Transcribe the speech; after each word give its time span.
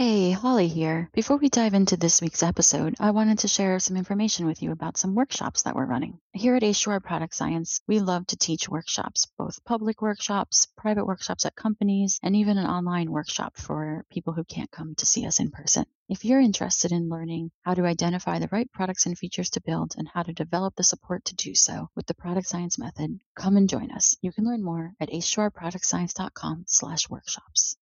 Hey, 0.00 0.30
Holly 0.30 0.68
here. 0.68 1.10
Before 1.12 1.38
we 1.38 1.48
dive 1.48 1.74
into 1.74 1.96
this 1.96 2.20
week's 2.20 2.44
episode, 2.44 2.94
I 3.00 3.10
wanted 3.10 3.40
to 3.40 3.48
share 3.48 3.80
some 3.80 3.96
information 3.96 4.46
with 4.46 4.62
you 4.62 4.70
about 4.70 4.96
some 4.96 5.16
workshops 5.16 5.62
that 5.62 5.74
we're 5.74 5.86
running. 5.86 6.20
Here 6.32 6.54
at 6.54 6.62
H2R 6.62 7.02
Product 7.02 7.34
Science, 7.34 7.80
we 7.88 7.98
love 7.98 8.24
to 8.28 8.36
teach 8.36 8.68
workshops, 8.68 9.26
both 9.36 9.64
public 9.64 10.00
workshops, 10.00 10.68
private 10.76 11.04
workshops 11.04 11.46
at 11.46 11.56
companies, 11.56 12.20
and 12.22 12.36
even 12.36 12.58
an 12.58 12.66
online 12.68 13.10
workshop 13.10 13.56
for 13.56 14.06
people 14.08 14.32
who 14.32 14.44
can't 14.44 14.70
come 14.70 14.94
to 14.94 15.04
see 15.04 15.26
us 15.26 15.40
in 15.40 15.50
person. 15.50 15.84
If 16.08 16.24
you're 16.24 16.38
interested 16.38 16.92
in 16.92 17.08
learning 17.08 17.50
how 17.62 17.74
to 17.74 17.84
identify 17.84 18.38
the 18.38 18.50
right 18.52 18.70
products 18.70 19.06
and 19.06 19.18
features 19.18 19.50
to 19.50 19.60
build 19.60 19.96
and 19.98 20.06
how 20.06 20.22
to 20.22 20.32
develop 20.32 20.76
the 20.76 20.84
support 20.84 21.24
to 21.24 21.34
do 21.34 21.56
so 21.56 21.90
with 21.96 22.06
the 22.06 22.14
product 22.14 22.46
science 22.46 22.78
method, 22.78 23.18
come 23.34 23.56
and 23.56 23.68
join 23.68 23.90
us. 23.90 24.16
You 24.22 24.30
can 24.30 24.44
learn 24.44 24.62
more 24.62 24.92
at 25.00 25.10
h2rproductscience.com 25.10 26.66
slash 26.68 27.10
workshops. 27.10 27.76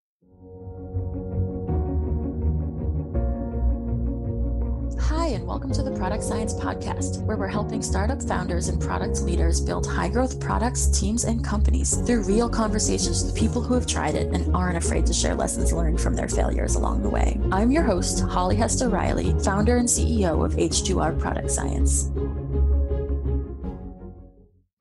Welcome 5.46 5.73
to 5.74 5.82
the 5.84 5.92
Product 5.92 6.24
Science 6.24 6.52
Podcast, 6.55 7.23
where 7.23 7.36
we're 7.36 7.46
helping 7.46 7.80
startup 7.80 8.20
founders 8.20 8.66
and 8.66 8.82
product 8.82 9.23
leaders 9.23 9.60
build 9.60 9.87
high 9.87 10.09
growth 10.09 10.41
products, 10.41 10.88
teams, 10.88 11.23
and 11.23 11.45
companies 11.45 11.98
through 11.98 12.24
real 12.24 12.48
conversations 12.48 13.23
with 13.23 13.37
people 13.37 13.62
who 13.62 13.74
have 13.74 13.87
tried 13.87 14.16
it 14.16 14.34
and 14.34 14.52
aren't 14.56 14.77
afraid 14.77 15.06
to 15.06 15.12
share 15.12 15.37
lessons 15.37 15.73
learned 15.73 16.01
from 16.01 16.16
their 16.16 16.27
failures 16.28 16.74
along 16.74 17.04
the 17.04 17.09
way. 17.09 17.38
I'm 17.52 17.70
your 17.70 17.84
host, 17.84 18.24
Holly 18.24 18.56
Hester-Reilly, 18.56 19.38
founder 19.45 19.77
and 19.77 19.87
CEO 19.87 20.45
of 20.45 20.54
H2R 20.54 21.16
Product 21.20 21.48
Science. 21.48 22.10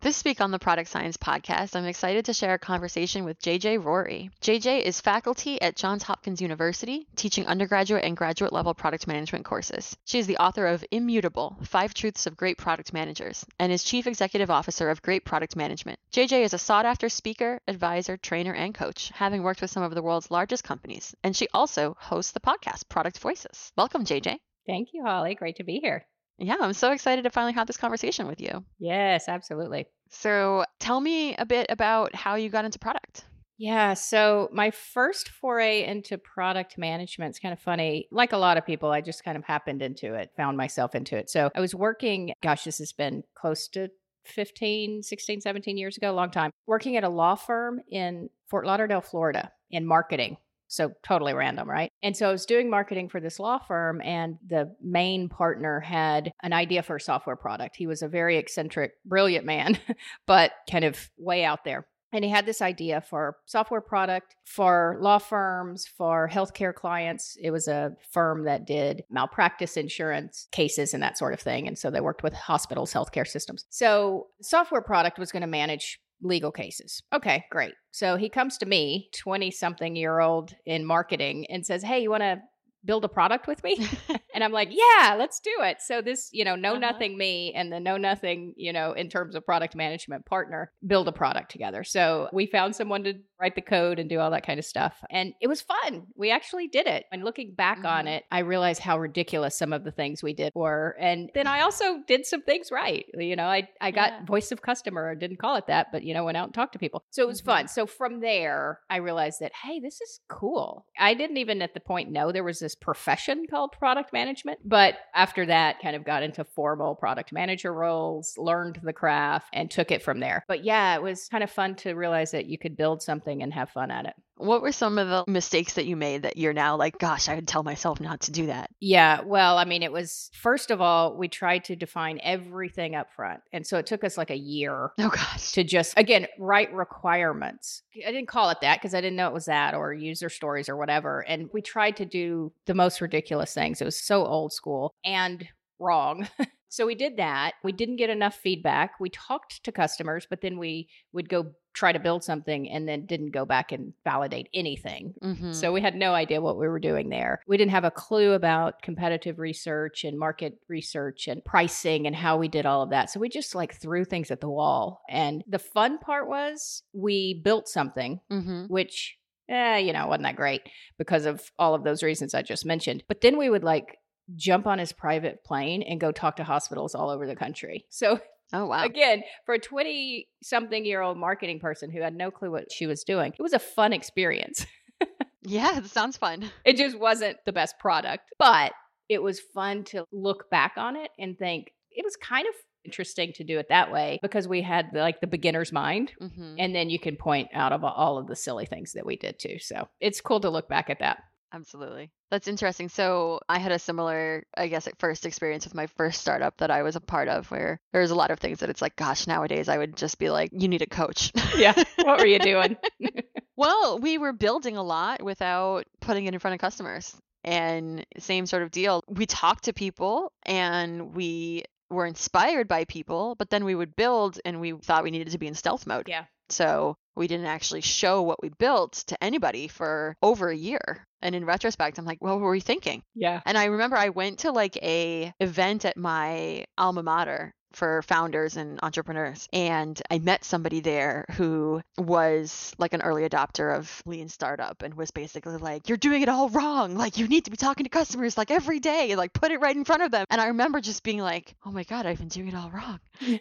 This 0.06 0.24
week 0.24 0.40
on 0.40 0.52
the 0.52 0.60
Product 0.60 0.88
Science 0.88 1.18
Podcast, 1.18 1.76
I'm 1.76 1.86
excited 1.86 2.26
to 2.26 2.34
share 2.34 2.54
a 2.54 2.60
conversation 2.60 3.26
with 3.26 3.42
JJ 3.42 3.84
Rorie. 3.84 4.30
JJ 4.40 4.84
is 4.84 5.02
faculty 5.02 5.60
at 5.60 5.76
Johns 5.76 6.04
Hopkins 6.04 6.44
University, 6.44 7.08
teaching 7.16 7.48
undergraduate 7.48 8.04
and 8.04 8.16
graduate 8.16 8.54
level 8.54 8.76
product 8.76 9.08
management 9.08 9.46
courses. 9.46 9.98
She 10.06 10.20
is 10.20 10.28
the 10.28 10.38
author 10.38 10.68
of 10.68 10.86
Immutable 10.92 11.58
Five 11.64 11.96
Truths 11.96 12.28
of 12.28 12.38
Great 12.38 12.60
Product 12.60 12.94
Managers 12.94 13.48
and 13.58 13.72
is 13.72 13.84
Chief 13.84 14.06
Executive 14.06 14.52
Officer 14.52 14.92
of 14.92 15.02
Great 15.02 15.26
Product 15.26 15.56
Management. 15.56 15.98
JJ 16.14 16.44
is 16.44 16.54
a 16.54 16.60
sought 16.60 16.86
after 16.86 17.10
speaker, 17.10 17.60
advisor, 17.68 18.16
trainer, 18.16 18.54
and 18.54 18.76
coach, 18.76 19.10
having 19.16 19.42
worked 19.42 19.62
with 19.62 19.72
some 19.72 19.82
of 19.82 19.96
the 19.96 20.04
world's 20.04 20.30
largest 20.30 20.64
companies. 20.64 21.16
And 21.24 21.36
she 21.36 21.48
also 21.52 21.98
hosts 22.00 22.32
the 22.32 22.40
podcast 22.40 22.90
Product 22.90 23.18
Voices. 23.18 23.74
Welcome, 23.76 24.06
JJ. 24.06 24.38
Thank 24.68 24.90
you, 24.94 25.04
Holly. 25.04 25.34
Great 25.34 25.56
to 25.56 25.64
be 25.64 25.80
here. 25.82 26.06
Yeah, 26.38 26.58
I'm 26.60 26.74
so 26.74 26.92
excited 26.92 27.24
to 27.24 27.30
finally 27.30 27.54
have 27.54 27.68
this 27.68 27.78
conversation 27.78 28.28
with 28.28 28.42
you. 28.42 28.64
Yes, 28.80 29.28
absolutely. 29.28 29.88
So 30.10 30.66
tell 30.80 31.00
me 31.00 31.36
a 31.36 31.46
bit 31.46 31.68
about 31.70 32.14
how 32.14 32.36
you 32.36 32.50
got 32.50 32.66
into 32.66 32.80
product. 32.80 33.26
Yeah, 33.58 33.94
so 33.94 34.50
my 34.52 34.72
first 34.72 35.30
foray 35.30 35.86
into 35.86 36.18
product 36.18 36.78
management 36.78 37.36
is 37.36 37.40
kind 37.40 37.54
of 37.54 37.60
funny. 37.60 38.08
Like 38.12 38.34
a 38.34 38.38
lot 38.38 38.58
of 38.58 38.66
people, 38.66 38.92
I 38.92 39.00
just 39.00 39.24
kind 39.24 39.38
of 39.38 39.46
happened 39.46 39.82
into 39.82 40.14
it, 40.14 40.32
found 40.36 40.58
myself 40.58 40.94
into 40.94 41.16
it. 41.16 41.30
So 41.30 41.50
I 41.56 41.62
was 41.62 41.74
working, 41.74 42.34
gosh, 42.44 42.66
this 42.66 42.80
has 42.80 42.92
been 42.92 43.24
close 43.34 43.70
to 43.70 43.90
15, 44.26 45.04
16, 45.04 45.42
17 45.42 45.78
years 45.78 45.96
ago, 45.96 46.12
a 46.12 46.14
long 46.14 46.32
time, 46.32 46.52
working 46.68 46.98
at 46.98 47.06
a 47.06 47.10
law 47.10 47.36
firm 47.36 47.80
in 47.90 48.30
Fort 48.48 48.66
Lauderdale, 48.66 49.02
Florida 49.02 49.52
in 49.72 49.86
marketing. 49.86 50.38
So 50.76 50.92
totally 51.04 51.34
random, 51.34 51.70
right? 51.70 51.90
And 52.04 52.16
so 52.16 52.30
I 52.30 52.32
was 52.32 52.46
doing 52.46 52.70
marketing 52.70 53.10
for 53.10 53.20
this 53.20 53.40
law 53.40 53.60
firm, 53.60 54.02
and 54.02 54.38
the 54.46 54.76
main 54.82 55.30
partner 55.30 55.80
had 55.80 56.32
an 56.44 56.54
idea 56.54 56.84
for 56.84 56.98
a 56.98 57.02
software 57.02 57.36
product. 57.36 57.76
He 57.76 57.88
was 57.88 58.02
a 58.02 58.08
very 58.08 58.38
eccentric, 58.38 58.94
brilliant 59.06 59.46
man, 59.46 59.80
but 60.28 60.52
kind 60.70 60.84
of 60.84 61.10
way 61.18 61.46
out 61.46 61.64
there. 61.64 61.88
And 62.16 62.24
he 62.24 62.30
had 62.30 62.46
this 62.46 62.62
idea 62.62 63.02
for 63.02 63.36
software 63.46 63.82
product 63.82 64.36
for 64.46 64.98
law 65.02 65.18
firms, 65.18 65.86
for 65.86 66.30
healthcare 66.32 66.74
clients. 66.74 67.36
It 67.42 67.52
was 67.52 67.68
a 67.68 67.92
firm 68.12 68.46
that 68.46 68.66
did 68.66 69.04
malpractice 69.10 69.76
insurance 69.76 70.48
cases 70.54 70.94
and 70.94 71.04
that 71.04 71.18
sort 71.18 71.34
of 71.34 71.42
thing. 71.42 71.68
And 71.68 71.78
so 71.78 71.92
they 71.92 72.00
worked 72.00 72.24
with 72.24 72.34
hospitals, 72.34 72.94
healthcare 72.94 73.28
systems. 73.28 73.66
So 73.70 74.28
software 74.42 74.82
product 74.82 75.20
was 75.20 75.34
going 75.34 75.42
to 75.42 75.48
manage 75.48 76.00
legal 76.22 76.52
cases. 76.52 77.02
Okay, 77.14 77.46
great. 77.52 77.74
So 77.92 78.18
he 78.18 78.30
comes 78.30 78.58
to 78.60 78.66
me, 78.66 79.10
20 79.18 79.52
something 79.52 79.96
year 79.96 80.20
old 80.20 80.54
in 80.66 80.86
marketing, 80.86 81.46
and 81.50 81.66
says, 81.66 81.84
Hey, 81.84 82.00
you 82.00 82.10
want 82.10 82.24
to 82.24 82.42
build 82.86 83.04
a 83.04 83.10
product 83.10 83.48
with 83.48 83.64
me? 83.64 83.88
and 84.34 84.44
I'm 84.44 84.52
like, 84.52 84.70
yeah, 84.72 85.16
let's 85.18 85.40
do 85.40 85.52
it. 85.60 85.78
So 85.82 86.02
this, 86.02 86.30
you 86.32 86.46
know, 86.46 86.56
know 86.56 86.72
uh-huh. 86.72 86.80
nothing 86.80 87.18
me 87.18 87.54
and 87.56 87.72
the 87.72 87.80
know 87.80 87.98
nothing, 87.98 88.54
you 88.56 88.72
know, 88.72 88.94
in 88.94 89.10
terms 89.10 89.36
of 89.36 89.46
product 89.46 89.76
management 89.76 90.26
partner, 90.26 90.72
build 90.86 91.08
a 91.08 91.12
product 91.12 91.52
together. 91.52 91.84
So 91.84 92.30
we 92.32 92.46
found 92.46 92.76
someone 92.76 93.04
to 93.06 93.14
write 93.40 93.56
the 93.56 93.62
code 93.62 94.00
and 94.00 94.10
do 94.10 94.20
all 94.20 94.32
that 94.32 94.46
kind 94.46 94.60
of 94.60 94.66
stuff. 94.66 95.04
And 95.10 95.34
it 95.42 95.48
was 95.48 95.62
fun. 95.62 96.08
We 96.16 96.32
actually 96.32 96.68
did 96.68 96.88
it. 96.88 97.06
And 97.12 97.24
looking 97.24 97.54
back 97.54 97.78
mm-hmm. 97.78 97.88
on 97.88 98.08
it, 98.08 98.24
I 98.32 98.40
realized 98.40 98.82
how 98.82 99.00
ridiculous 99.00 99.58
some 99.58 99.74
of 99.74 99.84
the 99.84 99.92
things 99.92 100.24
we 100.24 100.34
did 100.34 100.52
were. 100.56 100.96
And 101.00 101.30
then 101.34 101.48
I 101.48 101.62
also 101.62 102.00
did 102.08 102.26
some 102.26 102.42
things 102.42 102.70
right. 102.72 103.06
You 103.18 103.36
know, 103.36 103.46
I, 103.46 103.70
I 103.82 103.92
got 103.92 104.12
yeah. 104.12 104.26
voice 104.26 104.52
of 104.52 104.62
customer, 104.62 105.12
I 105.12 105.16
didn't 105.16 105.38
call 105.38 105.56
it 105.56 105.68
that, 105.68 105.92
but, 105.92 106.04
you 106.04 106.14
know, 106.14 106.24
went 106.24 106.38
out 106.38 106.46
and 106.46 106.54
talked 106.54 106.74
to 106.74 106.80
people. 106.80 107.04
So 107.12 107.24
it 107.24 107.28
was 107.28 107.42
mm-hmm. 107.42 107.50
fun. 107.50 107.68
So 107.68 107.86
from 107.86 108.20
there, 108.22 108.80
I 108.90 108.98
realized 108.98 109.40
that, 109.42 109.52
hey, 109.54 109.80
this 109.80 110.02
is 110.02 110.20
cool. 110.30 110.86
I 110.98 111.14
didn't 111.14 111.38
even 111.38 111.62
at 111.62 111.74
the 111.74 111.80
point 111.80 112.12
know 112.12 112.32
there 112.32 112.44
was 112.44 112.60
this 112.60 112.76
profession 112.76 113.46
called 113.50 113.74
product 113.74 114.14
management. 114.14 114.60
But 114.64 114.96
after 115.14 115.46
that, 115.48 115.82
kind 115.82 115.96
of 115.96 116.06
got 116.06 116.24
into 116.24 116.44
formal 116.44 116.96
product 116.96 117.32
manager 117.32 117.74
roles, 117.74 118.38
learned 118.38 118.80
the 118.84 118.94
craft, 118.94 119.50
and 119.54 119.70
took 119.70 119.92
it 119.92 120.02
from 120.02 120.20
there. 120.20 120.44
But 120.48 120.64
yeah, 120.64 120.96
it 120.96 121.02
was 121.02 121.28
kind 121.30 121.44
of 121.44 121.52
fun 121.52 121.76
to 121.76 121.94
realize 121.94 122.32
that 122.32 122.46
you 122.46 122.58
could 122.58 122.78
build 122.78 123.02
something 123.02 123.25
something 123.26 123.44
and 123.44 123.54
have 123.54 123.70
fun 123.70 123.92
at 123.92 124.06
it. 124.06 124.14
What 124.38 124.62
were 124.62 124.72
some 124.72 124.98
of 124.98 125.08
the 125.08 125.32
mistakes 125.32 125.74
that 125.74 125.86
you 125.86 125.96
made 125.96 126.24
that 126.24 126.36
you're 126.36 126.54
now 126.54 126.76
like, 126.76 126.98
gosh, 126.98 127.30
I 127.30 127.36
would 127.36 127.48
tell 127.48 127.64
myself 127.64 128.02
not 128.02 128.22
to 128.22 128.32
do 128.32 128.48
that? 128.48 128.70
Yeah, 128.82 129.22
well, 129.22 129.58
I 129.58 129.64
mean, 129.64 129.82
it 129.82 129.94
was 129.94 130.30
first 130.34 130.72
of 130.72 130.82
all, 130.82 131.16
we 131.16 131.30
tried 131.30 131.64
to 131.66 131.76
define 131.76 132.20
everything 132.22 132.96
up 132.96 133.14
front. 133.14 133.40
And 133.54 133.66
so 133.66 133.78
it 133.78 133.86
took 133.86 134.04
us 134.04 134.18
like 134.18 134.32
a 134.32 134.38
year 134.38 134.92
oh, 135.00 135.10
gosh. 135.10 135.54
to 135.54 135.64
just, 135.64 135.94
again, 135.98 136.28
write 136.38 136.74
requirements. 136.74 137.82
I 138.06 138.12
didn't 138.12 138.28
call 138.28 138.50
it 138.50 138.58
that 138.62 138.80
because 138.80 138.94
I 138.94 139.00
didn't 139.00 139.16
know 139.16 139.28
it 139.28 139.34
was 139.34 139.46
that 139.46 139.74
or 139.74 139.94
user 139.94 140.30
stories 140.30 140.68
or 140.68 140.76
whatever. 140.76 141.22
And 141.22 141.50
we 141.54 141.62
tried 141.62 141.96
to 141.98 142.06
do 142.06 142.52
the 142.66 142.74
most 142.74 143.00
ridiculous 143.00 143.54
things. 143.54 143.80
It 143.80 143.86
was 143.86 144.00
so 144.00 144.26
old 144.26 144.52
school 144.52 144.94
and 145.06 145.48
wrong. 145.80 146.28
So 146.68 146.86
we 146.86 146.96
did 146.96 147.16
that. 147.16 147.54
We 147.64 147.72
didn't 147.72 147.96
get 147.96 148.10
enough 148.10 148.36
feedback. 148.36 149.00
We 149.00 149.10
talked 149.10 149.64
to 149.64 149.72
customers, 149.72 150.28
but 150.30 150.42
then 150.42 150.58
we 150.58 150.90
would 151.14 151.30
go 151.30 151.54
try 151.76 151.92
to 151.92 152.00
build 152.00 152.24
something 152.24 152.70
and 152.70 152.88
then 152.88 153.06
didn't 153.06 153.32
go 153.32 153.46
back 153.46 153.72
and 153.72 153.94
validate 154.04 154.48
anything. 154.54 155.14
Mm-hmm. 155.22 155.52
So 155.52 155.74
we 155.74 155.82
had 155.82 155.96
no 155.96 156.14
idea 156.14 156.42
what 156.42 156.58
we 156.58 156.68
were 156.68 156.80
doing 156.80 157.10
there. 157.10 157.42
We 157.48 157.58
didn't 157.58 157.72
have 157.72 157.84
a 157.84 157.92
clue 157.92 158.32
about 158.32 158.82
competitive 158.82 159.38
research 159.38 160.04
and 160.04 160.18
market 160.18 160.58
research 160.70 161.28
and 161.28 161.44
pricing 161.44 162.08
and 162.08 162.16
how 162.16 162.38
we 162.38 162.48
did 162.48 162.66
all 162.66 162.82
of 162.82 162.92
that. 162.92 163.10
So 163.10 163.20
we 163.20 163.30
just 163.30 163.54
like 163.54 163.76
threw 163.76 164.06
things 164.06 164.32
at 164.32 164.42
the 164.42 164.50
wall. 164.50 165.02
And 165.10 165.44
the 165.48 165.60
fun 165.60 166.00
part 166.00 166.28
was 166.30 166.82
we 166.94 167.42
built 167.44 167.68
something, 167.68 168.22
mm-hmm. 168.32 168.66
which 168.66 169.18
eh, 169.50 169.78
you 169.78 169.94
know, 169.94 170.08
wasn't 170.08 170.24
that 170.24 170.36
great 170.38 170.62
because 170.98 171.26
of 171.26 171.52
all 171.60 171.76
of 171.76 171.84
those 171.84 172.04
reasons 172.04 172.34
I 172.34 172.42
just 172.42 172.66
mentioned. 172.66 173.04
But 173.08 173.22
then 173.22 173.38
we 173.38 173.50
would 173.50 173.64
like 173.64 173.98
jump 174.36 174.66
on 174.66 174.80
his 174.80 174.92
private 174.92 175.44
plane 175.44 175.84
and 175.84 176.00
go 176.00 176.12
talk 176.12 176.38
to 176.38 176.44
hospitals 176.44 176.96
all 176.96 177.10
over 177.10 177.28
the 177.28 177.36
country. 177.36 177.86
So 177.90 178.20
Oh 178.54 178.66
wow. 178.66 178.84
Again, 178.84 179.24
for 179.46 179.56
a 179.56 179.60
20 179.60 180.28
something 180.44 180.86
year 180.86 181.02
old 181.02 181.18
marketing 181.18 181.60
person 181.60 181.90
who 181.90 182.02
had 182.02 182.16
no 182.16 182.32
clue 182.32 182.52
what 182.52 182.72
she 182.72 182.88
was 182.88 183.04
doing, 183.04 183.34
it 183.38 183.42
was 183.42 183.54
a 183.54 183.60
fun 183.60 183.94
experience. 183.94 184.66
yeah, 185.44 185.78
it 185.78 185.88
sounds 185.88 186.18
fun. 186.18 186.50
It 186.64 186.78
just 186.78 186.98
wasn't 186.98 187.38
the 187.46 187.54
best 187.54 187.80
product, 187.80 188.32
but 188.38 188.74
it 189.10 189.22
was 189.22 189.40
fun 189.40 189.84
to 189.86 190.06
look 190.12 190.50
back 190.50 190.74
on 190.78 190.96
it 190.96 191.12
and 191.20 191.38
think 191.38 191.72
it 191.92 192.04
was 192.04 192.16
kind 192.16 192.48
of 192.48 192.54
interesting 192.84 193.34
to 193.34 193.44
do 193.44 193.58
it 193.58 193.68
that 193.70 193.92
way 193.92 194.20
because 194.22 194.48
we 194.48 194.62
had 194.62 194.90
like 194.94 195.20
the 195.20 195.28
beginner's 195.28 195.72
mind 195.72 196.12
mm-hmm. 196.22 196.56
and 196.60 196.76
then 196.76 196.90
you 196.90 197.00
can 197.00 197.16
point 197.16 197.48
out 197.52 197.72
of 197.72 197.84
all 197.84 198.20
of 198.20 198.28
the 198.28 198.36
silly 198.36 198.68
things 198.68 198.94
that 198.94 199.06
we 199.06 199.16
did 199.16 199.40
too. 199.40 199.58
So, 199.60 199.88
it's 200.00 200.22
cool 200.22 200.40
to 200.42 200.50
look 200.50 200.70
back 200.70 200.90
at 200.90 201.00
that. 201.00 201.24
Absolutely. 201.54 202.12
That's 202.32 202.48
interesting. 202.48 202.90
So 202.90 203.40
I 203.48 203.60
had 203.60 203.72
a 203.72 203.80
similar, 203.80 204.44
I 204.58 204.68
guess, 204.68 204.88
at 204.88 205.00
first 205.00 205.26
experience 205.26 205.64
with 205.66 205.74
my 205.74 205.88
first 205.88 206.20
startup 206.20 206.58
that 206.58 206.72
I 206.72 206.84
was 206.84 206.96
a 206.96 207.02
part 207.02 207.28
of 207.30 207.50
where 207.50 207.80
there's 207.94 208.12
a 208.12 208.16
lot 208.16 208.32
of 208.32 208.40
things 208.40 208.60
that 208.60 208.70
it's 208.70 208.82
like, 208.82 208.96
gosh, 208.96 209.28
nowadays 209.28 209.70
I 209.70 209.78
would 209.78 209.96
just 209.96 210.20
be 210.20 210.30
like, 210.30 210.50
you 210.52 210.68
need 210.68 210.82
a 210.82 210.88
coach. 210.88 211.32
Yeah. 211.56 211.74
What 211.98 212.20
were 212.20 212.26
you 212.26 212.40
doing? 212.40 212.76
well, 213.56 214.00
we 214.00 214.18
were 214.18 214.34
building 214.34 214.76
a 214.76 214.84
lot 214.84 215.24
without 215.24 215.86
putting 216.02 216.26
it 216.26 216.34
in 216.34 216.40
front 216.40 216.54
of 216.56 216.60
customers. 216.60 217.16
And 217.46 218.06
same 218.18 218.46
sort 218.48 218.64
of 218.64 218.72
deal. 218.72 219.04
We 219.08 219.26
talked 219.26 219.66
to 219.66 219.74
people 219.74 220.34
and 220.44 221.16
we 221.16 221.64
were 221.90 222.06
inspired 222.06 222.68
by 222.68 222.86
people, 222.86 223.36
but 223.36 223.50
then 223.50 223.64
we 223.64 223.76
would 223.76 223.96
build 223.96 224.40
and 224.44 224.60
we 224.60 224.74
thought 224.74 225.04
we 225.04 225.12
needed 225.12 225.32
to 225.32 225.38
be 225.38 225.48
in 225.48 225.54
stealth 225.54 225.88
mode. 225.88 226.10
Yeah. 226.10 226.26
So 226.50 226.98
we 227.16 227.28
didn't 227.28 227.48
actually 227.48 227.82
show 227.82 228.22
what 228.22 228.42
we 228.42 228.50
built 228.50 228.94
to 229.08 229.24
anybody 229.24 229.68
for 229.68 230.16
over 230.22 230.50
a 230.50 230.56
year. 230.56 231.06
And 231.22 231.34
in 231.34 231.46
retrospect, 231.46 231.98
I'm 231.98 232.06
like, 232.06 232.22
what 232.22 232.40
were 232.40 232.52
we 232.52 232.60
thinking? 232.60 233.02
Yeah. 233.16 233.42
And 233.46 233.58
I 233.58 233.66
remember 233.66 233.98
I 233.98 234.10
went 234.10 234.40
to 234.40 234.52
like 234.52 234.78
a 234.84 235.34
event 235.40 235.86
at 235.86 235.98
my 235.98 236.66
alma 236.78 237.04
mater 237.04 237.54
for 237.76 238.02
founders 238.04 238.58
and 238.58 238.80
entrepreneurs. 238.82 239.48
And 239.52 240.02
I 240.10 240.20
met 240.20 240.46
somebody 240.46 240.80
there 240.80 241.26
who 241.32 241.82
was 241.98 242.74
like 242.78 242.94
an 242.94 243.02
early 243.02 243.28
adopter 243.28 243.76
of 243.76 244.02
lean 244.06 244.30
startup 244.30 244.82
and 244.82 244.94
was 244.94 245.12
basically 245.12 245.58
like, 245.58 245.90
You're 245.90 245.98
doing 245.98 246.22
it 246.22 246.30
all 246.30 246.50
wrong. 246.50 246.96
Like, 246.96 247.18
you 247.18 247.28
need 247.28 247.46
to 247.46 247.52
be 247.52 247.58
talking 247.58 247.84
to 247.84 247.90
customers 247.90 248.38
like 248.38 248.52
every 248.52 248.80
day, 248.80 249.16
like, 249.16 249.34
put 249.34 249.52
it 249.52 249.60
right 249.60 249.76
in 249.76 249.84
front 249.84 250.04
of 250.04 250.12
them. 250.12 250.26
And 250.30 250.40
I 250.40 250.48
remember 250.48 250.80
just 250.80 251.04
being 251.04 251.20
like, 251.20 251.56
Oh 251.66 251.72
my 251.72 251.84
God, 251.84 252.06
I've 252.06 252.18
been 252.18 252.30
doing 252.30 252.50
it 252.50 252.56
all 252.56 252.72
wrong. 252.72 253.00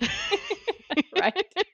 right. 1.21 1.45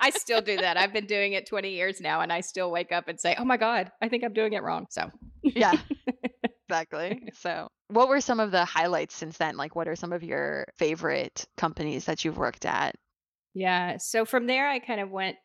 I 0.00 0.10
still 0.10 0.40
do 0.40 0.56
that. 0.56 0.76
I've 0.76 0.92
been 0.92 1.06
doing 1.06 1.32
it 1.32 1.46
20 1.46 1.70
years 1.70 2.00
now 2.00 2.20
and 2.20 2.32
I 2.32 2.40
still 2.40 2.70
wake 2.70 2.92
up 2.92 3.08
and 3.08 3.20
say, 3.20 3.34
"Oh 3.38 3.44
my 3.44 3.56
god, 3.56 3.90
I 4.02 4.08
think 4.08 4.24
I'm 4.24 4.32
doing 4.32 4.52
it 4.52 4.62
wrong." 4.62 4.86
So, 4.90 5.10
yeah. 5.42 5.72
exactly. 6.68 7.28
So, 7.34 7.68
what 7.88 8.08
were 8.08 8.20
some 8.20 8.40
of 8.40 8.50
the 8.50 8.64
highlights 8.64 9.14
since 9.14 9.38
then? 9.38 9.56
Like 9.56 9.76
what 9.76 9.88
are 9.88 9.96
some 9.96 10.12
of 10.12 10.22
your 10.22 10.66
favorite 10.76 11.46
companies 11.56 12.04
that 12.06 12.24
you've 12.24 12.38
worked 12.38 12.66
at? 12.66 12.94
Yeah. 13.54 13.96
So 13.98 14.24
from 14.24 14.46
there 14.46 14.68
I 14.68 14.78
kind 14.78 15.00
of 15.00 15.10
went 15.10 15.36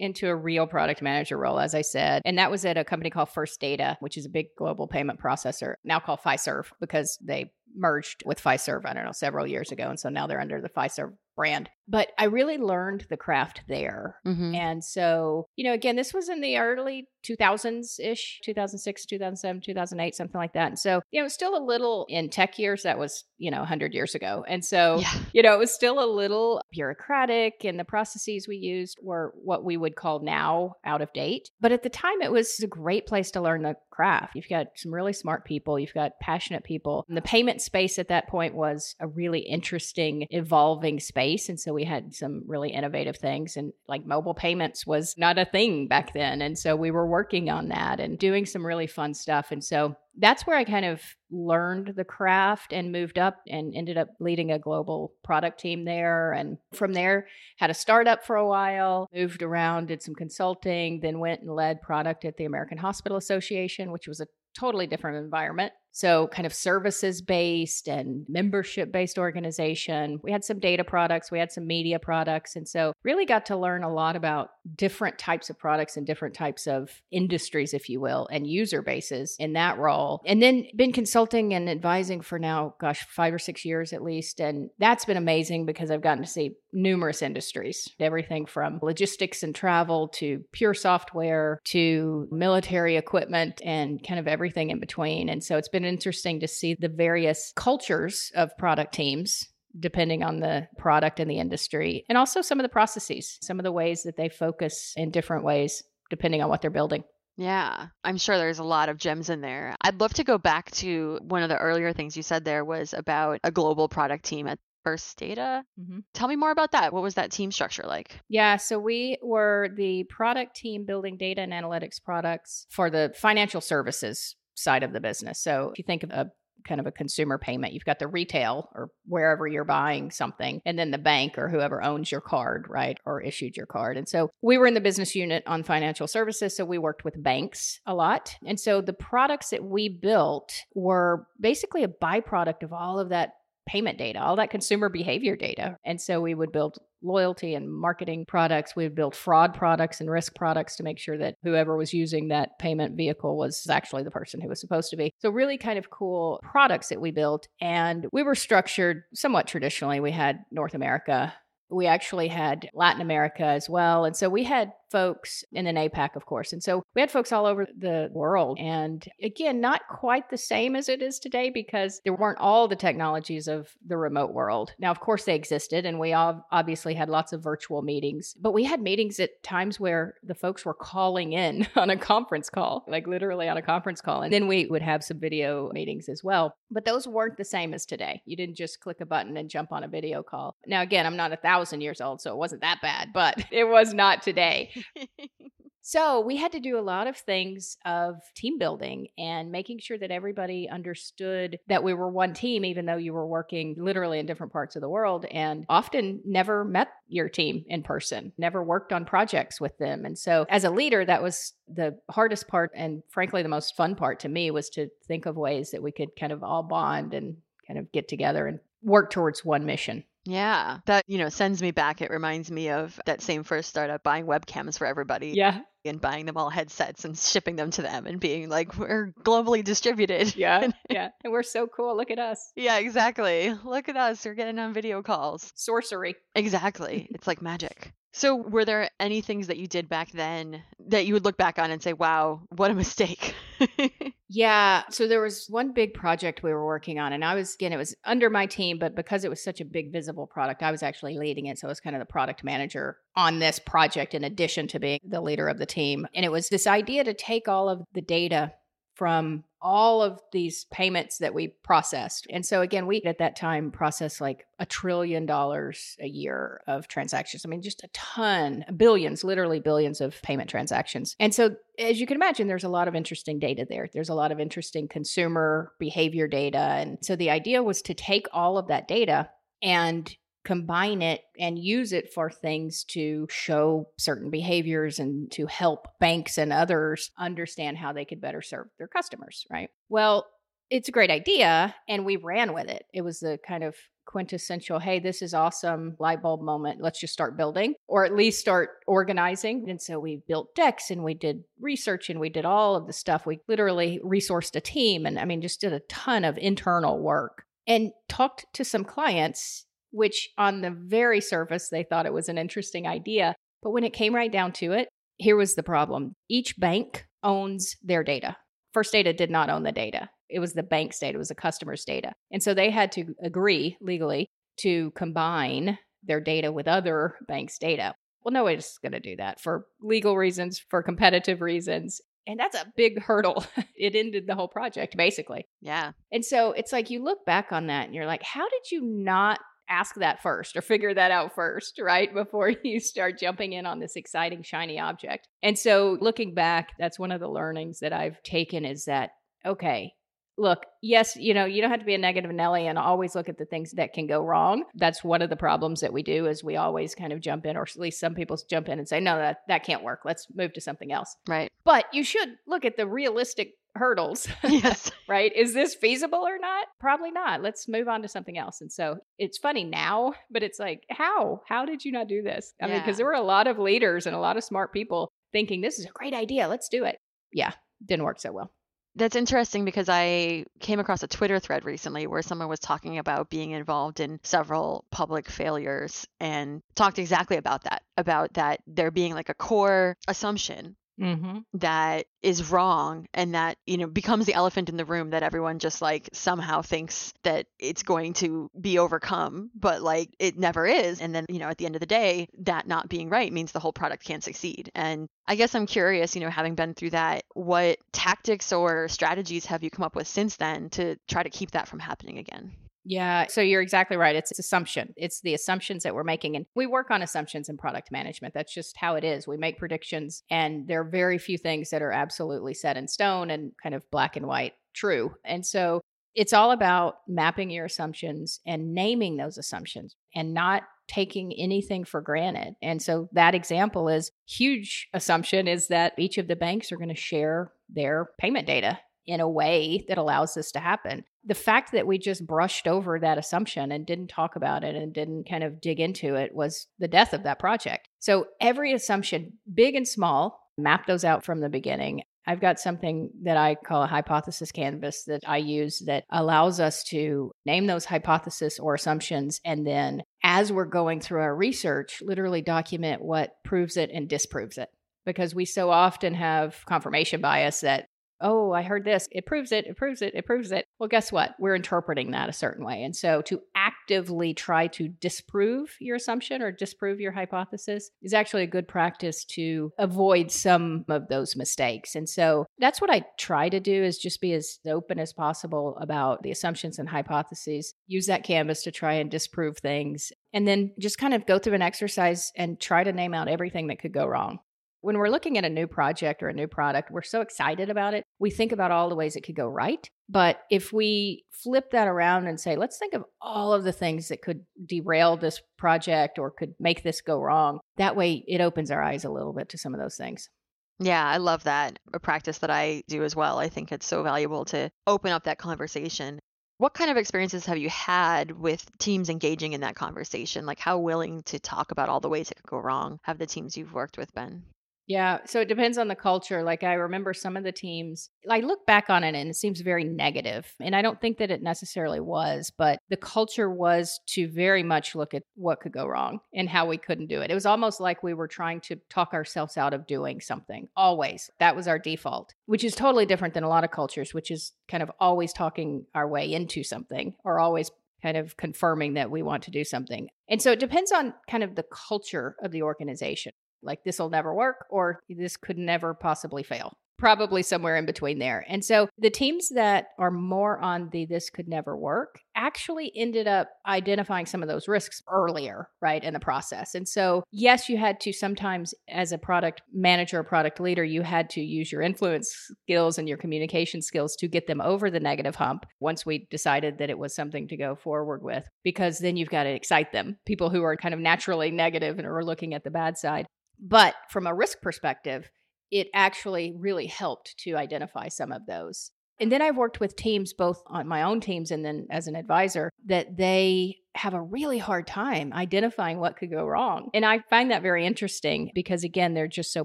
into 0.00 0.28
a 0.28 0.34
real 0.34 0.66
product 0.66 1.02
manager 1.02 1.36
role, 1.36 1.60
as 1.60 1.74
I 1.74 1.82
said. 1.82 2.22
And 2.24 2.38
that 2.38 2.50
was 2.50 2.64
at 2.64 2.78
a 2.78 2.84
company 2.84 3.10
called 3.10 3.28
First 3.28 3.60
Data, 3.60 3.98
which 4.00 4.16
is 4.16 4.24
a 4.24 4.30
big 4.30 4.46
global 4.56 4.88
payment 4.88 5.20
processor, 5.20 5.74
now 5.84 6.00
called 6.00 6.20
Fiserv 6.20 6.68
because 6.80 7.18
they 7.22 7.52
merged 7.74 8.22
with 8.24 8.42
Fiserv, 8.42 8.84
I 8.84 8.92
don't 8.92 9.04
know, 9.04 9.12
several 9.12 9.46
years 9.46 9.72
ago. 9.72 9.88
And 9.88 9.98
so 9.98 10.08
now 10.08 10.26
they're 10.26 10.40
under 10.40 10.60
the 10.60 10.68
Fiserv 10.68 11.12
brand. 11.36 11.70
But 11.88 12.08
I 12.18 12.24
really 12.24 12.58
learned 12.58 13.06
the 13.10 13.16
craft 13.16 13.62
there. 13.66 14.16
Mm-hmm. 14.24 14.54
And 14.54 14.84
so, 14.84 15.46
you 15.56 15.64
know, 15.64 15.72
again, 15.72 15.96
this 15.96 16.14
was 16.14 16.28
in 16.28 16.40
the 16.40 16.58
early 16.58 17.08
2000s 17.28 17.98
ish, 17.98 18.40
2006, 18.44 19.06
2007, 19.06 19.62
2008, 19.62 20.14
something 20.14 20.38
like 20.38 20.52
that. 20.52 20.68
And 20.68 20.78
so, 20.78 21.00
you 21.10 21.20
know, 21.20 21.26
still 21.28 21.56
a 21.56 21.64
little 21.64 22.06
in 22.08 22.30
tech 22.30 22.58
years. 22.58 22.84
That 22.84 22.98
was, 22.98 23.24
you 23.38 23.50
know, 23.50 23.58
100 23.58 23.92
years 23.92 24.14
ago. 24.14 24.44
And 24.46 24.64
so, 24.64 24.98
yeah. 25.00 25.12
you 25.32 25.42
know, 25.42 25.54
it 25.54 25.58
was 25.58 25.74
still 25.74 26.02
a 26.02 26.06
little 26.06 26.62
bureaucratic 26.70 27.64
and 27.64 27.78
the 27.78 27.84
processes 27.84 28.46
we 28.46 28.56
used 28.56 28.98
were 29.02 29.32
what 29.42 29.64
we 29.64 29.76
would 29.76 29.96
call 29.96 30.20
now 30.20 30.74
out 30.84 31.02
of 31.02 31.12
date. 31.12 31.50
But 31.60 31.72
at 31.72 31.82
the 31.82 31.90
time, 31.90 32.22
it 32.22 32.30
was 32.30 32.60
a 32.60 32.68
great 32.68 33.06
place 33.06 33.32
to 33.32 33.40
learn 33.40 33.62
the 33.62 33.74
craft. 33.90 34.36
You've 34.36 34.48
got 34.48 34.68
some 34.76 34.94
really 34.94 35.12
smart 35.12 35.44
people, 35.44 35.78
you've 35.78 35.92
got 35.92 36.12
passionate 36.20 36.64
people. 36.64 37.04
And 37.08 37.16
the 37.16 37.22
payment 37.22 37.59
space 37.60 37.98
at 37.98 38.08
that 38.08 38.28
point 38.28 38.54
was 38.54 38.94
a 39.00 39.06
really 39.06 39.40
interesting, 39.40 40.26
evolving 40.30 41.00
space. 41.00 41.48
And 41.48 41.58
so 41.58 41.72
we 41.72 41.84
had 41.84 42.14
some 42.14 42.42
really 42.46 42.70
innovative 42.70 43.16
things. 43.16 43.56
And 43.56 43.72
like 43.88 44.06
mobile 44.06 44.34
payments 44.34 44.86
was 44.86 45.14
not 45.16 45.38
a 45.38 45.44
thing 45.44 45.88
back 45.88 46.12
then. 46.12 46.42
And 46.42 46.58
so 46.58 46.76
we 46.76 46.90
were 46.90 47.06
working 47.06 47.50
on 47.50 47.68
that 47.68 48.00
and 48.00 48.18
doing 48.18 48.46
some 48.46 48.64
really 48.64 48.86
fun 48.86 49.14
stuff. 49.14 49.50
And 49.50 49.62
so 49.62 49.96
that's 50.18 50.46
where 50.46 50.56
I 50.56 50.64
kind 50.64 50.84
of 50.84 51.00
learned 51.30 51.94
the 51.96 52.04
craft 52.04 52.72
and 52.72 52.92
moved 52.92 53.18
up 53.18 53.36
and 53.48 53.74
ended 53.74 53.96
up 53.96 54.08
leading 54.18 54.50
a 54.50 54.58
global 54.58 55.14
product 55.22 55.60
team 55.60 55.84
there. 55.84 56.32
And 56.32 56.58
from 56.72 56.92
there, 56.92 57.28
had 57.56 57.70
a 57.70 57.74
startup 57.74 58.24
for 58.24 58.36
a 58.36 58.46
while, 58.46 59.08
moved 59.14 59.42
around, 59.42 59.88
did 59.88 60.02
some 60.02 60.14
consulting, 60.14 61.00
then 61.00 61.20
went 61.20 61.42
and 61.42 61.54
led 61.54 61.80
product 61.80 62.24
at 62.24 62.36
the 62.36 62.44
American 62.44 62.78
Hospital 62.78 63.16
Association, 63.16 63.92
which 63.92 64.08
was 64.08 64.20
a 64.20 64.26
totally 64.58 64.86
different 64.86 65.24
environment. 65.24 65.72
So, 65.92 66.28
kind 66.28 66.46
of 66.46 66.54
services 66.54 67.20
based 67.20 67.88
and 67.88 68.24
membership 68.28 68.92
based 68.92 69.18
organization. 69.18 70.20
We 70.22 70.30
had 70.30 70.44
some 70.44 70.58
data 70.58 70.84
products, 70.84 71.30
we 71.30 71.38
had 71.38 71.52
some 71.52 71.66
media 71.66 71.98
products. 71.98 72.56
And 72.56 72.68
so, 72.68 72.92
really 73.02 73.26
got 73.26 73.46
to 73.46 73.56
learn 73.56 73.82
a 73.82 73.92
lot 73.92 74.16
about 74.16 74.50
different 74.76 75.18
types 75.18 75.50
of 75.50 75.58
products 75.58 75.96
and 75.96 76.06
different 76.06 76.34
types 76.34 76.66
of 76.66 76.90
industries, 77.10 77.74
if 77.74 77.88
you 77.88 78.00
will, 78.00 78.28
and 78.30 78.46
user 78.46 78.82
bases 78.82 79.36
in 79.38 79.54
that 79.54 79.78
role. 79.78 80.22
And 80.26 80.42
then 80.42 80.66
been 80.76 80.92
consulting 80.92 81.54
and 81.54 81.68
advising 81.68 82.20
for 82.20 82.38
now, 82.38 82.74
gosh, 82.80 83.04
five 83.08 83.34
or 83.34 83.38
six 83.38 83.64
years 83.64 83.92
at 83.92 84.02
least. 84.02 84.40
And 84.40 84.70
that's 84.78 85.04
been 85.04 85.16
amazing 85.16 85.66
because 85.66 85.90
I've 85.90 86.02
gotten 86.02 86.22
to 86.22 86.30
see 86.30 86.56
numerous 86.72 87.20
industries 87.20 87.88
everything 87.98 88.46
from 88.46 88.78
logistics 88.80 89.42
and 89.42 89.54
travel 89.54 90.06
to 90.06 90.44
pure 90.52 90.72
software 90.72 91.60
to 91.64 92.28
military 92.30 92.96
equipment 92.96 93.60
and 93.64 94.06
kind 94.06 94.20
of 94.20 94.28
everything 94.28 94.70
in 94.70 94.78
between. 94.78 95.28
And 95.28 95.42
so, 95.42 95.56
it's 95.56 95.68
been 95.68 95.79
been 95.80 95.88
interesting 95.88 96.40
to 96.40 96.48
see 96.48 96.74
the 96.74 96.88
various 96.88 97.52
cultures 97.56 98.30
of 98.34 98.56
product 98.58 98.94
teams 98.94 99.48
depending 99.78 100.22
on 100.22 100.40
the 100.40 100.66
product 100.78 101.20
and 101.20 101.30
the 101.30 101.38
industry, 101.38 102.04
and 102.08 102.18
also 102.18 102.42
some 102.42 102.58
of 102.58 102.64
the 102.64 102.68
processes, 102.68 103.38
some 103.40 103.60
of 103.60 103.64
the 103.64 103.70
ways 103.70 104.02
that 104.02 104.16
they 104.16 104.28
focus 104.28 104.92
in 104.96 105.10
different 105.10 105.44
ways 105.44 105.84
depending 106.10 106.42
on 106.42 106.48
what 106.48 106.60
they're 106.60 106.70
building. 106.70 107.04
Yeah, 107.36 107.86
I'm 108.02 108.16
sure 108.16 108.36
there's 108.36 108.58
a 108.58 108.64
lot 108.64 108.88
of 108.88 108.98
gems 108.98 109.30
in 109.30 109.40
there. 109.40 109.76
I'd 109.80 110.00
love 110.00 110.12
to 110.14 110.24
go 110.24 110.38
back 110.38 110.72
to 110.72 111.20
one 111.22 111.44
of 111.44 111.48
the 111.48 111.56
earlier 111.56 111.92
things 111.92 112.16
you 112.16 112.24
said 112.24 112.44
there 112.44 112.64
was 112.64 112.92
about 112.92 113.38
a 113.44 113.52
global 113.52 113.88
product 113.88 114.24
team 114.24 114.48
at 114.48 114.58
First 114.82 115.16
Data. 115.18 115.62
Mm-hmm. 115.80 116.00
Tell 116.14 116.28
me 116.28 116.36
more 116.36 116.50
about 116.50 116.72
that. 116.72 116.92
What 116.92 117.02
was 117.02 117.14
that 117.14 117.30
team 117.30 117.52
structure 117.52 117.84
like? 117.86 118.18
Yeah, 118.28 118.56
so 118.56 118.78
we 118.78 119.18
were 119.22 119.68
the 119.76 120.04
product 120.04 120.56
team 120.56 120.84
building 120.84 121.16
data 121.16 121.42
and 121.42 121.52
analytics 121.52 122.02
products 122.02 122.66
for 122.70 122.90
the 122.90 123.12
financial 123.16 123.60
services 123.60 124.36
side 124.62 124.82
of 124.82 124.92
the 124.92 125.00
business. 125.00 125.42
So 125.42 125.70
if 125.72 125.78
you 125.78 125.84
think 125.84 126.02
of 126.02 126.10
a 126.10 126.30
kind 126.66 126.80
of 126.80 126.86
a 126.86 126.92
consumer 126.92 127.38
payment. 127.38 127.72
You've 127.72 127.84
got 127.84 127.98
the 127.98 128.08
retail 128.08 128.68
or 128.74 128.90
wherever 129.06 129.46
you're 129.46 129.64
buying 129.64 130.10
something, 130.10 130.60
and 130.64 130.78
then 130.78 130.90
the 130.90 130.98
bank 130.98 131.38
or 131.38 131.48
whoever 131.48 131.82
owns 131.82 132.10
your 132.10 132.20
card, 132.20 132.66
right, 132.68 132.98
or 133.04 133.20
issued 133.20 133.56
your 133.56 133.66
card. 133.66 133.96
And 133.96 134.08
so 134.08 134.30
we 134.42 134.58
were 134.58 134.66
in 134.66 134.74
the 134.74 134.80
business 134.80 135.14
unit 135.14 135.42
on 135.46 135.62
financial 135.62 136.06
services. 136.06 136.56
So 136.56 136.64
we 136.64 136.78
worked 136.78 137.04
with 137.04 137.22
banks 137.22 137.80
a 137.86 137.94
lot. 137.94 138.34
And 138.46 138.58
so 138.58 138.80
the 138.80 138.92
products 138.92 139.50
that 139.50 139.64
we 139.64 139.88
built 139.88 140.52
were 140.74 141.26
basically 141.40 141.84
a 141.84 141.88
byproduct 141.88 142.62
of 142.62 142.72
all 142.72 142.98
of 142.98 143.10
that 143.10 143.30
payment 143.70 143.98
data, 143.98 144.20
all 144.20 144.34
that 144.34 144.50
consumer 144.50 144.88
behavior 144.88 145.36
data. 145.36 145.76
And 145.84 146.00
so 146.00 146.20
we 146.20 146.34
would 146.34 146.50
build 146.50 146.78
loyalty 147.02 147.54
and 147.54 147.72
marketing 147.72 148.24
products. 148.26 148.74
We 148.74 148.82
would 148.82 148.96
build 148.96 149.14
fraud 149.14 149.54
products 149.54 150.00
and 150.00 150.10
risk 150.10 150.34
products 150.34 150.76
to 150.76 150.82
make 150.82 150.98
sure 150.98 151.16
that 151.18 151.36
whoever 151.44 151.76
was 151.76 151.94
using 151.94 152.28
that 152.28 152.58
payment 152.58 152.96
vehicle 152.96 153.38
was 153.38 153.68
actually 153.70 154.02
the 154.02 154.10
person 154.10 154.40
who 154.40 154.48
was 154.48 154.60
supposed 154.60 154.90
to 154.90 154.96
be. 154.96 155.12
So, 155.20 155.30
really 155.30 155.56
kind 155.56 155.78
of 155.78 155.88
cool 155.88 156.40
products 156.42 156.88
that 156.88 157.00
we 157.00 157.12
built. 157.12 157.46
And 157.60 158.08
we 158.12 158.24
were 158.24 158.34
structured 158.34 159.04
somewhat 159.14 159.46
traditionally. 159.46 160.00
We 160.00 160.10
had 160.10 160.40
North 160.50 160.74
America 160.74 161.32
we 161.70 161.86
actually 161.86 162.28
had 162.28 162.68
Latin 162.74 163.00
America 163.00 163.44
as 163.44 163.68
well. 163.68 164.04
And 164.04 164.16
so 164.16 164.28
we 164.28 164.44
had 164.44 164.72
folks 164.90 165.44
in 165.52 165.66
an 165.66 165.76
APAC, 165.76 166.16
of 166.16 166.26
course. 166.26 166.52
And 166.52 166.62
so 166.62 166.82
we 166.94 167.00
had 167.00 167.10
folks 167.10 167.32
all 167.32 167.46
over 167.46 167.66
the 167.78 168.08
world. 168.12 168.58
And 168.60 169.06
again, 169.22 169.60
not 169.60 169.82
quite 169.88 170.28
the 170.30 170.36
same 170.36 170.74
as 170.74 170.88
it 170.88 171.00
is 171.00 171.18
today 171.18 171.50
because 171.50 172.00
there 172.04 172.14
weren't 172.14 172.38
all 172.38 172.66
the 172.66 172.76
technologies 172.76 173.46
of 173.46 173.68
the 173.86 173.96
remote 173.96 174.32
world. 174.32 174.72
Now, 174.78 174.90
of 174.90 175.00
course, 175.00 175.24
they 175.24 175.34
existed, 175.34 175.86
and 175.86 176.00
we 176.00 176.12
all 176.12 176.46
obviously 176.50 176.94
had 176.94 177.08
lots 177.08 177.32
of 177.32 177.42
virtual 177.42 177.82
meetings, 177.82 178.34
but 178.40 178.52
we 178.52 178.64
had 178.64 178.80
meetings 178.80 179.20
at 179.20 179.42
times 179.42 179.78
where 179.78 180.14
the 180.24 180.34
folks 180.34 180.64
were 180.64 180.74
calling 180.74 181.32
in 181.32 181.68
on 181.76 181.90
a 181.90 181.96
conference 181.96 182.50
call, 182.50 182.84
like 182.88 183.06
literally 183.06 183.48
on 183.48 183.56
a 183.56 183.62
conference 183.62 184.00
call. 184.00 184.22
And 184.22 184.32
then 184.32 184.48
we 184.48 184.66
would 184.66 184.82
have 184.82 185.04
some 185.04 185.20
video 185.20 185.70
meetings 185.72 186.08
as 186.08 186.24
well. 186.24 186.56
But 186.70 186.84
those 186.84 187.06
weren't 187.06 187.36
the 187.36 187.44
same 187.44 187.74
as 187.74 187.86
today. 187.86 188.22
You 188.26 188.36
didn't 188.36 188.56
just 188.56 188.80
click 188.80 189.00
a 189.00 189.06
button 189.06 189.36
and 189.36 189.48
jump 189.48 189.72
on 189.72 189.84
a 189.84 189.88
video 189.88 190.22
call. 190.22 190.56
Now, 190.66 190.82
again, 190.82 191.06
I'm 191.06 191.16
not 191.16 191.32
a 191.32 191.36
thousand 191.36 191.59
years 191.80 192.00
old, 192.00 192.20
so 192.20 192.32
it 192.32 192.36
wasn't 192.36 192.62
that 192.62 192.80
bad, 192.82 193.12
but 193.12 193.44
it 193.50 193.64
was 193.64 193.94
not 193.94 194.22
today. 194.22 194.70
so 195.82 196.20
we 196.20 196.36
had 196.36 196.52
to 196.52 196.60
do 196.60 196.78
a 196.78 196.80
lot 196.80 197.06
of 197.06 197.16
things 197.16 197.76
of 197.84 198.16
team 198.34 198.58
building 198.58 199.08
and 199.18 199.50
making 199.50 199.78
sure 199.80 199.98
that 199.98 200.10
everybody 200.10 200.68
understood 200.68 201.58
that 201.68 201.82
we 201.82 201.94
were 201.94 202.08
one 202.08 202.34
team, 202.34 202.64
even 202.64 202.86
though 202.86 202.96
you 202.96 203.12
were 203.12 203.26
working 203.26 203.74
literally 203.78 204.18
in 204.18 204.26
different 204.26 204.52
parts 204.52 204.76
of 204.76 204.82
the 204.82 204.88
world 204.88 205.24
and 205.26 205.64
often 205.68 206.20
never 206.24 206.64
met 206.64 206.88
your 207.08 207.28
team 207.28 207.64
in 207.68 207.82
person, 207.82 208.32
never 208.38 208.62
worked 208.62 208.92
on 208.92 209.04
projects 209.04 209.60
with 209.60 209.76
them. 209.78 210.04
And 210.04 210.18
so 210.18 210.46
as 210.48 210.64
a 210.64 210.70
leader, 210.70 211.04
that 211.04 211.22
was 211.22 211.54
the 211.66 211.98
hardest 212.10 212.48
part 212.48 212.70
and 212.74 213.02
frankly 213.08 213.42
the 213.42 213.48
most 213.48 213.76
fun 213.76 213.94
part 213.94 214.20
to 214.20 214.28
me 214.28 214.50
was 214.50 214.70
to 214.70 214.88
think 215.06 215.26
of 215.26 215.36
ways 215.36 215.70
that 215.70 215.82
we 215.82 215.92
could 215.92 216.16
kind 216.18 216.32
of 216.32 216.42
all 216.42 216.62
bond 216.62 217.14
and 217.14 217.36
kind 217.66 217.78
of 217.78 217.90
get 217.92 218.08
together 218.08 218.46
and 218.46 218.58
work 218.82 219.10
towards 219.10 219.44
one 219.44 219.64
mission. 219.64 220.04
Yeah, 220.24 220.78
that, 220.86 221.04
you 221.06 221.18
know, 221.18 221.28
sends 221.28 221.62
me 221.62 221.70
back. 221.70 222.02
It 222.02 222.10
reminds 222.10 222.50
me 222.50 222.70
of 222.70 223.00
that 223.06 223.22
same 223.22 223.42
first 223.42 223.68
startup 223.68 224.02
buying 224.02 224.26
webcams 224.26 224.76
for 224.78 224.86
everybody. 224.86 225.28
Yeah. 225.28 225.60
And 225.84 225.98
buying 225.98 226.26
them 226.26 226.36
all 226.36 226.50
headsets 226.50 227.06
and 227.06 227.16
shipping 227.16 227.56
them 227.56 227.70
to 227.70 227.82
them 227.82 228.06
and 228.06 228.20
being 228.20 228.50
like, 228.50 228.76
we're 228.76 229.14
globally 229.22 229.64
distributed. 229.64 230.34
Yeah. 230.40 230.68
yeah. 230.90 231.08
And 231.24 231.32
we're 231.32 231.42
so 231.42 231.66
cool. 231.66 231.96
Look 231.96 232.10
at 232.10 232.18
us. 232.18 232.52
Yeah, 232.54 232.78
exactly. 232.78 233.54
Look 233.64 233.88
at 233.88 233.96
us. 233.96 234.24
We're 234.26 234.34
getting 234.34 234.58
on 234.58 234.74
video 234.74 235.02
calls. 235.02 235.50
Sorcery. 235.56 236.16
Exactly. 236.34 237.08
it's 237.10 237.26
like 237.26 237.40
magic. 237.40 237.92
So, 238.12 238.34
were 238.34 238.64
there 238.64 238.90
any 238.98 239.20
things 239.20 239.46
that 239.46 239.56
you 239.56 239.68
did 239.68 239.88
back 239.88 240.10
then 240.10 240.62
that 240.88 241.06
you 241.06 241.14
would 241.14 241.24
look 241.24 241.36
back 241.36 241.60
on 241.60 241.70
and 241.70 241.80
say, 241.80 241.92
wow, 241.92 242.42
what 242.48 242.70
a 242.70 242.74
mistake? 242.74 243.36
yeah. 244.28 244.82
So, 244.90 245.06
there 245.06 245.20
was 245.20 245.46
one 245.48 245.72
big 245.72 245.94
project 245.94 246.42
we 246.42 246.52
were 246.52 246.66
working 246.66 246.98
on, 246.98 247.12
and 247.12 247.24
I 247.24 247.36
was, 247.36 247.54
again, 247.54 247.72
it 247.72 247.76
was 247.76 247.94
under 248.04 248.28
my 248.28 248.46
team, 248.46 248.78
but 248.80 248.96
because 248.96 249.24
it 249.24 249.30
was 249.30 249.42
such 249.42 249.60
a 249.60 249.64
big 249.64 249.92
visible 249.92 250.26
product, 250.26 250.62
I 250.62 250.72
was 250.72 250.82
actually 250.82 251.18
leading 251.18 251.46
it. 251.46 251.58
So, 251.58 251.68
I 251.68 251.70
was 251.70 251.78
kind 251.78 251.94
of 251.94 252.00
the 252.00 252.06
product 252.06 252.42
manager 252.42 252.96
on 253.14 253.38
this 253.38 253.60
project 253.60 254.14
in 254.14 254.24
addition 254.24 254.66
to 254.68 254.80
being 254.80 254.98
the 255.06 255.20
leader 255.20 255.48
of 255.48 255.58
the 255.58 255.66
team. 255.66 256.08
And 256.12 256.24
it 256.24 256.32
was 256.32 256.48
this 256.48 256.66
idea 256.66 257.04
to 257.04 257.14
take 257.14 257.46
all 257.46 257.68
of 257.68 257.84
the 257.92 258.02
data 258.02 258.52
from 258.96 259.44
all 259.62 260.02
of 260.02 260.20
these 260.32 260.64
payments 260.64 261.18
that 261.18 261.34
we 261.34 261.48
processed. 261.48 262.26
And 262.30 262.44
so 262.44 262.60
again, 262.60 262.86
we 262.86 263.02
at 263.02 263.18
that 263.18 263.36
time 263.36 263.70
processed 263.70 264.20
like 264.20 264.46
a 264.58 264.66
trillion 264.66 265.26
dollars 265.26 265.96
a 266.00 266.06
year 266.06 266.62
of 266.66 266.88
transactions. 266.88 267.44
I 267.44 267.48
mean, 267.48 267.62
just 267.62 267.84
a 267.84 267.88
ton, 267.88 268.64
billions, 268.76 269.22
literally 269.24 269.60
billions 269.60 270.00
of 270.00 270.20
payment 270.22 270.48
transactions. 270.48 271.16
And 271.20 271.34
so 271.34 271.56
as 271.78 272.00
you 272.00 272.06
can 272.06 272.16
imagine, 272.16 272.48
there's 272.48 272.64
a 272.64 272.68
lot 272.68 272.88
of 272.88 272.94
interesting 272.94 273.38
data 273.38 273.66
there. 273.68 273.88
There's 273.92 274.08
a 274.08 274.14
lot 274.14 274.32
of 274.32 274.40
interesting 274.40 274.88
consumer 274.88 275.72
behavior 275.78 276.26
data. 276.26 276.58
And 276.58 276.98
so 277.02 277.16
the 277.16 277.30
idea 277.30 277.62
was 277.62 277.82
to 277.82 277.94
take 277.94 278.26
all 278.32 278.58
of 278.58 278.68
that 278.68 278.88
data 278.88 279.30
and 279.62 280.14
combine 280.44 281.02
it 281.02 281.22
and 281.38 281.58
use 281.58 281.92
it 281.92 282.12
for 282.12 282.30
things 282.30 282.84
to 282.84 283.26
show 283.30 283.88
certain 283.98 284.30
behaviors 284.30 284.98
and 284.98 285.30
to 285.32 285.46
help 285.46 285.86
banks 285.98 286.38
and 286.38 286.52
others 286.52 287.10
understand 287.18 287.76
how 287.76 287.92
they 287.92 288.04
could 288.04 288.20
better 288.20 288.42
serve 288.42 288.68
their 288.78 288.88
customers, 288.88 289.46
right? 289.50 289.70
Well, 289.88 290.26
it's 290.70 290.88
a 290.88 290.92
great 290.92 291.10
idea 291.10 291.74
and 291.88 292.04
we 292.04 292.16
ran 292.16 292.54
with 292.54 292.68
it. 292.68 292.84
It 292.94 293.02
was 293.02 293.20
the 293.20 293.38
kind 293.46 293.64
of 293.64 293.74
quintessential, 294.06 294.78
hey, 294.78 294.98
this 294.98 295.20
is 295.20 295.34
awesome 295.34 295.96
light 295.98 296.22
bulb 296.22 296.42
moment. 296.42 296.80
Let's 296.80 297.00
just 297.00 297.12
start 297.12 297.36
building 297.36 297.74
or 297.86 298.04
at 298.04 298.14
least 298.14 298.40
start 298.40 298.70
organizing. 298.86 299.68
And 299.68 299.80
so 299.80 299.98
we 299.98 300.22
built 300.26 300.54
decks 300.54 300.90
and 300.90 301.04
we 301.04 301.14
did 301.14 301.44
research 301.60 302.08
and 302.08 302.18
we 302.18 302.28
did 302.28 302.44
all 302.44 302.76
of 302.76 302.86
the 302.86 302.92
stuff. 302.92 303.26
We 303.26 303.40
literally 303.48 304.00
resourced 304.04 304.56
a 304.56 304.60
team 304.60 305.06
and 305.06 305.18
I 305.18 305.24
mean, 305.24 305.42
just 305.42 305.60
did 305.60 305.72
a 305.72 305.80
ton 305.80 306.24
of 306.24 306.38
internal 306.38 306.98
work 306.98 307.44
and 307.66 307.90
talked 308.08 308.46
to 308.54 308.64
some 308.64 308.84
clients 308.84 309.66
which 309.90 310.28
on 310.38 310.60
the 310.60 310.70
very 310.70 311.20
surface, 311.20 311.68
they 311.68 311.82
thought 311.82 312.06
it 312.06 312.12
was 312.12 312.28
an 312.28 312.38
interesting 312.38 312.86
idea. 312.86 313.34
But 313.62 313.70
when 313.70 313.84
it 313.84 313.92
came 313.92 314.14
right 314.14 314.32
down 314.32 314.52
to 314.54 314.72
it, 314.72 314.88
here 315.18 315.36
was 315.36 315.54
the 315.54 315.62
problem 315.62 316.14
each 316.28 316.58
bank 316.58 317.06
owns 317.22 317.76
their 317.82 318.02
data. 318.02 318.36
First 318.72 318.92
Data 318.92 319.12
did 319.12 319.30
not 319.30 319.50
own 319.50 319.64
the 319.64 319.72
data, 319.72 320.08
it 320.28 320.38
was 320.38 320.52
the 320.52 320.62
bank's 320.62 320.98
data, 320.98 321.16
it 321.16 321.18
was 321.18 321.28
the 321.28 321.34
customer's 321.34 321.84
data. 321.84 322.12
And 322.30 322.42
so 322.42 322.54
they 322.54 322.70
had 322.70 322.92
to 322.92 323.14
agree 323.22 323.76
legally 323.80 324.28
to 324.60 324.92
combine 324.92 325.78
their 326.02 326.20
data 326.20 326.52
with 326.52 326.68
other 326.68 327.16
banks' 327.26 327.58
data. 327.58 327.94
Well, 328.22 328.32
nobody's 328.32 328.78
going 328.78 328.92
to 328.92 329.00
do 329.00 329.16
that 329.16 329.40
for 329.40 329.66
legal 329.80 330.16
reasons, 330.16 330.62
for 330.70 330.82
competitive 330.82 331.40
reasons. 331.40 332.00
And 332.26 332.38
that's 332.38 332.56
a 332.56 332.72
big 332.76 333.02
hurdle. 333.02 333.44
it 333.76 333.96
ended 333.96 334.26
the 334.26 334.34
whole 334.34 334.48
project, 334.48 334.96
basically. 334.96 335.46
Yeah. 335.60 335.92
And 336.12 336.24
so 336.24 336.52
it's 336.52 336.72
like 336.72 336.90
you 336.90 337.02
look 337.02 337.24
back 337.24 337.50
on 337.50 337.66
that 337.68 337.86
and 337.86 337.94
you're 337.94 338.06
like, 338.06 338.22
how 338.22 338.48
did 338.48 338.70
you 338.70 338.82
not 338.82 339.40
ask 339.70 339.94
that 339.96 340.22
first 340.22 340.56
or 340.56 340.60
figure 340.60 340.92
that 340.92 341.10
out 341.10 341.34
first, 341.34 341.80
right? 341.80 342.12
Before 342.12 342.50
you 342.64 342.80
start 342.80 343.18
jumping 343.18 343.52
in 343.52 343.64
on 343.64 343.78
this 343.78 343.96
exciting, 343.96 344.42
shiny 344.42 344.78
object. 344.78 345.28
And 345.42 345.58
so 345.58 345.96
looking 346.00 346.34
back, 346.34 346.70
that's 346.78 346.98
one 346.98 347.12
of 347.12 347.20
the 347.20 347.30
learnings 347.30 347.80
that 347.80 347.92
I've 347.92 348.22
taken 348.22 348.64
is 348.64 348.84
that, 348.84 349.10
okay, 349.46 349.94
look, 350.40 350.64
yes, 350.80 351.16
you 351.16 351.34
know, 351.34 351.44
you 351.44 351.60
don't 351.60 351.70
have 351.70 351.80
to 351.80 351.86
be 351.86 351.94
a 351.94 351.98
negative 351.98 352.30
Nelly 352.30 352.66
and 352.66 352.78
always 352.78 353.14
look 353.14 353.28
at 353.28 353.38
the 353.38 353.44
things 353.44 353.72
that 353.72 353.92
can 353.92 354.06
go 354.06 354.24
wrong. 354.24 354.64
That's 354.74 355.04
one 355.04 355.22
of 355.22 355.30
the 355.30 355.36
problems 355.36 355.80
that 355.80 355.92
we 355.92 356.02
do 356.02 356.26
is 356.26 356.42
we 356.42 356.56
always 356.56 356.94
kind 356.94 357.12
of 357.12 357.20
jump 357.20 357.46
in, 357.46 357.56
or 357.56 357.62
at 357.62 357.76
least 357.76 358.00
some 358.00 358.14
people 358.14 358.38
jump 358.48 358.68
in 358.68 358.78
and 358.78 358.88
say, 358.88 359.00
no, 359.00 359.16
that, 359.18 359.38
that 359.48 359.64
can't 359.64 359.82
work. 359.82 360.00
Let's 360.04 360.26
move 360.34 360.52
to 360.54 360.60
something 360.60 360.92
else. 360.92 361.14
Right. 361.28 361.50
But 361.64 361.84
you 361.92 362.02
should 362.02 362.30
look 362.46 362.64
at 362.64 362.76
the 362.76 362.86
realistic 362.86 363.54
hurdles. 363.74 364.28
Yes. 364.42 364.90
right? 365.08 365.32
Is 365.34 365.54
this 365.54 365.74
feasible 365.74 366.26
or 366.26 366.38
not? 366.38 366.66
Probably 366.78 367.10
not. 367.10 367.42
Let's 367.42 367.68
move 367.68 367.88
on 367.88 368.02
to 368.02 368.08
something 368.08 368.36
else. 368.36 368.60
And 368.60 368.70
so 368.70 368.98
it's 369.18 369.38
funny 369.38 369.64
now, 369.64 370.14
but 370.30 370.42
it's 370.42 370.58
like, 370.58 370.84
how? 370.90 371.42
How 371.46 371.64
did 371.64 371.84
you 371.84 371.92
not 371.92 372.08
do 372.08 372.22
this? 372.22 372.52
I 372.60 372.66
mean, 372.66 372.78
because 372.78 372.96
there 372.96 373.06
were 373.06 373.12
a 373.12 373.22
lot 373.22 373.46
of 373.46 373.58
leaders 373.58 374.06
and 374.06 374.14
a 374.14 374.20
lot 374.20 374.36
of 374.36 374.44
smart 374.44 374.72
people 374.72 375.10
thinking, 375.32 375.60
this 375.60 375.78
is 375.78 375.86
a 375.86 375.90
great 375.90 376.14
idea. 376.14 376.48
Let's 376.48 376.68
do 376.68 376.84
it. 376.84 376.98
Yeah, 377.32 377.52
didn't 377.86 378.04
work 378.04 378.20
so 378.20 378.32
well. 378.32 378.50
That's 378.96 379.14
interesting 379.14 379.64
because 379.64 379.88
I 379.88 380.44
came 380.58 380.80
across 380.80 381.02
a 381.04 381.08
Twitter 381.08 381.38
thread 381.38 381.64
recently 381.64 382.08
where 382.08 382.22
someone 382.22 382.48
was 382.48 382.58
talking 382.58 382.98
about 382.98 383.30
being 383.30 383.52
involved 383.52 384.00
in 384.00 384.18
several 384.24 384.84
public 384.90 385.28
failures 385.28 386.06
and 386.18 386.60
talked 386.74 386.98
exactly 386.98 387.36
about 387.36 387.64
that, 387.64 387.82
about 387.96 388.34
that 388.34 388.60
there 388.66 388.90
being 388.90 389.14
like 389.14 389.28
a 389.28 389.34
core 389.34 389.96
assumption 390.08 390.74
Mm-hmm. 391.00 391.38
that 391.54 392.06
is 392.22 392.50
wrong 392.50 393.06
and 393.14 393.34
that 393.34 393.56
you 393.66 393.78
know 393.78 393.86
becomes 393.86 394.26
the 394.26 394.34
elephant 394.34 394.68
in 394.68 394.76
the 394.76 394.84
room 394.84 395.10
that 395.10 395.22
everyone 395.22 395.58
just 395.58 395.80
like 395.80 396.10
somehow 396.12 396.60
thinks 396.60 397.14
that 397.22 397.46
it's 397.58 397.82
going 397.82 398.12
to 398.14 398.50
be 398.60 398.78
overcome 398.78 399.50
but 399.54 399.80
like 399.80 400.10
it 400.18 400.38
never 400.38 400.66
is. 400.66 401.00
And 401.00 401.14
then 401.14 401.24
you 401.28 401.38
know 401.38 401.48
at 401.48 401.56
the 401.56 401.66
end 401.66 401.76
of 401.76 401.80
the 401.80 401.86
day 401.86 402.28
that 402.40 402.66
not 402.66 402.88
being 402.88 403.08
right 403.08 403.32
means 403.32 403.52
the 403.52 403.60
whole 403.60 403.72
product 403.72 404.04
can't 404.04 404.22
succeed. 404.22 404.70
And 404.74 405.08
i 405.26 405.36
guess 405.36 405.54
i'm 405.54 405.66
curious 405.66 406.14
you 406.14 406.20
know 406.20 406.30
having 406.30 406.54
been 406.54 406.74
through 406.74 406.90
that 406.90 407.24
what 407.34 407.78
tactics 407.92 408.52
or 408.52 408.88
strategies 408.88 409.46
have 409.46 409.62
you 409.62 409.70
come 409.70 409.84
up 409.84 409.96
with 409.96 410.06
since 410.06 410.36
then 410.36 410.68
to 410.70 410.96
try 411.08 411.22
to 411.22 411.30
keep 411.30 411.52
that 411.52 411.68
from 411.68 411.78
happening 411.78 412.18
again 412.18 412.52
Yeah, 412.90 413.28
so 413.28 413.40
you're 413.40 413.62
exactly 413.62 413.96
right. 413.96 414.16
It's 414.16 414.36
assumption. 414.36 414.92
It's 414.96 415.20
the 415.20 415.32
assumptions 415.32 415.84
that 415.84 415.94
we're 415.94 416.02
making. 416.02 416.34
And 416.34 416.44
we 416.56 416.66
work 416.66 416.90
on 416.90 417.02
assumptions 417.02 417.48
in 417.48 417.56
product 417.56 417.92
management. 417.92 418.34
That's 418.34 418.52
just 418.52 418.76
how 418.76 418.96
it 418.96 419.04
is. 419.04 419.28
We 419.28 419.36
make 419.36 419.60
predictions, 419.60 420.24
and 420.28 420.66
there 420.66 420.80
are 420.80 420.90
very 420.90 421.16
few 421.16 421.38
things 421.38 421.70
that 421.70 421.82
are 421.82 421.92
absolutely 421.92 422.52
set 422.52 422.76
in 422.76 422.88
stone 422.88 423.30
and 423.30 423.52
kind 423.62 423.76
of 423.76 423.88
black 423.92 424.16
and 424.16 424.26
white 424.26 424.54
true. 424.74 425.14
And 425.24 425.46
so 425.46 425.82
it's 426.16 426.32
all 426.32 426.50
about 426.50 426.96
mapping 427.06 427.50
your 427.50 427.66
assumptions 427.66 428.40
and 428.44 428.74
naming 428.74 429.16
those 429.16 429.38
assumptions 429.38 429.94
and 430.16 430.34
not 430.34 430.64
taking 430.88 431.32
anything 431.38 431.84
for 431.84 432.00
granted. 432.00 432.56
And 432.60 432.82
so 432.82 433.08
that 433.12 433.36
example 433.36 433.88
is 433.88 434.10
huge 434.26 434.88
assumption 434.92 435.46
is 435.46 435.68
that 435.68 435.92
each 435.96 436.18
of 436.18 436.26
the 436.26 436.34
banks 436.34 436.72
are 436.72 436.76
going 436.76 436.88
to 436.88 436.96
share 436.96 437.52
their 437.68 438.08
payment 438.18 438.48
data 438.48 438.80
in 439.10 439.20
a 439.20 439.28
way 439.28 439.84
that 439.88 439.98
allows 439.98 440.34
this 440.34 440.52
to 440.52 440.60
happen. 440.60 441.04
The 441.24 441.34
fact 441.34 441.72
that 441.72 441.86
we 441.86 441.98
just 441.98 442.26
brushed 442.26 442.66
over 442.66 442.98
that 442.98 443.18
assumption 443.18 443.72
and 443.72 443.84
didn't 443.84 444.08
talk 444.08 444.36
about 444.36 444.64
it 444.64 444.76
and 444.76 444.94
didn't 444.94 445.28
kind 445.28 445.42
of 445.42 445.60
dig 445.60 445.80
into 445.80 446.14
it 446.14 446.34
was 446.34 446.68
the 446.78 446.88
death 446.88 447.12
of 447.12 447.24
that 447.24 447.40
project. 447.40 447.88
So 447.98 448.26
every 448.40 448.72
assumption, 448.72 449.34
big 449.52 449.74
and 449.74 449.86
small, 449.86 450.40
map 450.56 450.86
those 450.86 451.04
out 451.04 451.24
from 451.24 451.40
the 451.40 451.48
beginning. 451.48 452.02
I've 452.26 452.40
got 452.40 452.60
something 452.60 453.10
that 453.24 453.36
I 453.36 453.56
call 453.56 453.82
a 453.82 453.88
hypothesis 453.88 454.52
canvas 454.52 455.04
that 455.08 455.22
I 455.26 455.38
use 455.38 455.82
that 455.86 456.04
allows 456.12 456.60
us 456.60 456.84
to 456.84 457.32
name 457.44 457.66
those 457.66 457.86
hypotheses 457.86 458.58
or 458.58 458.74
assumptions. 458.74 459.40
And 459.44 459.66
then 459.66 460.02
as 460.22 460.52
we're 460.52 460.66
going 460.66 461.00
through 461.00 461.22
our 461.22 461.34
research, 461.34 462.00
literally 462.02 462.42
document 462.42 463.02
what 463.02 463.32
proves 463.44 463.76
it 463.76 463.90
and 463.92 464.08
disproves 464.08 464.58
it. 464.58 464.68
Because 465.06 465.34
we 465.34 465.46
so 465.46 465.70
often 465.70 466.14
have 466.14 466.62
confirmation 466.66 467.20
bias 467.20 467.60
that 467.62 467.86
oh, 468.20 468.52
I 468.52 468.62
heard 468.62 468.84
this. 468.84 469.08
It 469.10 469.26
proves 469.26 469.52
it. 469.52 469.66
It 469.66 469.76
proves 469.76 470.02
it. 470.02 470.14
It 470.14 470.26
proves 470.26 470.52
it. 470.52 470.66
Well, 470.78 470.88
guess 470.88 471.10
what? 471.10 471.34
We're 471.38 471.54
interpreting 471.54 472.10
that 472.10 472.28
a 472.28 472.34
certain 472.34 472.64
way. 472.64 472.82
And 472.82 472.94
so 472.94 473.22
to 473.22 473.40
actively 473.54 474.34
try 474.34 474.66
to 474.68 474.88
disprove 474.88 475.76
your 475.80 475.96
assumption 475.96 476.42
or 476.42 476.52
disprove 476.52 477.00
your 477.00 477.12
hypothesis 477.12 477.90
is 478.02 478.14
actually 478.14 478.42
a 478.42 478.48
good 478.48 478.68
practice 478.68 479.24
to 479.26 479.72
avoid 479.78 480.30
some 480.30 480.84
of 480.88 481.08
those 481.08 481.36
mistakes. 481.36 481.94
And 481.94 482.08
so 482.08 482.46
that's 482.58 482.80
what 482.80 482.90
I 482.90 483.04
try 483.18 483.48
to 483.48 483.60
do 483.60 483.82
is 483.82 483.98
just 483.98 484.20
be 484.20 484.32
as 484.32 484.58
open 484.66 484.98
as 484.98 485.12
possible 485.12 485.76
about 485.80 486.22
the 486.22 486.30
assumptions 486.30 486.78
and 486.78 486.88
hypotheses. 486.88 487.74
Use 487.86 488.06
that 488.06 488.24
canvas 488.24 488.62
to 488.64 488.70
try 488.70 488.94
and 488.94 489.10
disprove 489.10 489.58
things. 489.58 490.12
And 490.32 490.46
then 490.46 490.72
just 490.78 490.98
kind 490.98 491.14
of 491.14 491.26
go 491.26 491.38
through 491.38 491.54
an 491.54 491.62
exercise 491.62 492.32
and 492.36 492.60
try 492.60 492.84
to 492.84 492.92
name 492.92 493.14
out 493.14 493.28
everything 493.28 493.68
that 493.68 493.80
could 493.80 493.92
go 493.92 494.06
wrong. 494.06 494.38
When 494.82 494.96
we're 494.96 495.10
looking 495.10 495.36
at 495.36 495.44
a 495.44 495.50
new 495.50 495.66
project 495.66 496.22
or 496.22 496.28
a 496.28 496.34
new 496.34 496.46
product, 496.46 496.90
we're 496.90 497.02
so 497.02 497.20
excited 497.20 497.68
about 497.68 497.92
it. 497.92 498.04
We 498.18 498.30
think 498.30 498.50
about 498.50 498.70
all 498.70 498.88
the 498.88 498.94
ways 498.94 499.14
it 499.14 499.22
could 499.22 499.36
go 499.36 499.46
right. 499.46 499.86
But 500.08 500.40
if 500.50 500.72
we 500.72 501.24
flip 501.30 501.70
that 501.72 501.86
around 501.86 502.26
and 502.26 502.40
say, 502.40 502.56
let's 502.56 502.78
think 502.78 502.94
of 502.94 503.04
all 503.20 503.52
of 503.52 503.64
the 503.64 503.72
things 503.72 504.08
that 504.08 504.22
could 504.22 504.46
derail 504.64 505.18
this 505.18 505.40
project 505.58 506.18
or 506.18 506.30
could 506.30 506.54
make 506.58 506.82
this 506.82 507.02
go 507.02 507.20
wrong, 507.20 507.60
that 507.76 507.94
way 507.94 508.24
it 508.26 508.40
opens 508.40 508.70
our 508.70 508.82
eyes 508.82 509.04
a 509.04 509.10
little 509.10 509.34
bit 509.34 509.50
to 509.50 509.58
some 509.58 509.74
of 509.74 509.80
those 509.80 509.96
things. 509.96 510.30
Yeah, 510.78 511.06
I 511.06 511.18
love 511.18 511.44
that. 511.44 511.78
A 511.92 512.00
practice 512.00 512.38
that 512.38 512.50
I 512.50 512.82
do 512.88 513.04
as 513.04 513.14
well. 513.14 513.38
I 513.38 513.50
think 513.50 513.70
it's 513.70 513.86
so 513.86 514.02
valuable 514.02 514.46
to 514.46 514.70
open 514.86 515.12
up 515.12 515.24
that 515.24 515.36
conversation. 515.36 516.18
What 516.56 516.72
kind 516.72 516.90
of 516.90 516.96
experiences 516.96 517.44
have 517.46 517.58
you 517.58 517.68
had 517.68 518.30
with 518.30 518.66
teams 518.78 519.10
engaging 519.10 519.52
in 519.52 519.60
that 519.60 519.76
conversation? 519.76 520.46
Like, 520.46 520.58
how 520.58 520.78
willing 520.78 521.22
to 521.24 521.38
talk 521.38 521.70
about 521.70 521.90
all 521.90 522.00
the 522.00 522.08
ways 522.08 522.30
it 522.30 522.36
could 522.36 522.50
go 522.50 522.58
wrong 522.58 522.98
have 523.02 523.18
the 523.18 523.26
teams 523.26 523.58
you've 523.58 523.74
worked 523.74 523.98
with 523.98 524.14
been? 524.14 524.42
Yeah, 524.90 525.18
so 525.24 525.40
it 525.40 525.46
depends 525.46 525.78
on 525.78 525.86
the 525.86 525.94
culture. 525.94 526.42
Like 526.42 526.64
I 526.64 526.72
remember 526.72 527.14
some 527.14 527.36
of 527.36 527.44
the 527.44 527.52
teams, 527.52 528.10
I 528.28 528.40
look 528.40 528.66
back 528.66 528.90
on 528.90 529.04
it 529.04 529.14
and 529.14 529.30
it 529.30 529.36
seems 529.36 529.60
very 529.60 529.84
negative. 529.84 530.52
And 530.60 530.74
I 530.74 530.82
don't 530.82 531.00
think 531.00 531.18
that 531.18 531.30
it 531.30 531.44
necessarily 531.44 532.00
was, 532.00 532.50
but 532.58 532.80
the 532.88 532.96
culture 532.96 533.48
was 533.48 534.00
to 534.08 534.26
very 534.26 534.64
much 534.64 534.96
look 534.96 535.14
at 535.14 535.22
what 535.36 535.60
could 535.60 535.70
go 535.70 535.86
wrong 535.86 536.18
and 536.34 536.48
how 536.48 536.66
we 536.66 536.76
couldn't 536.76 537.06
do 537.06 537.20
it. 537.20 537.30
It 537.30 537.34
was 537.34 537.46
almost 537.46 537.78
like 537.78 538.02
we 538.02 538.14
were 538.14 538.26
trying 538.26 538.62
to 538.62 538.80
talk 538.90 539.14
ourselves 539.14 539.56
out 539.56 539.74
of 539.74 539.86
doing 539.86 540.20
something. 540.20 540.66
Always. 540.74 541.30
That 541.38 541.54
was 541.54 541.68
our 541.68 541.78
default, 541.78 542.34
which 542.46 542.64
is 542.64 542.74
totally 542.74 543.06
different 543.06 543.34
than 543.34 543.44
a 543.44 543.48
lot 543.48 543.62
of 543.62 543.70
cultures, 543.70 544.12
which 544.12 544.32
is 544.32 544.50
kind 544.68 544.82
of 544.82 544.90
always 544.98 545.32
talking 545.32 545.86
our 545.94 546.08
way 546.08 546.32
into 546.32 546.64
something 546.64 547.14
or 547.24 547.38
always 547.38 547.70
kind 548.02 548.16
of 548.16 548.36
confirming 548.36 548.94
that 548.94 549.12
we 549.12 549.22
want 549.22 549.44
to 549.44 549.52
do 549.52 549.62
something. 549.62 550.08
And 550.28 550.42
so 550.42 550.50
it 550.50 550.58
depends 550.58 550.90
on 550.90 551.14
kind 551.30 551.44
of 551.44 551.54
the 551.54 551.66
culture 551.70 552.34
of 552.42 552.50
the 552.50 552.62
organization 552.62 553.34
like 553.62 553.84
this 553.84 553.98
will 553.98 554.10
never 554.10 554.34
work 554.34 554.66
or 554.70 555.00
this 555.08 555.36
could 555.36 555.58
never 555.58 555.94
possibly 555.94 556.42
fail. 556.42 556.72
probably 557.00 557.42
somewhere 557.42 557.76
in 557.76 557.86
between 557.86 558.18
there. 558.18 558.44
And 558.46 558.64
so 558.64 558.88
the 558.98 559.10
teams 559.10 559.48
that 559.54 559.86
are 559.98 560.10
more 560.10 560.60
on 560.60 560.90
the 560.92 561.06
this 561.06 561.30
could 561.30 561.48
never 561.48 561.76
work 561.76 562.20
actually 562.36 562.92
ended 562.94 563.26
up 563.26 563.48
identifying 563.66 564.26
some 564.26 564.42
of 564.42 564.48
those 564.48 564.68
risks 564.68 565.02
earlier, 565.10 565.66
right, 565.80 566.04
in 566.04 566.12
the 566.12 566.20
process. 566.20 566.74
And 566.74 566.86
so, 566.86 567.24
yes, 567.32 567.68
you 567.68 567.78
had 567.78 568.00
to 568.00 568.12
sometimes, 568.12 568.74
as 568.88 569.12
a 569.12 569.18
product 569.18 569.62
manager 569.72 570.20
or 570.20 570.24
product 570.24 570.60
leader, 570.60 570.84
you 570.84 571.02
had 571.02 571.30
to 571.30 571.40
use 571.40 571.72
your 571.72 571.82
influence 571.82 572.30
skills 572.64 572.98
and 572.98 573.08
your 573.08 573.18
communication 573.18 573.82
skills 573.82 574.14
to 574.16 574.28
get 574.28 574.46
them 574.46 574.60
over 574.60 574.90
the 574.90 575.00
negative 575.00 575.36
hump 575.36 575.64
once 575.80 576.04
we 576.04 576.26
decided 576.30 576.78
that 576.78 576.90
it 576.90 576.98
was 576.98 577.14
something 577.14 577.48
to 577.48 577.56
go 577.56 577.74
forward 577.74 578.22
with, 578.22 578.44
because 578.62 578.98
then 578.98 579.16
you've 579.16 579.30
got 579.30 579.44
to 579.44 579.50
excite 579.50 579.92
them, 579.92 580.18
people 580.26 580.50
who 580.50 580.62
are 580.62 580.76
kind 580.76 580.94
of 580.94 581.00
naturally 581.00 581.50
negative 581.50 581.98
and 581.98 582.06
are 582.06 582.24
looking 582.24 582.54
at 582.54 582.62
the 582.62 582.70
bad 582.70 582.98
side. 582.98 583.26
But 583.60 583.94
from 584.08 584.26
a 584.26 584.34
risk 584.34 584.60
perspective, 584.62 585.30
it 585.70 585.88
actually 585.94 586.52
really 586.56 586.86
helped 586.86 587.36
to 587.40 587.56
identify 587.56 588.08
some 588.08 588.32
of 588.32 588.46
those. 588.46 588.90
And 589.20 589.30
then 589.30 589.42
I've 589.42 589.56
worked 589.56 589.80
with 589.80 589.96
teams, 589.96 590.32
both 590.32 590.62
on 590.66 590.88
my 590.88 591.02
own 591.02 591.20
teams 591.20 591.50
and 591.50 591.64
then 591.64 591.86
as 591.90 592.06
an 592.06 592.16
advisor, 592.16 592.70
that 592.86 593.18
they 593.18 593.76
have 593.94 594.14
a 594.14 594.22
really 594.22 594.58
hard 594.58 594.86
time 594.86 595.32
identifying 595.34 596.00
what 596.00 596.16
could 596.16 596.30
go 596.30 596.46
wrong. 596.46 596.88
And 596.94 597.04
I 597.04 597.18
find 597.28 597.50
that 597.50 597.62
very 597.62 597.84
interesting 597.84 598.50
because, 598.54 598.82
again, 598.82 599.12
they're 599.12 599.28
just 599.28 599.52
so 599.52 599.64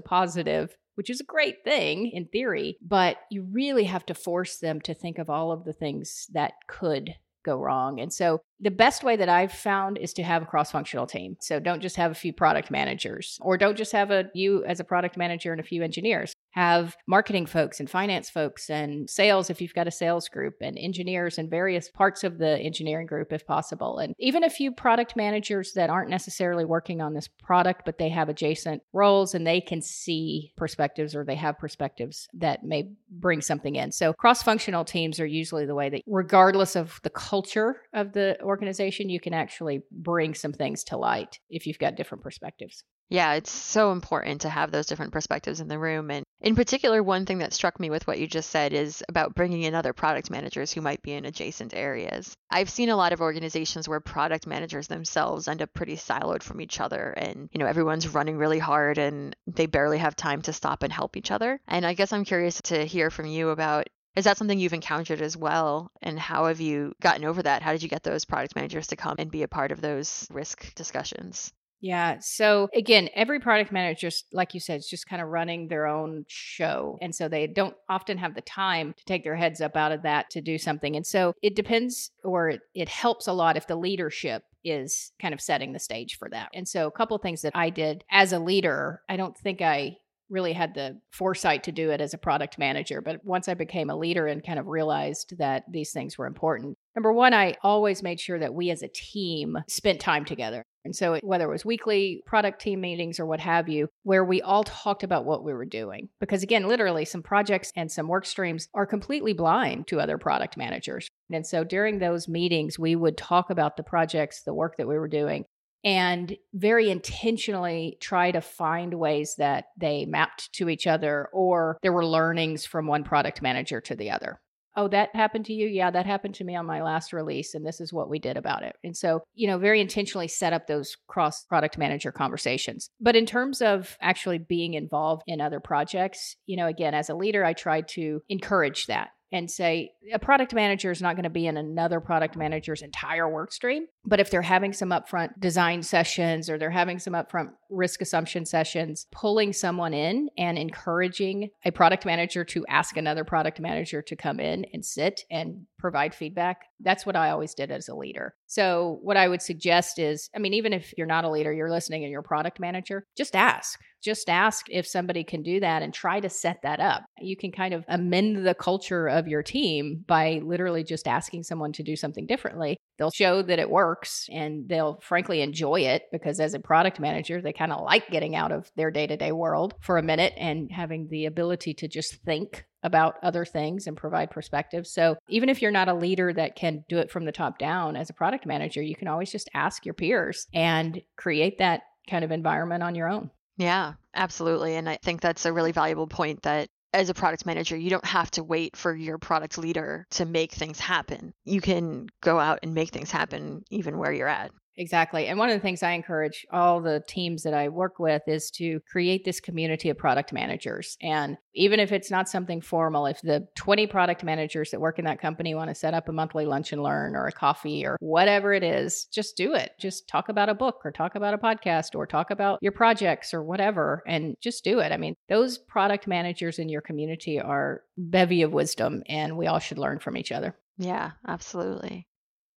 positive 0.00 0.76
which 0.96 1.10
is 1.10 1.20
a 1.20 1.24
great 1.24 1.62
thing 1.62 2.10
in 2.12 2.26
theory, 2.26 2.76
but 2.82 3.18
you 3.30 3.46
really 3.52 3.84
have 3.84 4.04
to 4.06 4.14
force 4.14 4.58
them 4.58 4.80
to 4.80 4.94
think 4.94 5.18
of 5.18 5.30
all 5.30 5.52
of 5.52 5.64
the 5.64 5.72
things 5.72 6.26
that 6.32 6.54
could 6.66 7.14
go 7.46 7.56
wrong. 7.56 8.00
And 8.00 8.12
so 8.12 8.42
the 8.60 8.70
best 8.70 9.02
way 9.02 9.16
that 9.16 9.28
I've 9.28 9.52
found 9.52 9.96
is 9.96 10.12
to 10.14 10.22
have 10.22 10.42
a 10.42 10.46
cross 10.46 10.70
functional 10.70 11.06
team. 11.06 11.36
So 11.40 11.58
don't 11.60 11.80
just 11.80 11.96
have 11.96 12.10
a 12.10 12.14
few 12.14 12.32
product 12.32 12.70
managers 12.70 13.38
or 13.40 13.56
don't 13.56 13.76
just 13.76 13.92
have 13.92 14.10
a 14.10 14.24
you 14.34 14.64
as 14.64 14.80
a 14.80 14.84
product 14.84 15.16
manager 15.16 15.52
and 15.52 15.60
a 15.60 15.64
few 15.64 15.82
engineers 15.82 16.34
have 16.56 16.96
marketing 17.06 17.44
folks 17.44 17.80
and 17.80 17.88
finance 17.88 18.30
folks 18.30 18.70
and 18.70 19.08
sales 19.10 19.50
if 19.50 19.60
you've 19.60 19.74
got 19.74 19.86
a 19.86 19.90
sales 19.90 20.26
group 20.26 20.54
and 20.62 20.78
engineers 20.78 21.36
and 21.36 21.50
various 21.50 21.90
parts 21.90 22.24
of 22.24 22.38
the 22.38 22.58
engineering 22.58 23.06
group 23.06 23.30
if 23.30 23.46
possible. 23.46 23.98
And 23.98 24.14
even 24.18 24.42
a 24.42 24.48
few 24.48 24.72
product 24.72 25.16
managers 25.16 25.74
that 25.74 25.90
aren't 25.90 26.08
necessarily 26.08 26.64
working 26.64 27.02
on 27.02 27.12
this 27.12 27.28
product, 27.28 27.82
but 27.84 27.98
they 27.98 28.08
have 28.08 28.30
adjacent 28.30 28.82
roles 28.94 29.34
and 29.34 29.46
they 29.46 29.60
can 29.60 29.82
see 29.82 30.52
perspectives 30.56 31.14
or 31.14 31.24
they 31.24 31.34
have 31.34 31.58
perspectives 31.58 32.26
that 32.32 32.64
may 32.64 32.90
bring 33.10 33.42
something 33.42 33.76
in. 33.76 33.92
So 33.92 34.14
cross 34.14 34.42
functional 34.42 34.86
teams 34.86 35.20
are 35.20 35.26
usually 35.26 35.66
the 35.66 35.74
way 35.74 35.90
that, 35.90 36.02
regardless 36.06 36.74
of 36.74 37.00
the 37.02 37.10
culture 37.10 37.82
of 37.92 38.14
the 38.14 38.40
organization, 38.40 39.10
you 39.10 39.20
can 39.20 39.34
actually 39.34 39.82
bring 39.92 40.32
some 40.32 40.54
things 40.54 40.84
to 40.84 40.96
light 40.96 41.38
if 41.50 41.66
you've 41.66 41.78
got 41.78 41.96
different 41.96 42.24
perspectives. 42.24 42.82
Yeah, 43.08 43.34
it's 43.34 43.52
so 43.52 43.92
important 43.92 44.40
to 44.40 44.48
have 44.48 44.72
those 44.72 44.86
different 44.86 45.12
perspectives 45.12 45.60
in 45.60 45.68
the 45.68 45.78
room. 45.78 46.10
And 46.10 46.24
in 46.40 46.56
particular, 46.56 47.02
one 47.04 47.24
thing 47.24 47.38
that 47.38 47.52
struck 47.52 47.78
me 47.78 47.88
with 47.88 48.04
what 48.06 48.18
you 48.18 48.26
just 48.26 48.50
said 48.50 48.72
is 48.72 49.04
about 49.08 49.34
bringing 49.34 49.62
in 49.62 49.76
other 49.76 49.92
product 49.92 50.28
managers 50.28 50.72
who 50.72 50.80
might 50.80 51.02
be 51.02 51.12
in 51.12 51.24
adjacent 51.24 51.72
areas. 51.72 52.34
I've 52.50 52.68
seen 52.68 52.88
a 52.88 52.96
lot 52.96 53.12
of 53.12 53.20
organizations 53.20 53.88
where 53.88 54.00
product 54.00 54.48
managers 54.48 54.88
themselves 54.88 55.46
end 55.46 55.62
up 55.62 55.72
pretty 55.72 55.96
siloed 55.96 56.42
from 56.42 56.60
each 56.60 56.80
other 56.80 57.10
and, 57.10 57.48
you 57.52 57.60
know, 57.60 57.66
everyone's 57.66 58.08
running 58.08 58.38
really 58.38 58.58
hard 58.58 58.98
and 58.98 59.36
they 59.46 59.66
barely 59.66 59.98
have 59.98 60.16
time 60.16 60.42
to 60.42 60.52
stop 60.52 60.82
and 60.82 60.92
help 60.92 61.16
each 61.16 61.30
other. 61.30 61.60
And 61.68 61.86
I 61.86 61.94
guess 61.94 62.12
I'm 62.12 62.24
curious 62.24 62.60
to 62.62 62.84
hear 62.84 63.10
from 63.10 63.26
you 63.26 63.50
about 63.50 63.86
is 64.16 64.24
that 64.24 64.38
something 64.38 64.58
you've 64.58 64.72
encountered 64.72 65.20
as 65.20 65.36
well? 65.36 65.92
And 66.00 66.18
how 66.18 66.46
have 66.46 66.60
you 66.60 66.94
gotten 67.02 67.24
over 67.24 67.42
that? 67.42 67.62
How 67.62 67.72
did 67.72 67.82
you 67.82 67.88
get 67.88 68.02
those 68.02 68.24
product 68.24 68.56
managers 68.56 68.86
to 68.88 68.96
come 68.96 69.16
and 69.18 69.30
be 69.30 69.42
a 69.42 69.48
part 69.48 69.72
of 69.72 69.82
those 69.82 70.26
risk 70.30 70.74
discussions? 70.74 71.52
Yeah. 71.80 72.18
So 72.20 72.68
again, 72.74 73.08
every 73.14 73.38
product 73.38 73.70
manager, 73.70 74.08
like 74.32 74.54
you 74.54 74.60
said, 74.60 74.78
is 74.78 74.88
just 74.88 75.06
kind 75.06 75.20
of 75.20 75.28
running 75.28 75.68
their 75.68 75.86
own 75.86 76.24
show. 76.26 76.98
And 77.02 77.14
so 77.14 77.28
they 77.28 77.46
don't 77.46 77.76
often 77.88 78.18
have 78.18 78.34
the 78.34 78.40
time 78.40 78.94
to 78.96 79.04
take 79.04 79.24
their 79.24 79.36
heads 79.36 79.60
up 79.60 79.76
out 79.76 79.92
of 79.92 80.02
that 80.02 80.30
to 80.30 80.40
do 80.40 80.58
something. 80.58 80.96
And 80.96 81.06
so 81.06 81.34
it 81.42 81.54
depends 81.54 82.10
or 82.24 82.48
it, 82.50 82.60
it 82.74 82.88
helps 82.88 83.26
a 83.26 83.32
lot 83.32 83.56
if 83.56 83.66
the 83.66 83.76
leadership 83.76 84.42
is 84.64 85.12
kind 85.20 85.32
of 85.32 85.40
setting 85.40 85.72
the 85.72 85.78
stage 85.78 86.18
for 86.18 86.28
that. 86.30 86.48
And 86.54 86.66
so 86.66 86.86
a 86.86 86.90
couple 86.92 87.16
things 87.18 87.42
that 87.42 87.52
I 87.54 87.70
did 87.70 88.04
as 88.10 88.32
a 88.32 88.38
leader, 88.38 89.02
I 89.08 89.16
don't 89.16 89.36
think 89.36 89.60
I 89.60 89.98
really 90.28 90.52
had 90.52 90.74
the 90.74 91.00
foresight 91.12 91.62
to 91.64 91.72
do 91.72 91.90
it 91.90 92.00
as 92.00 92.14
a 92.14 92.18
product 92.18 92.58
manager. 92.58 93.00
But 93.00 93.24
once 93.24 93.48
I 93.48 93.54
became 93.54 93.90
a 93.90 93.96
leader 93.96 94.26
and 94.26 94.44
kind 94.44 94.58
of 94.58 94.66
realized 94.66 95.38
that 95.38 95.64
these 95.70 95.92
things 95.92 96.18
were 96.18 96.26
important, 96.26 96.76
number 96.96 97.12
one, 97.12 97.32
I 97.32 97.56
always 97.62 98.02
made 98.02 98.20
sure 98.20 98.38
that 98.38 98.54
we 98.54 98.70
as 98.70 98.82
a 98.82 98.88
team 98.88 99.58
spent 99.68 100.00
time 100.00 100.24
together. 100.24 100.64
And 100.86 100.96
so, 100.96 101.18
whether 101.22 101.44
it 101.44 101.52
was 101.52 101.64
weekly 101.64 102.22
product 102.24 102.62
team 102.62 102.80
meetings 102.80 103.20
or 103.20 103.26
what 103.26 103.40
have 103.40 103.68
you, 103.68 103.88
where 104.04 104.24
we 104.24 104.40
all 104.40 104.64
talked 104.64 105.02
about 105.02 105.26
what 105.26 105.44
we 105.44 105.52
were 105.52 105.66
doing. 105.66 106.08
Because 106.20 106.42
again, 106.42 106.68
literally, 106.68 107.04
some 107.04 107.22
projects 107.22 107.72
and 107.76 107.90
some 107.90 108.08
work 108.08 108.24
streams 108.24 108.68
are 108.72 108.86
completely 108.86 109.32
blind 109.32 109.88
to 109.88 110.00
other 110.00 110.16
product 110.16 110.56
managers. 110.56 111.08
And 111.30 111.46
so, 111.46 111.64
during 111.64 111.98
those 111.98 112.28
meetings, 112.28 112.78
we 112.78 112.96
would 112.96 113.18
talk 113.18 113.50
about 113.50 113.76
the 113.76 113.82
projects, 113.82 114.42
the 114.42 114.54
work 114.54 114.76
that 114.76 114.88
we 114.88 114.96
were 114.96 115.08
doing, 115.08 115.44
and 115.84 116.36
very 116.54 116.88
intentionally 116.88 117.98
try 118.00 118.30
to 118.30 118.40
find 118.40 118.94
ways 118.94 119.34
that 119.38 119.66
they 119.76 120.06
mapped 120.06 120.52
to 120.54 120.68
each 120.68 120.86
other 120.86 121.28
or 121.32 121.78
there 121.82 121.92
were 121.92 122.06
learnings 122.06 122.64
from 122.64 122.86
one 122.86 123.04
product 123.04 123.42
manager 123.42 123.80
to 123.80 123.96
the 123.96 124.10
other. 124.10 124.40
Oh, 124.76 124.88
that 124.88 125.14
happened 125.14 125.46
to 125.46 125.54
you? 125.54 125.66
Yeah, 125.66 125.90
that 125.90 126.06
happened 126.06 126.34
to 126.36 126.44
me 126.44 126.54
on 126.54 126.66
my 126.66 126.82
last 126.82 127.12
release, 127.12 127.54
and 127.54 127.64
this 127.64 127.80
is 127.80 127.92
what 127.92 128.10
we 128.10 128.18
did 128.18 128.36
about 128.36 128.62
it. 128.62 128.76
And 128.84 128.96
so, 128.96 129.22
you 129.34 129.46
know, 129.46 129.58
very 129.58 129.80
intentionally 129.80 130.28
set 130.28 130.52
up 130.52 130.66
those 130.66 130.96
cross 131.06 131.44
product 131.44 131.78
manager 131.78 132.12
conversations. 132.12 132.90
But 133.00 133.16
in 133.16 133.24
terms 133.24 133.62
of 133.62 133.96
actually 134.00 134.38
being 134.38 134.74
involved 134.74 135.22
in 135.26 135.40
other 135.40 135.60
projects, 135.60 136.36
you 136.44 136.56
know, 136.56 136.66
again, 136.66 136.94
as 136.94 137.08
a 137.08 137.14
leader, 137.14 137.44
I 137.44 137.54
tried 137.54 137.88
to 137.88 138.22
encourage 138.28 138.86
that 138.86 139.10
and 139.32 139.50
say 139.50 139.90
a 140.12 140.18
product 140.18 140.54
manager 140.54 140.90
is 140.90 141.02
not 141.02 141.16
going 141.16 141.24
to 141.24 141.30
be 141.30 141.46
in 141.46 141.56
another 141.56 142.00
product 142.00 142.36
manager's 142.36 142.82
entire 142.82 143.28
work 143.28 143.52
stream. 143.52 143.86
But 144.04 144.20
if 144.20 144.30
they're 144.30 144.42
having 144.42 144.72
some 144.72 144.90
upfront 144.90 145.38
design 145.40 145.82
sessions 145.82 146.48
or 146.48 146.58
they're 146.58 146.70
having 146.70 146.98
some 146.98 147.14
upfront 147.14 147.50
risk 147.68 148.00
assumption 148.00 148.44
sessions, 148.44 149.06
pulling 149.10 149.52
someone 149.52 149.94
in 149.94 150.28
and 150.38 150.56
encouraging 150.56 151.50
a 151.64 151.72
product 151.72 152.06
manager 152.06 152.44
to 152.44 152.64
ask 152.68 152.96
another 152.96 153.24
product 153.24 153.58
manager 153.60 154.00
to 154.02 154.16
come 154.16 154.38
in 154.38 154.64
and 154.72 154.84
sit 154.84 155.22
and 155.30 155.66
provide 155.78 156.14
feedback, 156.14 156.62
that's 156.80 157.06
what 157.06 157.16
I 157.16 157.30
always 157.30 157.54
did 157.54 157.70
as 157.70 157.88
a 157.88 157.94
leader. 157.94 158.34
So, 158.46 158.98
what 159.02 159.16
I 159.16 159.28
would 159.28 159.42
suggest 159.42 159.98
is 159.98 160.30
I 160.34 160.38
mean, 160.38 160.54
even 160.54 160.72
if 160.72 160.92
you're 160.96 161.06
not 161.06 161.24
a 161.24 161.30
leader, 161.30 161.52
you're 161.52 161.70
listening 161.70 162.04
and 162.04 162.10
you're 162.10 162.20
a 162.20 162.24
product 162.24 162.60
manager, 162.60 163.04
just 163.16 163.36
ask 163.36 163.78
just 164.06 164.30
ask 164.30 164.66
if 164.70 164.86
somebody 164.86 165.24
can 165.24 165.42
do 165.42 165.58
that 165.58 165.82
and 165.82 165.92
try 165.92 166.20
to 166.20 166.28
set 166.28 166.62
that 166.62 166.78
up. 166.78 167.04
You 167.18 167.36
can 167.36 167.50
kind 167.50 167.74
of 167.74 167.84
amend 167.88 168.46
the 168.46 168.54
culture 168.54 169.08
of 169.08 169.26
your 169.26 169.42
team 169.42 170.04
by 170.06 170.40
literally 170.44 170.84
just 170.84 171.08
asking 171.08 171.42
someone 171.42 171.72
to 171.72 171.82
do 171.82 171.96
something 171.96 172.24
differently. 172.24 172.76
They'll 172.98 173.10
show 173.10 173.42
that 173.42 173.58
it 173.58 173.68
works 173.68 174.28
and 174.30 174.68
they'll 174.68 175.00
frankly 175.02 175.40
enjoy 175.40 175.80
it 175.80 176.04
because 176.12 176.38
as 176.38 176.54
a 176.54 176.60
product 176.60 177.00
manager, 177.00 177.42
they 177.42 177.52
kind 177.52 177.72
of 177.72 177.84
like 177.84 178.08
getting 178.08 178.36
out 178.36 178.52
of 178.52 178.70
their 178.76 178.92
day 178.92 179.08
to 179.08 179.16
day 179.16 179.32
world 179.32 179.74
for 179.80 179.98
a 179.98 180.04
minute 180.04 180.34
and 180.36 180.70
having 180.70 181.08
the 181.08 181.26
ability 181.26 181.74
to 181.74 181.88
just 181.88 182.14
think 182.24 182.64
about 182.86 183.16
other 183.22 183.44
things 183.44 183.86
and 183.86 183.96
provide 183.96 184.30
perspective. 184.30 184.86
So, 184.86 185.16
even 185.28 185.48
if 185.48 185.60
you're 185.60 185.70
not 185.70 185.88
a 185.88 185.94
leader 185.94 186.32
that 186.32 186.56
can 186.56 186.84
do 186.88 186.98
it 186.98 187.10
from 187.10 187.24
the 187.24 187.32
top 187.32 187.58
down 187.58 187.96
as 187.96 188.08
a 188.08 188.14
product 188.14 188.46
manager, 188.46 188.80
you 188.80 188.94
can 188.94 189.08
always 189.08 189.30
just 189.30 189.50
ask 189.52 189.84
your 189.84 189.94
peers 189.94 190.46
and 190.54 191.02
create 191.16 191.58
that 191.58 191.82
kind 192.08 192.24
of 192.24 192.30
environment 192.30 192.82
on 192.82 192.94
your 192.94 193.08
own. 193.08 193.30
Yeah, 193.58 193.94
absolutely. 194.14 194.76
And 194.76 194.88
I 194.88 194.98
think 195.02 195.20
that's 195.20 195.44
a 195.44 195.52
really 195.52 195.72
valuable 195.72 196.06
point 196.06 196.42
that 196.42 196.68
as 196.92 197.10
a 197.10 197.14
product 197.14 197.44
manager, 197.44 197.76
you 197.76 197.90
don't 197.90 198.04
have 198.04 198.30
to 198.32 198.44
wait 198.44 198.76
for 198.76 198.94
your 198.94 199.18
product 199.18 199.58
leader 199.58 200.06
to 200.12 200.24
make 200.24 200.52
things 200.52 200.78
happen. 200.78 201.32
You 201.44 201.60
can 201.60 202.06
go 202.22 202.38
out 202.38 202.60
and 202.62 202.74
make 202.74 202.90
things 202.90 203.10
happen 203.10 203.64
even 203.70 203.98
where 203.98 204.12
you're 204.12 204.28
at. 204.28 204.52
Exactly. 204.76 205.26
And 205.26 205.38
one 205.38 205.48
of 205.48 205.54
the 205.54 205.60
things 205.60 205.82
I 205.82 205.92
encourage 205.92 206.46
all 206.50 206.80
the 206.80 207.02
teams 207.06 207.42
that 207.44 207.54
I 207.54 207.68
work 207.68 207.98
with 207.98 208.22
is 208.26 208.50
to 208.52 208.80
create 208.80 209.24
this 209.24 209.40
community 209.40 209.88
of 209.88 209.96
product 209.96 210.32
managers. 210.32 210.96
And 211.00 211.38
even 211.54 211.80
if 211.80 211.92
it's 211.92 212.10
not 212.10 212.28
something 212.28 212.60
formal, 212.60 213.06
if 213.06 213.20
the 213.22 213.48
20 213.56 213.86
product 213.86 214.22
managers 214.22 214.70
that 214.70 214.80
work 214.80 214.98
in 214.98 215.06
that 215.06 215.20
company 215.20 215.54
want 215.54 215.70
to 215.70 215.74
set 215.74 215.94
up 215.94 216.08
a 216.08 216.12
monthly 216.12 216.44
lunch 216.44 216.72
and 216.72 216.82
learn 216.82 217.16
or 217.16 217.26
a 217.26 217.32
coffee 217.32 217.86
or 217.86 217.96
whatever 218.00 218.52
it 218.52 218.62
is, 218.62 219.06
just 219.06 219.36
do 219.36 219.54
it. 219.54 219.72
Just 219.78 220.08
talk 220.08 220.28
about 220.28 220.48
a 220.48 220.54
book 220.54 220.82
or 220.84 220.92
talk 220.92 221.14
about 221.14 221.34
a 221.34 221.38
podcast 221.38 221.94
or 221.94 222.06
talk 222.06 222.30
about 222.30 222.58
your 222.60 222.72
projects 222.72 223.32
or 223.32 223.42
whatever 223.42 224.02
and 224.06 224.36
just 224.42 224.62
do 224.62 224.80
it. 224.80 224.92
I 224.92 224.98
mean, 224.98 225.14
those 225.28 225.56
product 225.58 226.06
managers 226.06 226.58
in 226.58 226.68
your 226.68 226.82
community 226.82 227.40
are 227.40 227.82
bevy 227.96 228.42
of 228.42 228.52
wisdom 228.52 229.02
and 229.08 229.36
we 229.38 229.46
all 229.46 229.58
should 229.58 229.78
learn 229.78 229.98
from 230.00 230.16
each 230.16 230.32
other. 230.32 230.54
Yeah, 230.78 231.12
absolutely. 231.26 232.06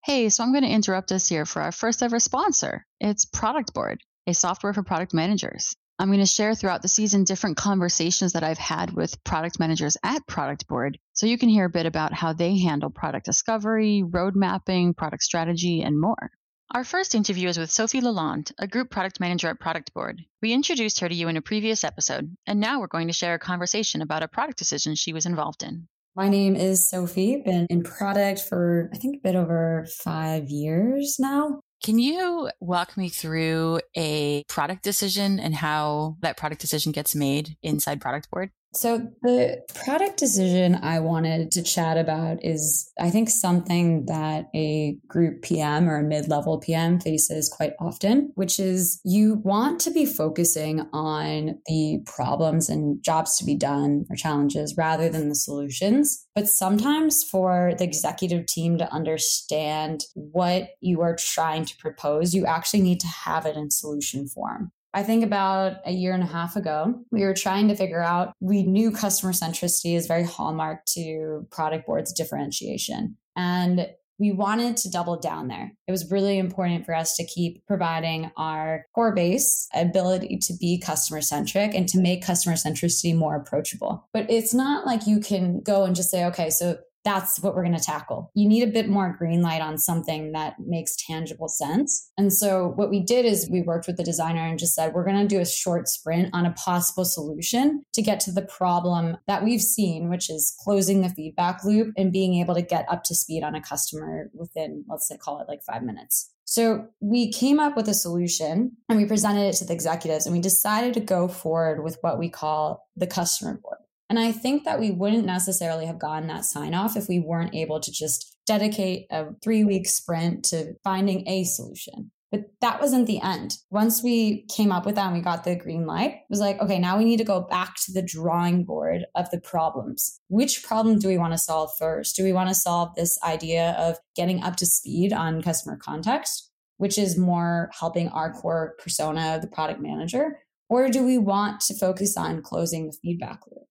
Hey, 0.05 0.29
so 0.29 0.43
I'm 0.43 0.53
going 0.53 0.63
to 0.63 0.69
interrupt 0.69 1.11
us 1.11 1.27
here 1.27 1.45
for 1.45 1.61
our 1.61 1.73
first 1.73 2.01
ever 2.01 2.21
sponsor. 2.21 2.85
It's 3.01 3.25
Product 3.25 3.73
Board, 3.73 4.01
a 4.27 4.33
software 4.33 4.73
for 4.73 4.81
product 4.81 5.13
managers. 5.13 5.75
I'm 5.99 6.07
going 6.07 6.19
to 6.19 6.25
share 6.25 6.55
throughout 6.55 6.81
the 6.81 6.87
season 6.87 7.25
different 7.25 7.57
conversations 7.57 8.31
that 8.31 8.43
I've 8.43 8.57
had 8.57 8.93
with 8.93 9.21
product 9.25 9.59
managers 9.59 9.97
at 10.01 10.25
Product 10.25 10.65
Board 10.69 10.97
so 11.11 11.25
you 11.25 11.37
can 11.37 11.49
hear 11.49 11.65
a 11.65 11.69
bit 11.69 11.85
about 11.85 12.13
how 12.13 12.31
they 12.31 12.57
handle 12.57 12.89
product 12.89 13.25
discovery, 13.25 14.01
road 14.01 14.37
mapping, 14.37 14.93
product 14.93 15.21
strategy, 15.21 15.81
and 15.81 15.99
more. 15.99 16.31
Our 16.71 16.85
first 16.85 17.13
interview 17.13 17.49
is 17.49 17.57
with 17.57 17.69
Sophie 17.69 17.99
Lalonde, 17.99 18.53
a 18.57 18.67
group 18.67 18.89
product 18.89 19.19
manager 19.19 19.49
at 19.49 19.59
Product 19.59 19.93
Board. 19.93 20.23
We 20.41 20.53
introduced 20.53 21.01
her 21.01 21.09
to 21.09 21.15
you 21.15 21.27
in 21.27 21.35
a 21.35 21.41
previous 21.41 21.83
episode, 21.83 22.37
and 22.47 22.61
now 22.61 22.79
we're 22.79 22.87
going 22.87 23.07
to 23.07 23.13
share 23.13 23.33
a 23.33 23.39
conversation 23.39 24.01
about 24.01 24.23
a 24.23 24.29
product 24.29 24.59
decision 24.59 24.95
she 24.95 25.11
was 25.11 25.25
involved 25.25 25.61
in. 25.61 25.89
My 26.19 26.27
name 26.27 26.57
is 26.57 26.89
Sophie. 26.89 27.41
Been 27.45 27.65
in 27.69 27.81
product 27.81 28.41
for 28.41 28.89
I 28.93 28.97
think 28.97 29.15
a 29.15 29.19
bit 29.23 29.37
over 29.37 29.87
five 30.03 30.49
years 30.49 31.15
now. 31.17 31.61
Can 31.81 31.97
you 31.97 32.51
walk 32.59 32.97
me 32.97 33.07
through 33.07 33.79
a 33.95 34.43
product 34.49 34.83
decision 34.83 35.39
and 35.39 35.55
how 35.55 36.17
that 36.19 36.35
product 36.35 36.59
decision 36.59 36.91
gets 36.91 37.15
made 37.15 37.55
inside 37.63 38.01
Product 38.01 38.29
Board? 38.31 38.51
So, 38.71 39.09
the 39.23 39.63
product 39.73 40.17
decision 40.17 40.75
I 40.75 40.99
wanted 40.99 41.51
to 41.53 41.63
chat 41.63 41.97
about 41.97 42.45
is, 42.45 42.91
I 42.99 43.09
think, 43.09 43.31
something 43.31 44.05
that 44.05 44.47
a 44.55 44.95
group 45.07 45.41
PM 45.41 45.89
or 45.89 45.97
a 45.97 46.03
mid 46.03 46.27
level 46.27 46.59
PM 46.59 46.99
faces 46.99 47.49
quite 47.49 47.73
often, 47.79 48.31
which 48.35 48.59
is 48.59 49.01
you 49.03 49.41
want 49.43 49.81
to 49.81 49.91
be 49.91 50.05
focusing 50.05 50.87
on 50.93 51.59
the 51.65 52.03
problems 52.05 52.69
and 52.69 53.03
jobs 53.03 53.37
to 53.37 53.45
be 53.45 53.55
done 53.55 54.05
or 54.07 54.15
challenges 54.15 54.77
rather 54.77 55.09
than 55.09 55.29
the 55.29 55.35
solutions. 55.35 56.27
But 56.35 56.47
sometimes 56.47 57.23
for 57.23 57.73
the 57.75 57.85
executive 57.85 58.45
team 58.45 58.77
to 58.77 58.93
understand 58.93 60.05
what 60.13 60.69
you 60.79 61.01
are 61.01 61.15
trying 61.15 61.65
to 61.65 61.77
propose, 61.77 62.35
you 62.35 62.45
actually 62.45 62.81
need 62.81 62.99
to 62.99 63.07
have 63.07 63.47
it 63.47 63.57
in 63.57 63.71
solution 63.71 64.27
form. 64.27 64.71
I 64.93 65.03
think 65.03 65.23
about 65.23 65.77
a 65.85 65.91
year 65.91 66.13
and 66.13 66.23
a 66.23 66.27
half 66.27 66.55
ago, 66.55 66.95
we 67.11 67.23
were 67.23 67.33
trying 67.33 67.67
to 67.67 67.75
figure 67.75 68.01
out, 68.01 68.33
we 68.39 68.63
knew 68.63 68.91
customer 68.91 69.33
centricity 69.33 69.95
is 69.95 70.07
very 70.07 70.23
hallmark 70.23 70.85
to 70.93 71.47
product 71.51 71.85
board's 71.85 72.11
differentiation. 72.11 73.15
And 73.35 73.87
we 74.19 74.31
wanted 74.33 74.75
to 74.77 74.89
double 74.89 75.17
down 75.17 75.47
there. 75.47 75.71
It 75.87 75.91
was 75.91 76.11
really 76.11 76.37
important 76.37 76.85
for 76.85 76.93
us 76.93 77.15
to 77.15 77.25
keep 77.25 77.65
providing 77.65 78.31
our 78.35 78.85
core 78.93 79.15
base 79.15 79.67
ability 79.73 80.39
to 80.43 80.53
be 80.59 80.77
customer 80.77 81.21
centric 81.21 81.73
and 81.73 81.87
to 81.87 81.99
make 81.99 82.25
customer 82.25 82.55
centricity 82.55 83.15
more 83.15 83.37
approachable. 83.37 84.07
But 84.11 84.29
it's 84.29 84.53
not 84.53 84.85
like 84.85 85.07
you 85.07 85.21
can 85.21 85.61
go 85.61 85.85
and 85.85 85.95
just 85.95 86.11
say, 86.11 86.25
okay, 86.25 86.49
so 86.49 86.79
that's 87.09 87.39
what 87.39 87.55
we're 87.55 87.63
going 87.63 87.75
to 87.75 87.83
tackle. 87.83 88.29
You 88.35 88.47
need 88.47 88.61
a 88.61 88.71
bit 88.71 88.87
more 88.87 89.15
green 89.17 89.41
light 89.41 89.61
on 89.61 89.79
something 89.79 90.31
that 90.33 90.55
makes 90.59 90.95
tangible 90.95 91.47
sense. 91.47 92.11
And 92.19 92.31
so 92.31 92.67
what 92.75 92.91
we 92.91 92.99
did 92.99 93.25
is 93.25 93.49
we 93.49 93.63
worked 93.63 93.87
with 93.87 93.97
the 93.97 94.03
designer 94.03 94.45
and 94.45 94.59
just 94.59 94.75
said, 94.75 94.93
we're 94.93 95.05
going 95.05 95.19
to 95.19 95.27
do 95.27 95.41
a 95.41 95.45
short 95.45 95.87
sprint 95.87 96.29
on 96.33 96.45
a 96.45 96.53
possible 96.53 97.05
solution 97.05 97.83
to 97.93 98.03
get 98.03 98.19
to 98.21 98.31
the 98.31 98.43
problem 98.43 99.17
that 99.27 99.43
we've 99.43 99.61
seen, 99.61 100.09
which 100.09 100.29
is 100.29 100.55
closing 100.63 101.01
the 101.01 101.09
feedback 101.09 101.63
loop 101.63 101.91
and 101.97 102.11
being 102.11 102.35
able 102.35 102.53
to 102.53 102.61
get 102.61 102.85
up 102.89 103.03
to 103.05 103.15
speed 103.15 103.43
on 103.43 103.55
a 103.55 103.61
customer 103.61 104.29
within, 104.33 104.85
let's 104.87 105.07
say, 105.07 105.17
call 105.17 105.41
it 105.41 105.47
like 105.47 105.63
five 105.63 105.81
minutes. 105.81 106.31
So 106.45 106.87
we 106.99 107.31
came 107.31 107.59
up 107.59 107.75
with 107.75 107.87
a 107.89 107.93
solution 107.93 108.71
and 108.87 108.99
we 108.99 109.05
presented 109.05 109.47
it 109.47 109.53
to 109.57 109.65
the 109.65 109.73
executives 109.73 110.25
and 110.25 110.35
we 110.35 110.41
decided 110.41 110.93
to 110.93 110.99
go 110.99 111.27
forward 111.27 111.83
with 111.83 111.97
what 112.01 112.19
we 112.19 112.29
call 112.29 112.87
the 112.95 113.07
customer 113.07 113.59
board. 113.61 113.77
And 114.09 114.17
I 114.17 114.31
think 114.31 114.63
that 114.63 114.79
we 114.79 114.89
wouldn't 114.89 115.25
necessarily 115.25 115.85
have 115.85 115.99
gotten 115.99 116.27
that 116.27 116.45
sign 116.45 116.73
off 116.73 116.97
if 116.97 117.07
we 117.07 117.19
weren't 117.19 117.53
able 117.53 117.79
to 117.79 117.91
just 117.91 118.37
dedicate 118.47 119.05
a 119.11 119.27
three 119.43 119.63
week 119.63 119.87
sprint 119.87 120.45
to 120.45 120.73
finding 120.83 121.27
a 121.27 121.43
solution. 121.43 122.11
But 122.31 122.41
that 122.61 122.79
wasn't 122.79 123.07
the 123.07 123.21
end. 123.21 123.57
Once 123.71 124.03
we 124.03 124.45
came 124.55 124.71
up 124.71 124.85
with 124.85 124.95
that 124.95 125.07
and 125.07 125.15
we 125.15 125.21
got 125.21 125.43
the 125.43 125.55
green 125.55 125.87
light, 125.87 126.11
it 126.11 126.29
was 126.29 126.39
like, 126.39 126.59
okay, 126.59 126.77
now 126.77 126.97
we 126.97 127.05
need 127.05 127.17
to 127.17 127.23
go 127.23 127.41
back 127.41 127.75
to 127.85 127.91
the 127.91 128.03
drawing 128.03 128.63
board 128.63 129.05
of 129.15 129.29
the 129.31 129.39
problems. 129.39 130.19
Which 130.27 130.63
problem 130.63 130.99
do 130.99 131.07
we 131.07 131.17
want 131.17 131.33
to 131.33 131.39
solve 131.39 131.71
first? 131.79 132.15
Do 132.15 132.23
we 132.23 132.33
want 132.33 132.49
to 132.49 132.55
solve 132.55 132.93
this 132.95 133.17
idea 133.23 133.75
of 133.79 133.97
getting 134.15 134.43
up 134.43 134.57
to 134.57 134.65
speed 134.67 135.11
on 135.11 135.41
customer 135.41 135.77
context, 135.77 136.51
which 136.77 136.99
is 136.99 137.17
more 137.17 137.71
helping 137.73 138.09
our 138.09 138.31
core 138.31 138.75
persona, 138.81 139.39
the 139.41 139.47
product 139.47 139.81
manager? 139.81 140.39
Or 140.69 140.87
do 140.87 141.03
we 141.03 141.17
want 141.17 141.61
to 141.61 141.73
focus 141.73 142.15
on 142.15 142.43
closing 142.43 142.87
the 142.87 142.97
feedback 143.01 143.39
loop? 143.47 143.68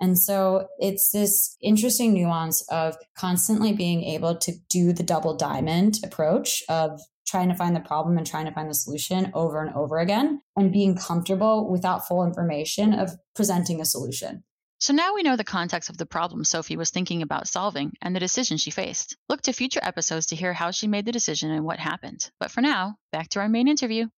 And 0.00 0.18
so 0.18 0.68
it's 0.78 1.10
this 1.10 1.56
interesting 1.62 2.12
nuance 2.14 2.62
of 2.68 2.96
constantly 3.16 3.72
being 3.72 4.02
able 4.02 4.36
to 4.36 4.52
do 4.68 4.92
the 4.92 5.02
double 5.02 5.36
diamond 5.36 5.98
approach 6.04 6.62
of 6.68 7.00
trying 7.26 7.48
to 7.48 7.54
find 7.54 7.74
the 7.74 7.80
problem 7.80 8.18
and 8.18 8.26
trying 8.26 8.44
to 8.44 8.52
find 8.52 8.68
the 8.68 8.74
solution 8.74 9.30
over 9.34 9.62
and 9.62 9.74
over 9.74 9.98
again 9.98 10.40
and 10.56 10.72
being 10.72 10.96
comfortable 10.96 11.70
without 11.70 12.06
full 12.06 12.24
information 12.24 12.92
of 12.92 13.12
presenting 13.34 13.80
a 13.80 13.84
solution. 13.84 14.44
So 14.80 14.92
now 14.92 15.14
we 15.14 15.22
know 15.22 15.36
the 15.36 15.44
context 15.44 15.88
of 15.88 15.96
the 15.96 16.04
problem 16.04 16.44
Sophie 16.44 16.76
was 16.76 16.90
thinking 16.90 17.22
about 17.22 17.48
solving 17.48 17.92
and 18.02 18.14
the 18.14 18.20
decision 18.20 18.58
she 18.58 18.70
faced. 18.70 19.16
Look 19.30 19.40
to 19.42 19.52
future 19.52 19.80
episodes 19.82 20.26
to 20.26 20.36
hear 20.36 20.52
how 20.52 20.72
she 20.72 20.86
made 20.86 21.06
the 21.06 21.12
decision 21.12 21.50
and 21.50 21.64
what 21.64 21.78
happened. 21.78 22.30
But 22.38 22.50
for 22.50 22.60
now, 22.60 22.96
back 23.10 23.30
to 23.30 23.40
our 23.40 23.48
main 23.48 23.68
interview. 23.68 24.08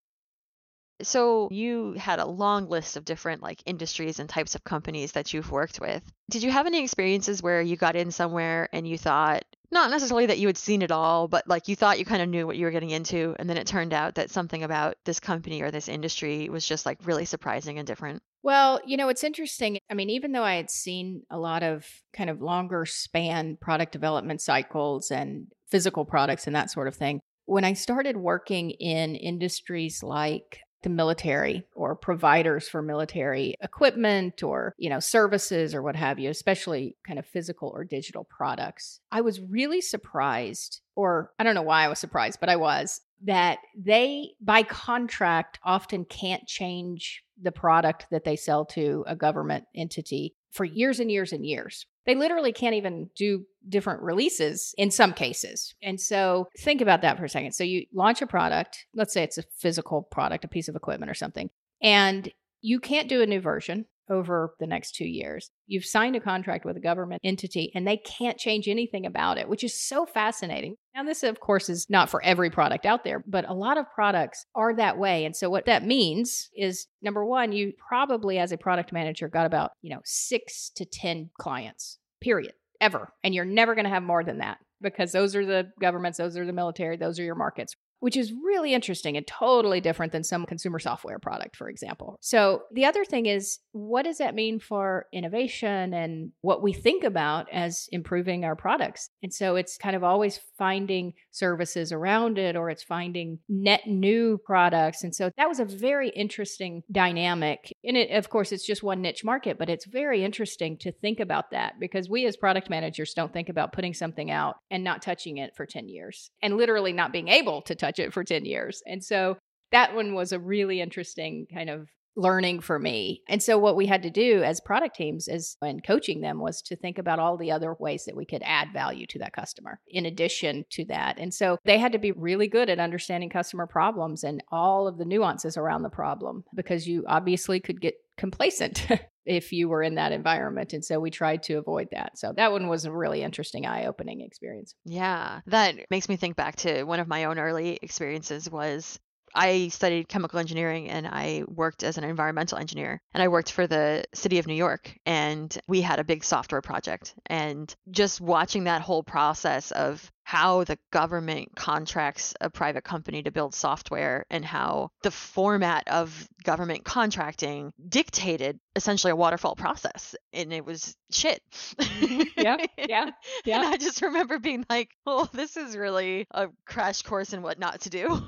So 1.02 1.48
you 1.50 1.92
had 1.92 2.18
a 2.18 2.26
long 2.26 2.68
list 2.68 2.96
of 2.96 3.04
different 3.04 3.42
like 3.42 3.62
industries 3.66 4.18
and 4.18 4.28
types 4.28 4.54
of 4.54 4.64
companies 4.64 5.12
that 5.12 5.32
you've 5.32 5.50
worked 5.50 5.80
with. 5.80 6.02
Did 6.30 6.42
you 6.42 6.50
have 6.50 6.66
any 6.66 6.82
experiences 6.82 7.42
where 7.42 7.60
you 7.60 7.76
got 7.76 7.96
in 7.96 8.10
somewhere 8.10 8.68
and 8.72 8.86
you 8.86 8.98
thought 8.98 9.44
not 9.70 9.90
necessarily 9.90 10.26
that 10.26 10.38
you 10.38 10.46
had 10.46 10.56
seen 10.56 10.80
it 10.80 10.92
all, 10.92 11.28
but 11.28 11.46
like 11.48 11.68
you 11.68 11.74
thought 11.76 11.98
you 11.98 12.04
kind 12.04 12.22
of 12.22 12.28
knew 12.28 12.46
what 12.46 12.56
you 12.56 12.64
were 12.64 12.70
getting 12.70 12.90
into 12.90 13.34
and 13.38 13.50
then 13.50 13.56
it 13.56 13.66
turned 13.66 13.92
out 13.92 14.14
that 14.14 14.30
something 14.30 14.62
about 14.62 14.96
this 15.04 15.20
company 15.20 15.60
or 15.60 15.70
this 15.70 15.88
industry 15.88 16.48
was 16.48 16.66
just 16.66 16.86
like 16.86 16.98
really 17.04 17.24
surprising 17.24 17.78
and 17.78 17.86
different? 17.86 18.22
Well, 18.42 18.80
you 18.86 18.96
know, 18.96 19.08
it's 19.08 19.24
interesting. 19.24 19.78
I 19.90 19.94
mean, 19.94 20.08
even 20.08 20.30
though 20.32 20.44
I 20.44 20.54
had 20.54 20.70
seen 20.70 21.22
a 21.30 21.38
lot 21.38 21.64
of 21.64 21.84
kind 22.16 22.30
of 22.30 22.40
longer 22.40 22.86
span 22.86 23.58
product 23.60 23.92
development 23.92 24.40
cycles 24.40 25.10
and 25.10 25.48
physical 25.68 26.04
products 26.04 26.46
and 26.46 26.54
that 26.54 26.70
sort 26.70 26.86
of 26.86 26.94
thing, 26.94 27.20
when 27.46 27.64
I 27.64 27.72
started 27.72 28.16
working 28.16 28.70
in 28.70 29.16
industries 29.16 30.02
like 30.02 30.60
the 30.82 30.88
military 30.90 31.64
or 31.74 31.94
providers 31.94 32.68
for 32.68 32.82
military 32.82 33.54
equipment 33.60 34.42
or 34.42 34.74
you 34.78 34.90
know 34.90 35.00
services 35.00 35.74
or 35.74 35.82
what 35.82 35.96
have 35.96 36.18
you 36.18 36.30
especially 36.30 36.96
kind 37.06 37.18
of 37.18 37.26
physical 37.26 37.72
or 37.74 37.84
digital 37.84 38.24
products. 38.24 39.00
I 39.10 39.20
was 39.20 39.40
really 39.40 39.80
surprised 39.80 40.80
or 40.96 41.30
i 41.38 41.44
don't 41.44 41.54
know 41.54 41.62
why 41.62 41.84
i 41.84 41.88
was 41.88 41.98
surprised 41.98 42.40
but 42.40 42.48
i 42.48 42.56
was 42.56 43.02
that 43.22 43.58
they 43.76 44.30
by 44.40 44.62
contract 44.62 45.60
often 45.62 46.04
can't 46.04 46.46
change 46.46 47.22
the 47.40 47.52
product 47.52 48.06
that 48.10 48.24
they 48.24 48.36
sell 48.36 48.64
to 48.64 49.04
a 49.06 49.14
government 49.14 49.64
entity 49.74 50.34
for 50.50 50.64
years 50.64 50.98
and 51.00 51.10
years 51.10 51.32
and 51.32 51.46
years 51.46 51.86
they 52.06 52.14
literally 52.14 52.52
can't 52.52 52.74
even 52.74 53.10
do 53.16 53.44
different 53.68 54.02
releases 54.02 54.74
in 54.78 54.90
some 54.90 55.12
cases. 55.12 55.74
And 55.82 56.00
so 56.00 56.48
think 56.58 56.80
about 56.80 57.02
that 57.02 57.18
for 57.18 57.24
a 57.24 57.28
second. 57.28 57.52
So 57.52 57.64
you 57.64 57.86
launch 57.92 58.22
a 58.22 58.26
product, 58.26 58.86
let's 58.94 59.12
say 59.12 59.22
it's 59.22 59.38
a 59.38 59.44
physical 59.58 60.02
product, 60.02 60.44
a 60.44 60.48
piece 60.48 60.68
of 60.68 60.76
equipment 60.76 61.10
or 61.10 61.14
something, 61.14 61.50
and 61.82 62.32
you 62.62 62.80
can't 62.80 63.08
do 63.08 63.22
a 63.22 63.26
new 63.26 63.40
version 63.40 63.86
over 64.10 64.54
the 64.60 64.66
next 64.66 64.94
two 64.94 65.06
years. 65.06 65.50
You've 65.66 65.84
signed 65.84 66.16
a 66.16 66.20
contract 66.20 66.64
with 66.64 66.76
a 66.76 66.80
government 66.80 67.20
entity 67.24 67.70
and 67.74 67.86
they 67.86 67.96
can't 67.96 68.38
change 68.38 68.68
anything 68.68 69.06
about 69.06 69.38
it, 69.38 69.48
which 69.48 69.64
is 69.64 69.80
so 69.80 70.06
fascinating. 70.06 70.76
Now, 70.94 71.04
this, 71.04 71.22
of 71.22 71.40
course, 71.40 71.68
is 71.68 71.86
not 71.88 72.08
for 72.08 72.22
every 72.22 72.50
product 72.50 72.86
out 72.86 73.04
there, 73.04 73.22
but 73.26 73.48
a 73.48 73.54
lot 73.54 73.78
of 73.78 73.90
products 73.94 74.46
are 74.54 74.74
that 74.76 74.98
way. 74.98 75.24
And 75.24 75.36
so, 75.36 75.50
what 75.50 75.66
that 75.66 75.84
means 75.84 76.48
is 76.56 76.86
number 77.02 77.24
one, 77.24 77.52
you 77.52 77.72
probably, 77.88 78.38
as 78.38 78.52
a 78.52 78.56
product 78.56 78.92
manager, 78.92 79.28
got 79.28 79.46
about, 79.46 79.72
you 79.82 79.90
know, 79.90 80.00
six 80.04 80.70
to 80.76 80.84
10 80.84 81.30
clients, 81.38 81.98
period, 82.20 82.52
ever. 82.80 83.12
And 83.22 83.34
you're 83.34 83.44
never 83.44 83.74
going 83.74 83.84
to 83.84 83.90
have 83.90 84.02
more 84.02 84.24
than 84.24 84.38
that 84.38 84.58
because 84.80 85.12
those 85.12 85.34
are 85.36 85.44
the 85.44 85.70
governments, 85.80 86.18
those 86.18 86.36
are 86.36 86.46
the 86.46 86.52
military, 86.52 86.96
those 86.96 87.18
are 87.18 87.24
your 87.24 87.34
markets 87.34 87.74
which 88.00 88.16
is 88.16 88.32
really 88.44 88.74
interesting 88.74 89.16
and 89.16 89.26
totally 89.26 89.80
different 89.80 90.12
than 90.12 90.24
some 90.24 90.46
consumer 90.46 90.78
software 90.78 91.18
product, 91.18 91.56
for 91.56 91.68
example. 91.68 92.18
So, 92.20 92.62
the 92.72 92.84
other 92.84 93.04
thing 93.04 93.26
is, 93.26 93.58
what 93.72 94.04
does 94.04 94.18
that 94.18 94.34
mean 94.34 94.60
for 94.60 95.06
innovation 95.12 95.94
and 95.94 96.32
what 96.40 96.62
we 96.62 96.72
think 96.72 97.04
about 97.04 97.46
as 97.52 97.88
improving 97.92 98.44
our 98.44 98.56
products? 98.56 99.10
And 99.22 99.32
so, 99.32 99.56
it's 99.56 99.78
kind 99.78 99.96
of 99.96 100.04
always 100.04 100.40
finding 100.58 101.14
services 101.30 101.92
around 101.92 102.38
it 102.38 102.56
or 102.56 102.70
it's 102.70 102.82
finding 102.82 103.38
net 103.48 103.86
new 103.86 104.38
products. 104.44 105.02
And 105.02 105.14
so, 105.14 105.30
that 105.36 105.48
was 105.48 105.60
a 105.60 105.64
very 105.64 106.10
interesting 106.10 106.82
dynamic. 106.90 107.72
And 107.86 107.96
it, 107.96 108.10
of 108.10 108.28
course, 108.28 108.50
it's 108.52 108.66
just 108.66 108.82
one 108.82 109.00
niche 109.00 109.24
market, 109.24 109.58
but 109.58 109.70
it's 109.70 109.86
very 109.86 110.24
interesting 110.24 110.76
to 110.78 110.90
think 110.90 111.20
about 111.20 111.52
that 111.52 111.74
because 111.78 112.10
we 112.10 112.26
as 112.26 112.36
product 112.36 112.68
managers 112.68 113.14
don't 113.14 113.32
think 113.32 113.48
about 113.48 113.72
putting 113.72 113.94
something 113.94 114.30
out 114.30 114.56
and 114.70 114.82
not 114.82 115.02
touching 115.02 115.36
it 115.38 115.54
for 115.56 115.66
10 115.66 115.88
years 115.88 116.30
and 116.42 116.56
literally 116.56 116.92
not 116.92 117.12
being 117.12 117.28
able 117.28 117.62
to 117.62 117.74
touch 117.74 117.98
it 117.98 118.12
for 118.12 118.24
10 118.24 118.44
years. 118.44 118.82
And 118.86 119.04
so 119.04 119.38
that 119.70 119.94
one 119.94 120.14
was 120.14 120.32
a 120.32 120.38
really 120.38 120.80
interesting 120.80 121.46
kind 121.52 121.70
of 121.70 121.88
learning 122.16 122.60
for 122.60 122.78
me. 122.78 123.22
And 123.28 123.42
so 123.42 123.58
what 123.58 123.76
we 123.76 123.86
had 123.86 124.02
to 124.02 124.10
do 124.10 124.42
as 124.42 124.60
product 124.60 124.96
teams 124.96 125.28
is 125.28 125.56
and 125.60 125.84
coaching 125.84 126.20
them 126.20 126.40
was 126.40 126.62
to 126.62 126.76
think 126.76 126.98
about 126.98 127.18
all 127.18 127.36
the 127.36 127.52
other 127.52 127.76
ways 127.78 128.04
that 128.06 128.16
we 128.16 128.24
could 128.24 128.42
add 128.44 128.72
value 128.72 129.06
to 129.08 129.18
that 129.20 129.34
customer 129.34 129.80
in 129.86 130.06
addition 130.06 130.64
to 130.70 130.84
that. 130.86 131.18
And 131.18 131.32
so 131.32 131.58
they 131.64 131.78
had 131.78 131.92
to 131.92 131.98
be 131.98 132.12
really 132.12 132.48
good 132.48 132.70
at 132.70 132.78
understanding 132.78 133.28
customer 133.28 133.66
problems 133.66 134.24
and 134.24 134.42
all 134.50 134.88
of 134.88 134.98
the 134.98 135.04
nuances 135.04 135.56
around 135.56 135.82
the 135.82 135.90
problem 135.90 136.44
because 136.54 136.88
you 136.88 137.04
obviously 137.06 137.60
could 137.60 137.80
get 137.80 137.94
complacent 138.16 138.86
if 139.26 139.52
you 139.52 139.68
were 139.68 139.82
in 139.82 139.96
that 139.96 140.12
environment. 140.12 140.72
And 140.72 140.84
so 140.84 141.00
we 141.00 141.10
tried 141.10 141.42
to 141.44 141.54
avoid 141.54 141.88
that. 141.92 142.16
So 142.16 142.32
that 142.36 142.52
one 142.52 142.68
was 142.68 142.84
a 142.84 142.92
really 142.92 143.22
interesting, 143.22 143.66
eye 143.66 143.86
opening 143.86 144.20
experience. 144.20 144.74
Yeah, 144.84 145.40
that 145.46 145.74
makes 145.90 146.08
me 146.08 146.16
think 146.16 146.36
back 146.36 146.56
to 146.56 146.84
one 146.84 147.00
of 147.00 147.08
my 147.08 147.24
own 147.24 147.38
early 147.38 147.78
experiences 147.82 148.48
was 148.48 148.98
I 149.36 149.68
studied 149.68 150.08
chemical 150.08 150.38
engineering 150.38 150.88
and 150.88 151.06
I 151.06 151.44
worked 151.46 151.82
as 151.82 151.98
an 151.98 152.04
environmental 152.04 152.58
engineer. 152.58 153.00
And 153.12 153.22
I 153.22 153.28
worked 153.28 153.52
for 153.52 153.66
the 153.66 154.04
city 154.14 154.38
of 154.38 154.46
New 154.46 154.54
York 154.54 154.96
and 155.04 155.56
we 155.68 155.82
had 155.82 155.98
a 155.98 156.04
big 156.04 156.24
software 156.24 156.62
project. 156.62 157.14
And 157.26 157.72
just 157.90 158.20
watching 158.20 158.64
that 158.64 158.82
whole 158.82 159.02
process 159.02 159.70
of 159.70 160.10
how 160.24 160.64
the 160.64 160.76
government 160.90 161.54
contracts 161.54 162.34
a 162.40 162.50
private 162.50 162.82
company 162.82 163.22
to 163.22 163.30
build 163.30 163.54
software 163.54 164.26
and 164.28 164.44
how 164.44 164.90
the 165.04 165.10
format 165.12 165.86
of 165.86 166.28
government 166.42 166.84
contracting 166.84 167.72
dictated 167.88 168.58
essentially 168.74 169.12
a 169.12 169.16
waterfall 169.16 169.54
process 169.54 170.16
and 170.32 170.52
it 170.52 170.64
was 170.64 170.96
shit. 171.12 171.40
Mm-hmm. 171.78 172.22
Yeah 172.40 172.56
yeah 172.78 173.10
yeah. 173.44 173.58
And 173.58 173.66
i 173.66 173.76
just 173.76 174.02
remember 174.02 174.38
being 174.38 174.64
like 174.68 174.90
oh 175.06 175.28
this 175.32 175.56
is 175.56 175.76
really 175.76 176.26
a 176.32 176.48
crash 176.66 177.02
course 177.02 177.32
in 177.32 177.42
what 177.42 177.58
not 177.58 177.82
to 177.82 177.90
do 177.90 178.26